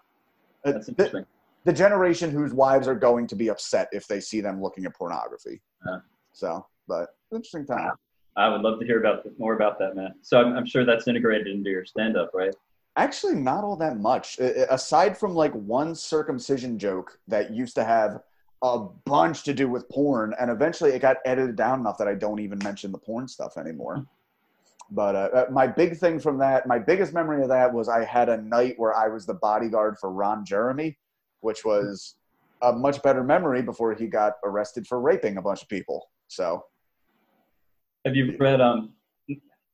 [0.64, 1.26] That's interesting.
[1.64, 4.86] The, the, generation whose wives are going to be upset if they see them looking
[4.86, 5.62] at pornography.
[5.86, 6.00] Yeah.
[6.34, 7.92] so but interesting time.
[8.36, 11.08] I would love to hear about more about that man so i'm, I'm sure that's
[11.08, 12.54] integrated into your stand-up right
[12.98, 14.40] Actually, not all that much.
[14.40, 18.22] Aside from like one circumcision joke that used to have
[18.64, 22.16] a bunch to do with porn, and eventually it got edited down enough that I
[22.16, 24.04] don't even mention the porn stuff anymore.
[24.90, 28.04] But uh, uh, my big thing from that, my biggest memory of that was I
[28.04, 30.98] had a night where I was the bodyguard for Ron Jeremy,
[31.42, 32.16] which was
[32.64, 36.10] a much better memory before he got arrested for raping a bunch of people.
[36.30, 36.66] So,
[38.06, 38.94] have you read um,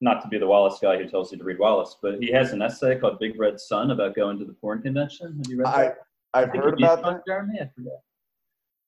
[0.04, 2.52] not to be the Wallace guy who tells you to read Wallace, but he has
[2.52, 5.38] an essay called Big Red Son about going to the porn convention.
[5.38, 5.98] Have you read that?
[6.34, 7.26] I, I've heard about that.
[7.26, 8.02] Jeremy, I forget.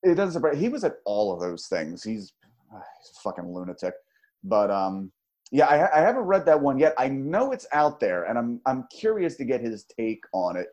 [0.04, 0.60] It doesn't surprise.
[0.60, 2.04] He was at all of those things.
[2.04, 2.34] He's,
[2.72, 3.94] uh, he's a fucking lunatic.
[4.44, 5.12] But um,
[5.52, 6.94] yeah, I, I haven't read that one yet.
[6.98, 10.68] I know it's out there, and I'm I'm curious to get his take on it,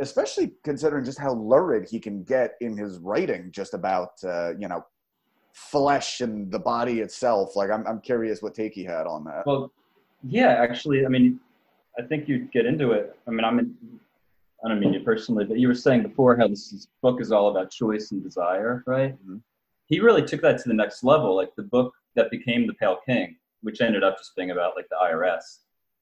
[0.00, 4.68] especially considering just how lurid he can get in his writing, just about uh, you
[4.68, 4.84] know
[5.56, 7.56] flesh and the body itself.
[7.56, 9.46] Like I'm I'm curious what take he had on that.
[9.46, 9.72] Well,
[10.22, 11.40] yeah, actually, I mean,
[11.98, 13.16] I think you'd get into it.
[13.26, 13.74] I mean, I'm in,
[14.64, 17.32] I don't mean you personally, but you were saying before how this, this book is
[17.32, 19.14] all about choice and desire, right?
[19.14, 19.36] Mm-hmm.
[19.86, 21.34] He really took that to the next level.
[21.36, 24.88] Like the book that became The Pale King, which ended up just being about like
[24.90, 25.60] the IRS.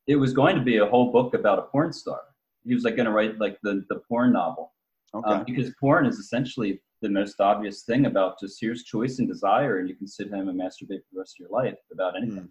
[0.08, 2.20] it was going to be a whole book about a porn star.
[2.66, 4.72] He was like going to write like the the porn novel,
[5.14, 5.30] Okay.
[5.30, 9.78] um, because porn is essentially the most obvious thing about just here's choice and desire,
[9.78, 12.48] and you can sit home and masturbate for the rest of your life about anything.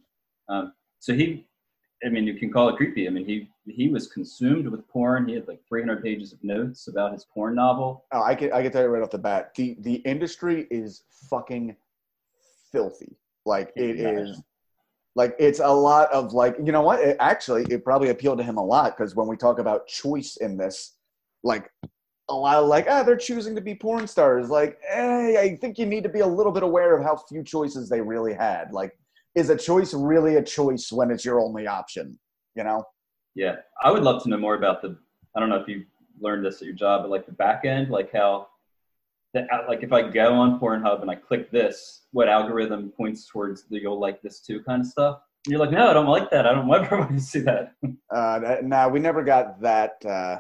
[0.48, 1.48] Um, so he,
[2.06, 3.08] I mean, you can call it creepy.
[3.08, 5.28] I mean, he he was consumed with porn.
[5.28, 8.06] He had like 300 pages of notes about his porn novel.
[8.12, 11.04] Oh, I can I can tell you right off the bat, the the industry is
[11.30, 11.76] fucking
[12.72, 13.18] filthy.
[13.46, 14.20] Like it Yeah.
[14.20, 14.44] is,
[15.16, 17.00] like it's a lot of like you know what?
[17.00, 20.38] It, actually, it probably appealed to him a lot because when we talk about choice
[20.38, 20.94] in this,
[21.44, 21.72] like
[22.30, 24.50] a lot of like ah they're choosing to be porn stars.
[24.50, 27.44] Like eh, I think you need to be a little bit aware of how few
[27.44, 28.72] choices they really had.
[28.72, 28.98] Like
[29.36, 32.20] is a choice really a choice when it's your only option?
[32.56, 32.84] You know?
[33.36, 34.98] Yeah, I would love to know more about the.
[35.36, 35.86] I don't know if you
[36.20, 38.48] learned this at your job, but like the back end, like how,
[39.34, 43.64] the, like if I go on Pornhub and I click this, what algorithm points towards
[43.64, 45.22] the you'll like this too kind of stuff.
[45.45, 46.45] And you're like, no, I don't like that.
[46.45, 47.74] I don't want to see that.
[48.14, 50.06] Uh, no, we never got that.
[50.06, 50.38] Uh,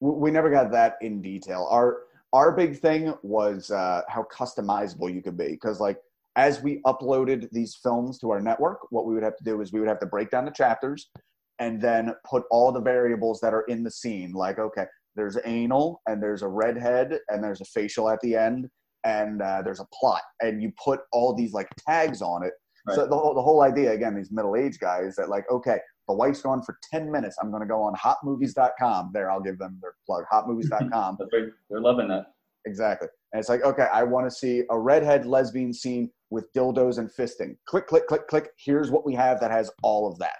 [0.00, 1.68] we never got that in detail.
[1.70, 2.02] Our
[2.32, 5.98] our big thing was uh, how customizable you could be, because like
[6.36, 9.72] as we uploaded these films to our network, what we would have to do is
[9.72, 11.10] we would have to break down the chapters
[11.58, 14.32] and then put all the variables that are in the scene.
[14.32, 14.86] Like, okay,
[15.16, 18.68] there's anal and there's a redhead and there's a facial at the end
[19.04, 22.52] and uh, there's a plot, and you put all these like tags on it.
[22.94, 25.78] So the whole, the whole idea again, these middle aged guys that like, okay,
[26.10, 27.36] the wife's gone for 10 minutes.
[27.40, 29.10] I'm going to go on hotmovies.com.
[29.14, 31.18] There, I'll give them their plug, hotmovies.com.
[31.30, 32.26] They're, loving that.
[32.66, 33.08] exactly.
[33.32, 37.08] And it's like, okay, I want to see a redhead lesbian scene with dildos and
[37.08, 37.56] fisting.
[37.66, 38.50] Click, click, click, click.
[38.58, 40.38] Here's what we have that has all of that.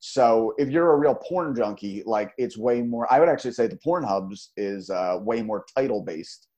[0.00, 3.66] So if you're a real porn junkie, like it's way more, I would actually say
[3.66, 6.48] the Pornhubs is uh, way more title based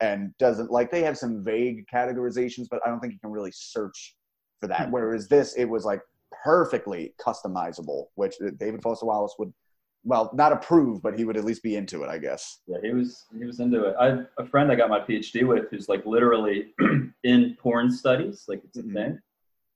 [0.00, 3.50] and doesn't like they have some vague categorizations, but I don't think you can really
[3.52, 4.16] search
[4.60, 4.86] for that.
[4.86, 4.92] Hmm.
[4.92, 6.00] Whereas this, it was like
[6.44, 9.52] perfectly customizable, which David Foster Wallace would,
[10.04, 12.60] well, not approve, but he would at least be into it, I guess.
[12.66, 13.94] Yeah, he was he was into it.
[13.98, 16.72] I have a friend I got my PhD with who's like literally
[17.24, 18.94] in porn studies, like it's a Mhm.
[18.94, 19.18] thing.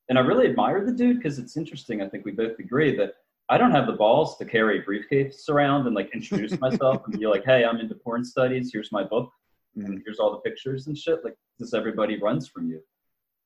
[0.09, 2.01] And I really admire the dude because it's interesting.
[2.01, 3.15] I think we both agree that
[3.49, 7.19] I don't have the balls to carry a briefcase around and like introduce myself and
[7.19, 8.71] be like, "Hey, I'm into porn studies.
[8.73, 9.31] Here's my book,
[9.77, 12.81] and here's all the pictures and shit." Like, this everybody runs from you.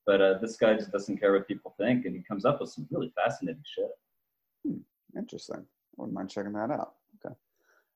[0.07, 2.71] But uh, this guy just doesn't care what people think, and he comes up with
[2.71, 4.77] some really fascinating shit.
[5.17, 5.57] Interesting.
[5.59, 5.63] I
[5.97, 6.95] wouldn't mind checking that out.
[7.25, 7.35] Okay.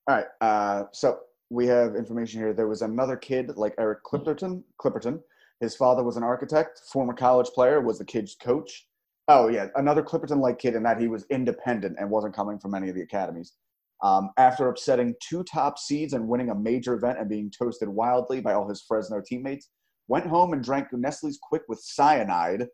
[0.08, 0.26] All right.
[0.40, 1.20] Uh, so
[1.50, 2.52] we have information here.
[2.52, 4.62] There was another kid like Eric Clipperton.
[4.80, 5.20] Clipperton.
[5.60, 8.86] His father was an architect, former college player, was the kid's coach.
[9.28, 12.88] Oh yeah, another Clipperton-like kid in that he was independent and wasn't coming from any
[12.88, 13.54] of the academies.
[14.02, 18.40] Um, after upsetting two top seeds and winning a major event and being toasted wildly
[18.40, 19.70] by all his Fresno teammates,
[20.08, 22.66] went home and drank Nestle's Quik with cyanide.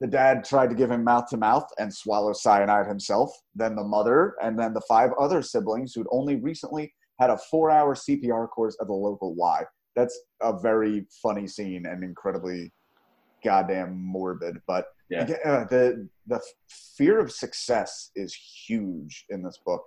[0.00, 3.32] The dad tried to give him mouth to mouth and swallow cyanide himself.
[3.54, 7.70] Then the mother, and then the five other siblings who'd only recently had a four
[7.70, 9.62] hour CPR course at the local Y.
[9.96, 12.72] That's a very funny scene and incredibly
[13.44, 14.60] goddamn morbid.
[14.66, 15.22] But Yeah.
[15.22, 16.40] again, uh, the, the
[16.96, 19.84] fear of success is huge in this book.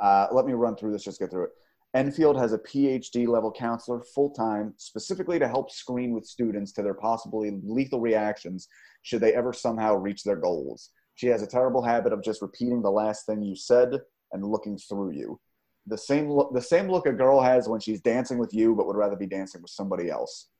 [0.00, 1.50] Uh, let me run through this, just get through it.
[1.94, 6.82] Enfield has a PhD level counselor full time, specifically to help screen with students to
[6.82, 8.68] their possibly lethal reactions
[9.02, 10.90] should they ever somehow reach their goals.
[11.14, 13.98] She has a terrible habit of just repeating the last thing you said
[14.32, 15.40] and looking through you.
[15.86, 18.86] The same look, the same look a girl has when she's dancing with you, but
[18.86, 20.50] would rather be dancing with somebody else.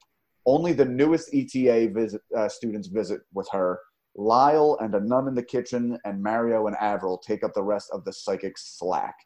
[0.47, 3.81] Only the newest ETA visit, uh, students visit with her.
[4.15, 7.91] Lyle and a nun in the kitchen, and Mario and Avril take up the rest
[7.93, 9.17] of the psychic slack.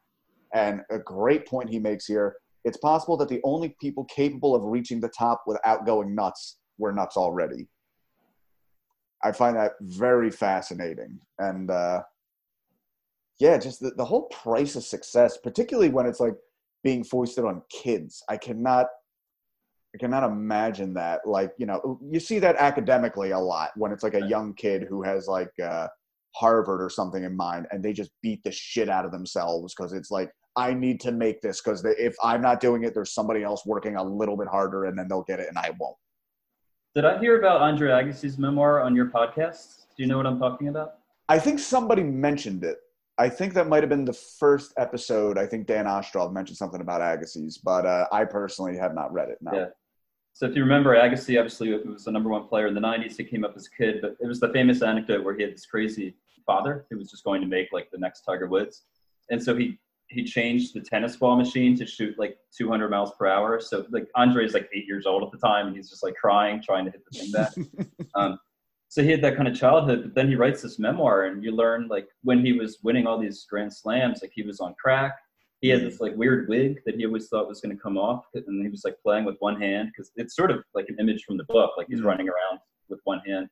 [0.55, 4.63] And a great point he makes here it's possible that the only people capable of
[4.63, 7.69] reaching the top without going nuts were nuts already.
[9.23, 11.21] I find that very fascinating.
[11.39, 12.03] And uh,
[13.39, 16.35] yeah, just the, the whole price of success, particularly when it's like
[16.83, 18.23] being foisted on kids.
[18.29, 18.87] I cannot.
[19.93, 21.27] I cannot imagine that.
[21.27, 24.87] Like, you know, you see that academically a lot when it's like a young kid
[24.89, 25.89] who has like uh,
[26.37, 29.93] Harvard or something in mind, and they just beat the shit out of themselves because
[29.93, 33.43] it's like, I need to make this because if I'm not doing it, there's somebody
[33.43, 35.97] else working a little bit harder, and then they'll get it, and I won't.
[36.95, 39.87] Did I hear about Andre Agassi's memoir on your podcast?
[39.97, 40.95] Do you know what I'm talking about?
[41.29, 42.79] I think somebody mentioned it.
[43.17, 45.39] I think that might have been the first episode.
[45.39, 49.29] I think Dan Ostrov mentioned something about Agassi's, but uh, I personally have not read
[49.29, 49.39] it.
[49.41, 49.53] No.
[49.53, 49.67] Yeah.
[50.33, 53.17] So if you remember, Agassi obviously was the number one player in the '90s.
[53.17, 55.53] He came up as a kid, but it was the famous anecdote where he had
[55.53, 56.15] this crazy
[56.47, 58.85] father who was just going to make like the next Tiger Woods,
[59.31, 59.79] and so he
[60.11, 63.61] he changed the tennis ball machine to shoot like 200 miles per hour.
[63.61, 66.15] So like Andre is like eight years old at the time, and he's just like
[66.17, 67.53] crying, trying to hit the thing back.
[68.17, 68.39] um,
[68.89, 71.53] so he had that kind of childhood, but then he writes this memoir, and you
[71.53, 75.17] learn like when he was winning all these grand slams, like he was on crack.
[75.61, 78.25] He had this like weird wig that he always thought was going to come off,
[78.35, 81.23] and he was like playing with one hand because it's sort of like an image
[81.25, 82.07] from the book, like he's Mhm.
[82.07, 82.59] running around
[82.89, 83.49] with one hand,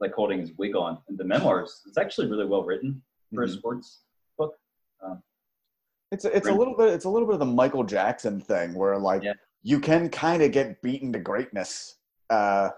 [0.00, 0.96] like holding his wig on.
[1.08, 3.02] And the memoirs, it's actually really well written
[3.34, 3.52] for a Mhm.
[3.58, 4.04] sports
[4.38, 4.54] book.
[5.04, 5.22] Um,
[6.12, 8.74] It's a, it's a little bit it's a little bit of the Michael Jackson thing
[8.74, 9.34] where like Yeah.
[9.62, 11.96] you can kind of get beaten to greatness.
[12.28, 12.70] Uh,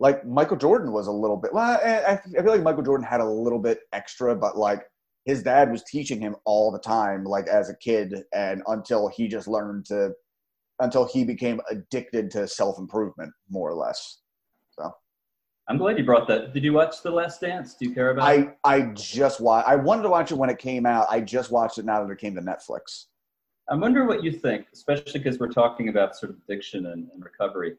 [0.00, 1.52] like Michael Jordan was a little bit.
[1.52, 4.82] Well, I, I feel like Michael Jordan had a little bit extra, but like
[5.24, 9.28] his dad was teaching him all the time, like as a kid, and until he
[9.28, 10.12] just learned to,
[10.80, 14.20] until he became addicted to self improvement, more or less.
[15.68, 16.54] I'm glad you brought that.
[16.54, 17.74] Did you watch The Last Dance?
[17.74, 18.56] Do you care about it?
[18.64, 19.68] I I just watched.
[19.68, 21.06] I wanted to watch it when it came out.
[21.10, 23.06] I just watched it now that it came to Netflix.
[23.70, 27.22] I wonder what you think, especially because we're talking about sort of addiction and, and
[27.22, 27.74] recovery.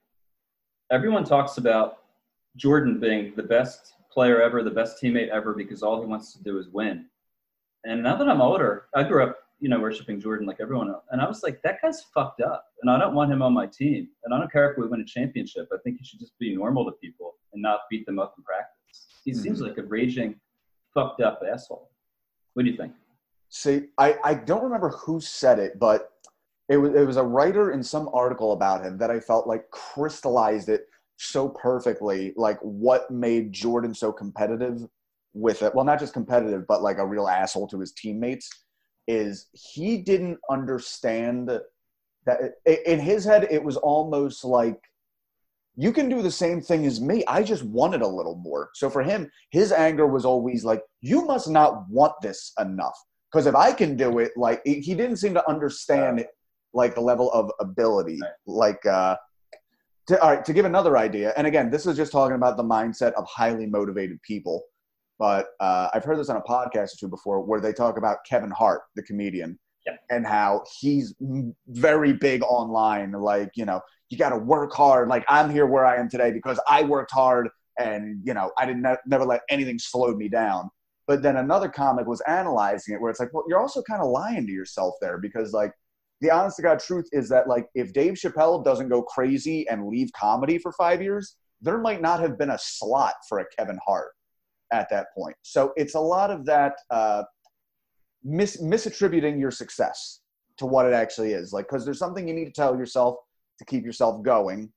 [0.92, 1.98] Everyone talks about
[2.58, 6.44] Jordan being the best player ever, the best teammate ever, because all he wants to
[6.44, 7.06] do is win.
[7.86, 11.04] And now that I'm older, I grew up, you know, worshiping Jordan like everyone else.
[11.12, 12.66] And I was like, that guy's fucked up.
[12.82, 14.08] And I don't want him on my team.
[14.24, 15.68] And I don't care if we win a championship.
[15.74, 18.44] I think he should just be normal to people and not beat them up in
[18.44, 19.08] practice.
[19.26, 19.40] He hmm.
[19.40, 20.40] seems like a raging,
[20.94, 21.90] fucked up asshole.
[22.54, 22.94] What do you think?
[23.50, 26.12] See, I, I don't remember who said it, but
[26.70, 29.70] it was it was a writer in some article about him that I felt like
[29.72, 30.86] crystallized it
[31.18, 34.88] so perfectly, like what made Jordan so competitive
[35.34, 35.74] with it.
[35.74, 38.50] Well, not just competitive, but like a real asshole to his teammates.
[39.10, 41.50] Is he didn't understand
[42.26, 42.40] that
[42.86, 44.80] in his head it was almost like
[45.76, 47.24] you can do the same thing as me.
[47.28, 48.70] I just wanted a little more.
[48.76, 52.98] So for him, his anger was always like, you must not want this enough.
[53.32, 56.26] Because if I can do it, like he didn't seem to understand
[56.74, 58.20] like the level of ability.
[58.46, 59.16] Like uh
[60.08, 62.64] to, all right, to give another idea, and again, this is just talking about the
[62.64, 64.64] mindset of highly motivated people.
[65.20, 68.20] But uh, I've heard this on a podcast or two before where they talk about
[68.28, 69.98] Kevin Hart, the comedian, Yeah.
[70.10, 71.14] and how he's
[71.68, 73.12] very big online.
[73.12, 75.10] Like, you know, you got to work hard.
[75.10, 78.66] Like, I'm here where I am today because I worked hard and, you know, I
[78.66, 80.70] didn't ne- never let anything slow me down.
[81.06, 84.10] But then another comic was analyzing it where it's like, well, you're also kind of
[84.10, 85.74] lying to yourself there because, like,
[86.22, 89.88] the honest to God truth is that, like, if Dave Chappelle doesn't go crazy and
[89.88, 93.80] leave comedy for five years, there might not have been a slot for a Kevin
[93.86, 94.12] Hart
[94.72, 95.36] at that point.
[95.42, 97.24] So it's a lot of that uh,
[98.24, 100.22] mis- misattributing your success
[100.58, 101.54] to what it actually is.
[101.54, 103.16] Like, because there's something you need to tell yourself
[103.60, 104.72] to keep yourself going.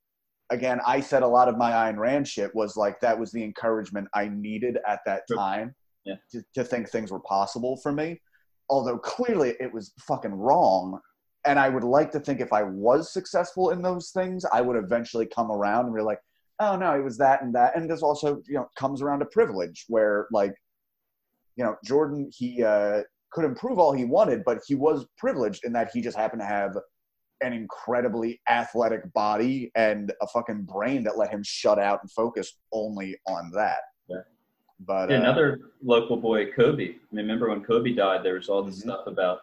[0.50, 3.42] Again, I said a lot of my Ayn Rand shit was like that was the
[3.42, 5.74] encouragement I needed at that time
[6.04, 6.16] Yeah.
[6.32, 8.20] to, to think things were possible for me.
[8.68, 10.98] Although clearly it was fucking wrong.
[11.44, 14.76] And I would like to think if I was successful in those things, I would
[14.76, 16.20] eventually come around and be like,
[16.62, 17.76] oh no, it was that and that.
[17.76, 20.54] And this also, you know, comes around to privilege where like,
[21.56, 23.02] you know, Jordan, he uh,
[23.32, 26.46] could improve all he wanted, but he was privileged in that he just happened to
[26.46, 26.76] have
[27.40, 32.56] an incredibly athletic body and a fucking brain that let him shut out and focus
[32.72, 33.80] only on that.
[34.08, 34.18] Yeah.
[34.86, 36.84] But Yeah, uh, another local boy, Kobe.
[36.84, 38.22] I mean, remember when Kobe died?
[38.24, 38.82] There was all this Mhm.
[38.82, 39.40] stuff about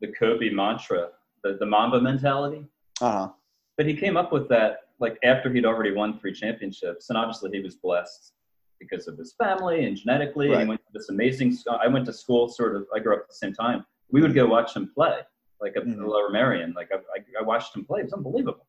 [0.00, 1.10] the Kobe mantra,
[1.42, 2.66] the, the Mamba mentality.
[3.00, 3.28] uh-huh.
[3.76, 7.50] But he came up with that like after he'd already won three championships, and obviously
[7.50, 8.32] he was blessed
[8.80, 10.48] because of his family and genetically.
[10.50, 10.60] Right.
[10.62, 11.52] He went to this amazing.
[11.52, 12.86] sc- I went to school sort of.
[12.94, 13.84] I grew up at the same time.
[14.10, 15.18] We would go watch him play,
[15.60, 15.96] like at Mhm.
[15.96, 16.72] the Lower Merion.
[16.74, 18.00] Like I, I, I watched him play.
[18.00, 18.66] It was unbelievable.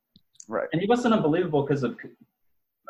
[0.47, 0.67] right.
[0.71, 1.97] and he wasn't unbelievable because of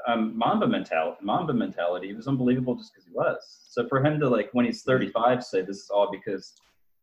[0.07, 1.17] um, Mamba mentality.
[1.21, 2.07] Mamba mentality.
[2.07, 3.37] He was unbelievable just because he was.
[3.69, 6.53] So for him to like when he's 35 say this is all because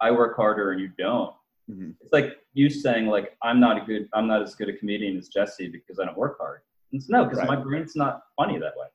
[0.01, 1.35] I work harder and you don't.
[1.71, 1.95] Mhm.
[2.01, 5.17] It's like you saying like I'm not a good I'm not as good a comedian
[5.17, 6.61] as Jesse because I don't work hard.
[6.93, 7.49] It's no because Right.
[7.49, 8.87] my brain's not funny that way.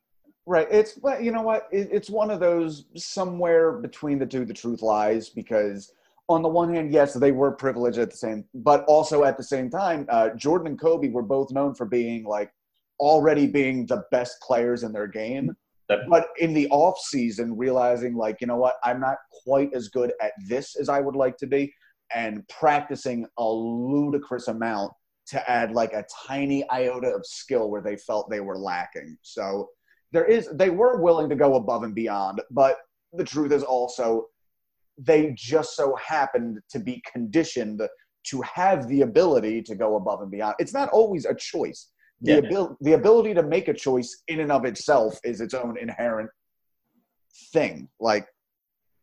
[0.45, 0.67] Right.
[0.71, 1.67] It's but you know what?
[1.71, 4.45] It, it's one of those somewhere between the two.
[4.45, 5.93] The truth lies because
[6.27, 9.43] on the one hand, yes, they were privileged at the same, but also at the
[9.43, 12.51] same time, uh, Jordan and Kobe were both known for being like
[12.99, 15.55] already being the best players in their game.
[16.07, 20.13] But in the off season, realizing like you know what, I'm not quite as good
[20.21, 21.73] at this as I would like to be,
[22.14, 24.91] and practicing a ludicrous amount
[25.27, 29.18] to add like a tiny iota of skill where they felt they were lacking.
[29.22, 29.69] So
[30.11, 32.77] there is they were willing to go above and beyond, but
[33.14, 34.26] the truth is also
[34.98, 37.81] they just so happened to be conditioned
[38.26, 40.56] to have the ability to go above and beyond.
[40.60, 41.90] It's not always a choice.
[42.22, 42.38] The, Yeah.
[42.40, 46.30] abil- the ability to make a choice in and of itself is its own inherent
[47.53, 47.88] thing.
[47.99, 48.27] Like,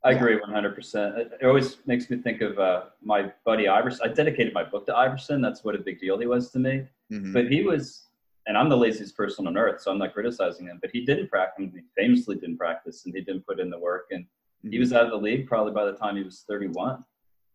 [0.04, 0.16] I Yeah.
[0.16, 1.18] agree 100%.
[1.18, 4.08] It, it always makes me think of uh, my buddy Iverson.
[4.08, 5.40] I dedicated my book to Iverson.
[5.40, 6.86] That's what a big deal he was to me.
[7.12, 8.02] mhm, But he was
[8.48, 10.78] and I'm the laziest person on earth, so I'm not criticizing him.
[10.80, 11.66] But he didn't practice.
[11.74, 14.06] He famously didn't practice, and he didn't put in the work.
[14.12, 14.24] And
[14.62, 14.80] he Mm-hmm.
[14.80, 17.04] was out of the league probably by the time he was 31.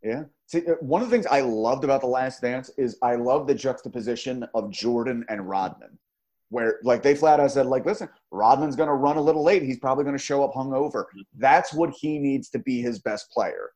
[0.03, 0.23] Yeah.
[0.47, 3.47] See, uh, one of the things I loved about The Last Dance is I love
[3.47, 5.97] the juxtaposition of Jordan and Rodman,
[6.51, 9.63] where like they flat out said, like, listen, Rodman's going to run a little late.
[9.63, 11.05] He's probably going to show up hungover.
[11.37, 13.71] That's what he needs to be his best player.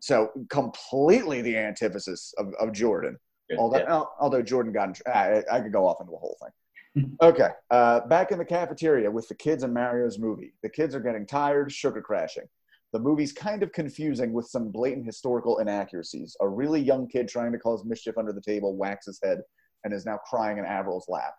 [0.00, 3.16] So completely the antithesis of, of Jordan.
[3.48, 3.58] Good.
[3.58, 4.02] Although, Yeah.
[4.20, 7.16] although Jordan got, in, I, I could go off into a whole thing.
[7.22, 10.52] okay, uh, back in the cafeteria with the kids in Mario's movie.
[10.62, 12.44] The kids are getting tired, sugar crashing.
[12.92, 16.36] The movie's kind of confusing with some blatant historical inaccuracies.
[16.40, 19.42] A really young kid trying to cause mischief under the table whacks his head
[19.84, 21.34] and is now crying in Avril's lap.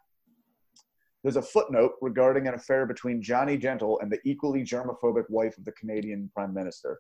[1.24, 5.66] There's a footnote regarding an affair between Johnny Gentle and the equally germophobic wife of
[5.66, 7.00] the Canadian Prime Minister.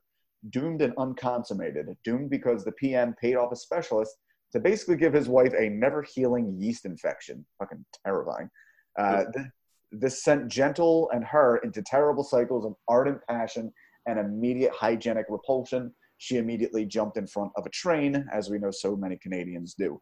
[0.49, 1.87] Doomed and unconsummated.
[2.03, 4.15] Doomed because the PM paid off a specialist
[4.53, 7.45] to basically give his wife a never healing yeast infection.
[7.59, 8.49] Fucking terrifying.
[8.97, 9.47] Uh, th-
[9.91, 13.71] this sent Gentle and her into terrible cycles of ardent passion
[14.07, 15.93] and immediate hygienic repulsion.
[16.17, 20.01] She immediately jumped in front of a train, as we know so many Canadians do.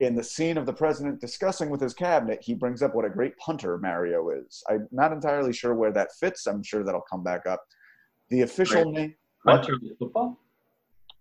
[0.00, 3.10] In the scene of the president discussing with his cabinet, he brings up what a
[3.10, 4.62] great punter Mario is.
[4.70, 6.46] I'm not entirely sure where that fits.
[6.46, 7.60] I'm sure that'll come back up.
[8.30, 8.94] The official Great.
[8.94, 9.14] name.
[9.42, 9.62] What?
[9.62, 10.40] Punter like football?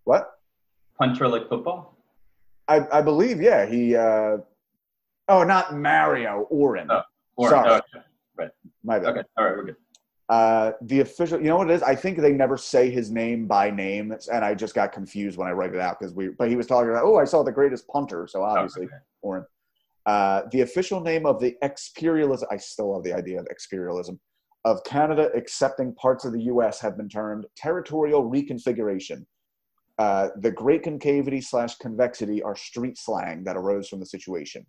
[0.03, 0.29] What?
[0.99, 1.97] Punter like football?
[2.67, 3.65] I, I believe, yeah.
[3.65, 3.95] He.
[3.95, 4.37] Uh,
[5.27, 6.45] oh, not Mario.
[6.51, 6.87] Orin.
[6.91, 7.01] Oh,
[7.35, 7.69] Or, Sorry.
[8.39, 8.49] okay.
[8.83, 9.09] My bad.
[9.09, 9.21] okay.
[9.37, 9.55] All right.
[9.57, 9.75] We're good.
[10.29, 11.83] Uh, the official, you know what it is?
[11.83, 15.47] I think they never say his name by name, and I just got confused when
[15.47, 16.29] I write it out because we.
[16.29, 18.95] But he was talking about, oh, I saw the greatest punter, so obviously, Okay.
[19.21, 19.45] Orin.
[20.05, 22.43] Uh, the official name of the experialism.
[22.51, 24.19] I still love the idea of experialism
[24.65, 26.81] of Canada accepting parts of the U.S.
[26.81, 29.25] have been termed territorial reconfiguration.
[29.97, 34.65] Uh, the Great Concavity slash Convexity are street slang that arose from the situation.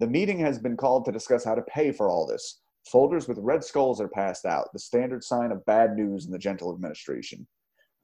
[0.00, 2.59] The meeting has been called to discuss how to pay for all this.
[2.86, 6.38] Folders with red skulls are passed out, the standard sign of bad news in the
[6.38, 7.46] gentle administration.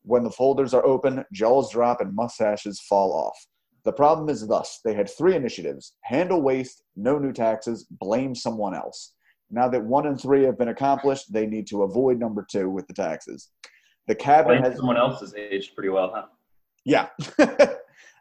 [0.02, 3.36] When the folders are open, jaws drop and mustaches fall off.
[3.84, 8.74] The problem is thus they had three initiatives handle waste, no new taxes, blame someone
[8.74, 9.14] else.
[9.50, 12.86] Now that one and three have been accomplished, they need to avoid number two with
[12.88, 13.50] the taxes.
[14.06, 14.76] The cabinet Blame has.
[14.78, 16.26] someone else has aged pretty well, huh?
[16.84, 17.08] Yeah.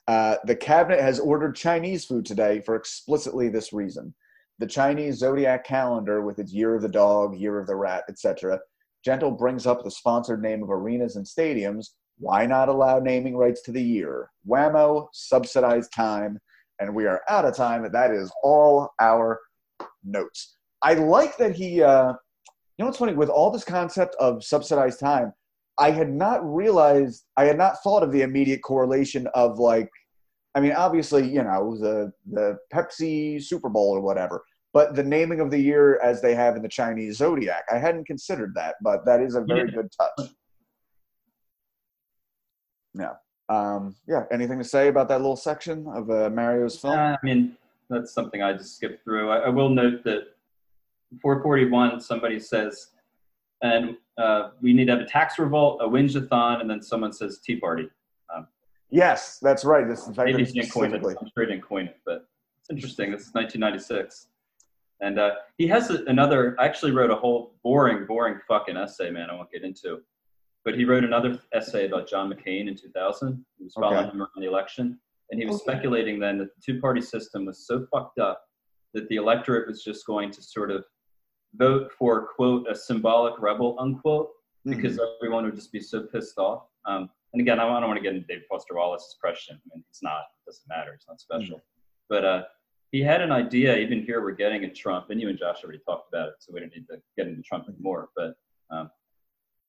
[0.07, 4.14] uh, the cabinet has ordered Chinese food today for explicitly this reason.
[4.60, 8.60] The Chinese zodiac calendar, with its year of the dog, year of the rat, etc.,
[9.03, 11.90] Gentle brings up the sponsored name of arenas and stadiums.
[12.18, 14.32] Why not allow naming rights to the year?
[14.48, 16.40] Whammo, subsidized time,
[16.80, 17.88] and we are out of time.
[17.91, 19.40] That is all our
[20.03, 20.57] notes.
[20.82, 22.14] I like that he, uh,
[22.77, 23.14] you know what's funny?
[23.14, 25.34] With all this concept of subsidized time,
[25.77, 29.90] I had not realized, I had not thought of the immediate correlation of like,
[30.56, 35.41] I mean, obviously, you know, the the Pepsi Super Bowl or whatever, but the naming
[35.41, 39.06] of the year as they have in the Chinese zodiac, I hadn't considered that, but
[39.06, 39.76] that is a very Yeah.
[39.76, 40.30] good touch.
[42.94, 43.14] Yeah.
[43.49, 44.23] Um, yeah.
[44.32, 46.98] Anything to say about that little section of uh, Mario's film?
[46.98, 47.57] Uh, I mean,
[47.90, 49.30] that's something I just skipped through.
[49.30, 50.27] I, I will note that
[51.22, 52.91] 441, somebody says,
[53.61, 57.40] and uh, we need to have a tax revolt, a whinge-a-thon, and then someone says
[57.45, 57.90] Tea Party.
[58.89, 59.87] Yes, that's right.
[59.87, 61.03] This is fact Maybe that's he didn't coin it.
[61.03, 62.27] I'm sure he didn't coin it, but
[62.59, 63.11] it's interesting.
[63.11, 64.27] This is 1996.
[65.01, 69.09] And uh, he has a, another, I actually wrote a whole boring, boring fucking essay,
[69.11, 70.01] man, I won't get into.
[70.63, 73.45] But he wrote another essay about John McCain in 2000.
[73.57, 74.11] He was following Okay.
[74.11, 74.97] him around the election.
[75.31, 75.63] And he was Okay.
[75.73, 78.43] speculating then that the two party system was so fucked up
[78.93, 80.85] that the electorate was just going to sort of
[81.55, 84.31] vote for, quote, a symbolic rebel, unquote,
[84.65, 84.75] Mhm.
[84.77, 86.67] because everyone would just be so pissed off.
[86.85, 89.57] Um, and again, I don't want to get into David Foster Wallace's question.
[89.57, 90.93] I mean, it's not, it doesn't matter.
[90.93, 91.61] It's not special.
[92.07, 92.43] But uh,
[92.93, 95.81] he had an idea, even here we're getting in Trump, and you and Josh already
[95.85, 98.07] talked about it, so we don't need to get into Trump anymore.
[98.15, 98.35] But
[98.69, 98.89] um,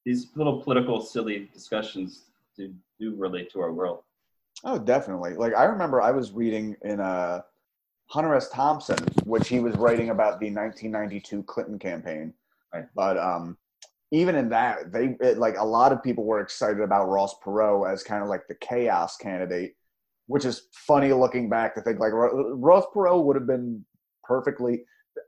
[0.04, 2.26] these little political, silly discussions
[2.56, 4.04] do, do relate to our world.
[4.62, 5.34] Oh, definitely.
[5.34, 7.40] Like I remember I was reading in uh,
[8.06, 8.48] Hunter S.
[8.50, 12.32] Thompson, which he was writing about the 1992 Clinton campaign.
[12.72, 12.86] Right.
[12.94, 13.58] But um,
[14.12, 17.92] even in that, they it, like a lot of people were excited about Ross Perot
[17.92, 19.74] as kind of like the chaos candidate,
[20.26, 23.84] which is funny looking back to think like Ross Perot would have been
[24.24, 24.84] perfectly.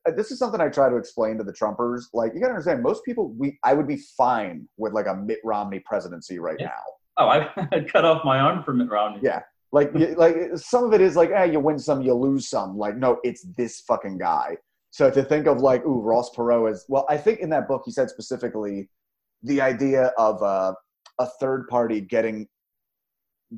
[0.06, 2.04] uh, This is something I try to explain to the Trumpers.
[2.14, 5.40] Like you gotta understand, most people we I would be fine with like a Mitt
[5.44, 6.66] Romney presidency right Yeah.
[6.66, 6.82] now.
[7.20, 9.18] Oh, I cut off my arm from Mitt Romney.
[9.22, 9.42] Yeah.
[9.72, 12.78] Like, like some of it is like, eh, you win some, you lose some.
[12.78, 14.56] Like, no, it's this fucking guy.
[14.90, 17.82] So to think of like, ooh, Ross Perot is well, I think in that book
[17.84, 18.88] he said specifically
[19.42, 20.72] the idea of uh,
[21.18, 22.48] a third party getting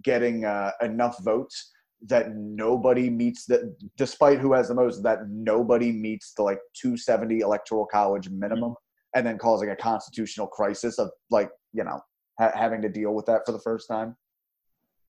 [0.03, 1.71] getting uh, enough votes
[2.07, 7.41] that nobody meets that despite who has the most that nobody meets the like 270
[7.41, 8.75] electoral college minimum
[9.15, 12.01] and then causing a constitutional crisis of like you know
[12.39, 14.17] ha- having to deal with that for the first time.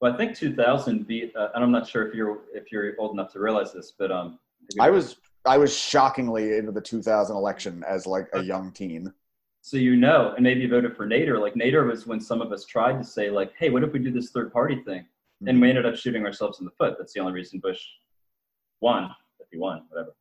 [0.02, 3.14] Well, I think 2000 beat, uh, and I'm not sure if you're if you're old
[3.14, 4.40] enough to realize this, but um,
[4.80, 9.14] i was i was shockingly into the 2000 election as like a young teen
[9.62, 11.40] so you know, and maybe you voted for Nader.
[11.40, 14.00] Like Nader was when some of us tried to say like, hey, what if we
[14.00, 15.06] do this third party thing?
[15.46, 16.96] And we ended up shooting ourselves in the foot.
[16.98, 17.80] That's the only reason Bush
[18.80, 19.10] won,
[19.40, 20.16] if he won, whatever.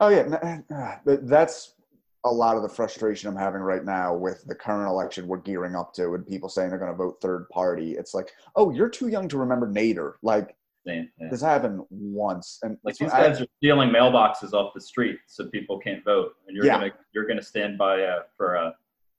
[0.00, 1.74] Oh yeah, uh, that's
[2.24, 5.76] a lot of the frustration I'm having right now with the current election we're gearing
[5.76, 7.92] up to, and people saying they're going to vote third party.
[7.92, 10.14] It's like, oh, you're too young to remember Nader.
[10.22, 11.28] Like Yeah, yeah.
[11.30, 15.48] this happened once, and Like these I- guys are stealing mailboxes off the street so
[15.48, 16.78] people can't vote, and you're Yeah.
[16.78, 18.72] gonna you're gonna stand by uh, for uh,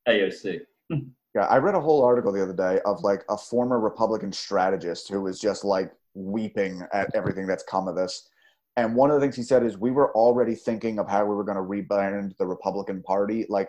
[0.08, 0.62] AOC.
[1.36, 5.10] Yeah, I read a whole article the other day of like a former Republican strategist
[5.10, 8.30] who was just like weeping at everything that's come of this.
[8.78, 11.36] And one of the things he said is we were already thinking of how we
[11.36, 13.46] were going to rebrand the Republican Party.
[13.50, 13.68] Like,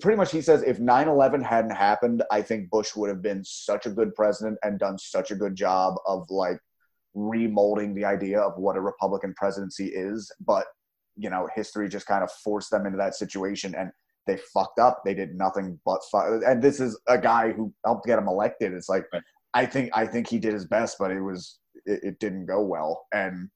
[0.00, 3.44] pretty much, he says if 9 11 hadn't happened, I think Bush would have been
[3.44, 6.58] such a good president and done such a good job of like
[7.16, 10.30] remolding the idea of what a Republican presidency is.
[10.40, 10.66] But,
[11.16, 13.74] you know, history just kind of forced them into that situation.
[13.74, 13.90] And
[14.26, 15.02] they fucked up.
[15.04, 16.42] They did nothing but fuck.
[16.46, 18.72] And this is a guy who helped get him elected.
[18.72, 19.22] It's like Right.
[19.54, 22.62] I think I think he did his best, but it was it, it didn't go
[22.62, 23.06] well.
[23.12, 23.48] And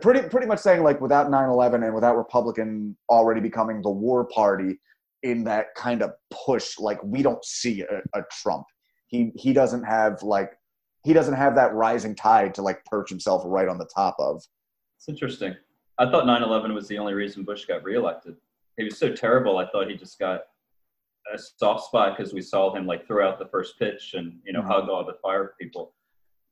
[0.00, 4.80] pretty pretty much saying like without 9/11 and without Republican already becoming the war party
[5.22, 8.64] in that kind of push, like we don't see a, a Trump.
[9.06, 10.52] He he doesn't have like
[11.06, 14.42] he doesn't have that rising tide to like perch himself right on the top of.
[14.98, 15.54] It's interesting.
[15.98, 18.36] I thought 9/11 was the only reason Bush got reelected.
[18.76, 19.56] He was so terrible.
[19.58, 20.40] I thought he just got
[21.32, 24.52] a soft spot because we saw him like throw out the first pitch and you
[24.52, 24.66] know Mhm.
[24.66, 25.92] hug all the fire people.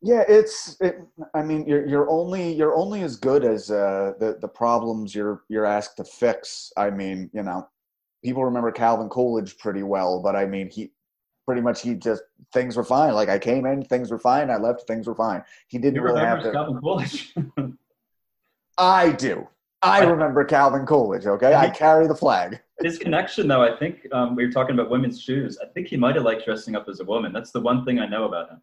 [0.01, 0.81] Yeah, it's.
[0.81, 1.01] It,
[1.35, 5.43] I mean, you're you're only you're only as good as uh, the the problems you're
[5.49, 6.73] you're asked to fix.
[6.77, 7.67] I mean, you know,
[8.23, 10.93] people remember Calvin Coolidge pretty well, but I mean, he
[11.47, 12.23] pretty much he just
[12.53, 13.15] things were fine.
[13.15, 14.51] Like I came in, things were fine.
[14.51, 15.43] I left, things were fine.
[15.69, 16.53] He didn't You really have to.
[16.53, 17.35] Calvin Coolidge?
[18.79, 19.49] I do.
[19.83, 21.27] I remember Calvin Coolidge.
[21.27, 22.61] Okay, I carry the flag.
[22.81, 25.59] His connection, though, I think um, we were talking about women's shoes.
[25.63, 27.33] I think he might have liked dressing up as a woman.
[27.33, 28.61] That's the one thing I know about him.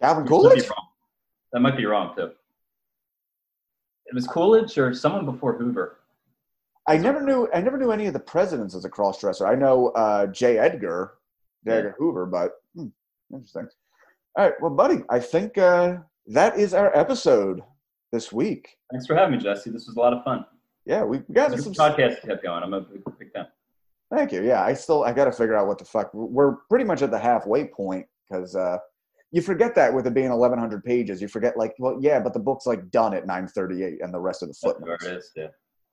[0.00, 0.68] Calvin Coolidge.
[1.52, 2.30] That might be wrong too.
[4.06, 5.98] It was Coolidge or someone before Hoover.
[6.86, 7.48] I never knew.
[7.54, 9.48] I never knew any of the presidents as a crossdresser.
[9.48, 10.58] I know uh, J.
[10.58, 11.14] Edgar,
[11.64, 11.72] J.
[11.72, 12.88] Edgar Hoover, but hmm,
[13.32, 13.68] interesting.
[14.36, 15.98] All right, well, buddy, I think uh,
[16.28, 17.60] that is our episode
[18.12, 18.76] this week.
[18.90, 19.70] Thanks for having me, Jesse.
[19.70, 20.44] This was a lot of fun.
[20.86, 21.74] Yeah, we got This some.
[21.74, 22.62] podcast kept going.
[22.62, 23.46] I'm a big, big fan.
[24.14, 24.42] Thank you.
[24.42, 26.12] Yeah, I still I got to figure out what the fuck.
[26.12, 28.78] We're pretty much at the halfway point because uh,
[29.30, 32.40] you forget that with it being 1,100 pages, you forget like, well, yeah, but the
[32.40, 35.04] book's like done at 938, and the rest of the That's where footnotes.
[35.06, 35.30] it is.
[35.36, 35.46] Yeah.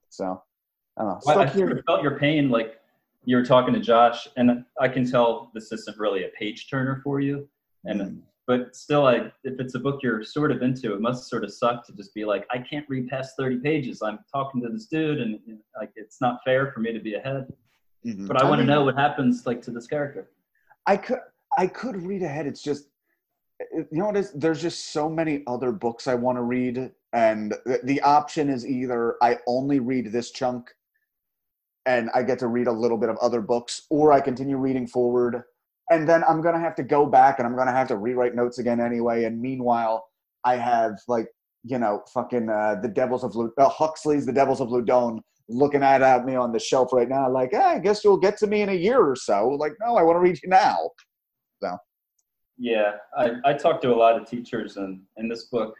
[0.10, 0.42] So,
[0.98, 1.20] I don't know.
[1.26, 2.80] Well, I sort of felt your pain, like
[3.26, 7.02] you were talking to Josh, and I can tell this isn't really a page turner
[7.04, 7.48] for you.
[7.86, 8.22] And Mm.
[8.48, 11.54] but still, I if it's a book you're sort of into, it must sort of
[11.54, 14.02] suck to just be like, I can't read past 30 pages.
[14.02, 17.16] I'm talking to this dude, and, and, like it's not fair for me to be
[17.16, 17.54] ahead.
[18.06, 18.28] Mhm.
[18.28, 20.32] But I, want to know what happens like to this character.
[20.86, 21.20] I could
[21.58, 22.48] I could read ahead.
[22.48, 22.90] It's just
[23.72, 27.52] you know what is there's just so many other books I want to read, and
[27.66, 30.74] the, the option is either I only read this chunk,
[31.90, 34.86] and I get to read a little bit of other books, or I continue reading
[34.86, 35.42] forward,
[35.90, 38.60] and then I'm gonna have to go back and I'm gonna have to rewrite notes
[38.60, 39.24] again anyway.
[39.24, 40.08] And meanwhile,
[40.46, 41.28] I have like
[41.64, 46.04] you know fucking uh, the Devils of uh, Huxley's The Devils of Loudun looking at,
[46.04, 48.62] at me on the shelf right now, like, eh, I guess you'll get to me
[48.62, 49.48] in a year or so.
[49.48, 50.92] Like, no, I want to read you now.
[51.60, 51.76] So.
[52.60, 55.74] Yeah, I, I talked to a lot of teachers, and in this book,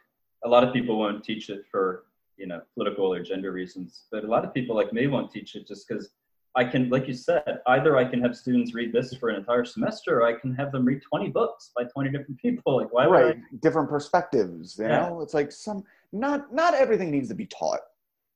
[0.44, 2.06] a lot of people won't teach it for
[2.40, 5.54] you know political or gender reasons, but a lot of people like me won't teach
[5.54, 6.10] it just because
[6.56, 9.64] I can, like you said, either I can have students read this for an entire
[9.64, 12.76] semester, or I can have them read 20 books by 20 different people.
[12.80, 15.00] Like, why would right different perspectives you Yeah.
[15.08, 17.80] know it's like some not not everything needs to be taught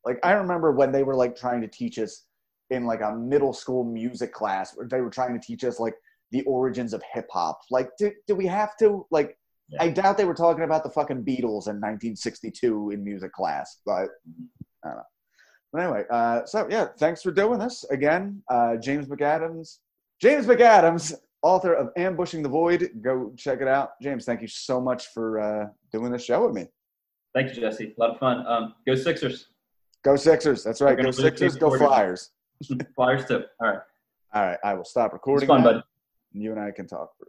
[0.04, 2.26] like i remember when they were like trying to teach us
[2.70, 5.94] in like a middle school music class where they were trying to teach us like
[6.30, 9.82] the origins of hip hop like do, do we have to like Yeah.
[9.82, 14.08] i doubt they were talking about the fucking beatles in 1962 in music class but
[14.84, 15.02] i don't know
[15.72, 19.78] but anyway uh so yeah thanks for doing this again uh james mcadams
[20.20, 22.88] james mcadams author of Ambushing the Void.
[23.02, 23.90] Go check it out.
[24.00, 26.64] James, thank you so much for uh, doing this show with me.
[27.34, 27.94] Thank you, Jesse.
[27.98, 28.46] A lot of fun.
[28.46, 29.48] Um, go Sixers.
[30.02, 30.64] Go Sixers.
[30.64, 30.96] That's right.
[30.96, 31.56] Go Sixers.
[31.56, 31.76] Go.
[31.76, 32.30] Flyers.
[32.96, 33.42] Flyers too.
[33.60, 33.78] All right.
[34.32, 34.58] All right.
[34.64, 35.46] I will stop It's recording.
[35.46, 35.82] fun, now, bud.
[36.32, 37.10] and You and I can talk.
[37.18, 37.22] For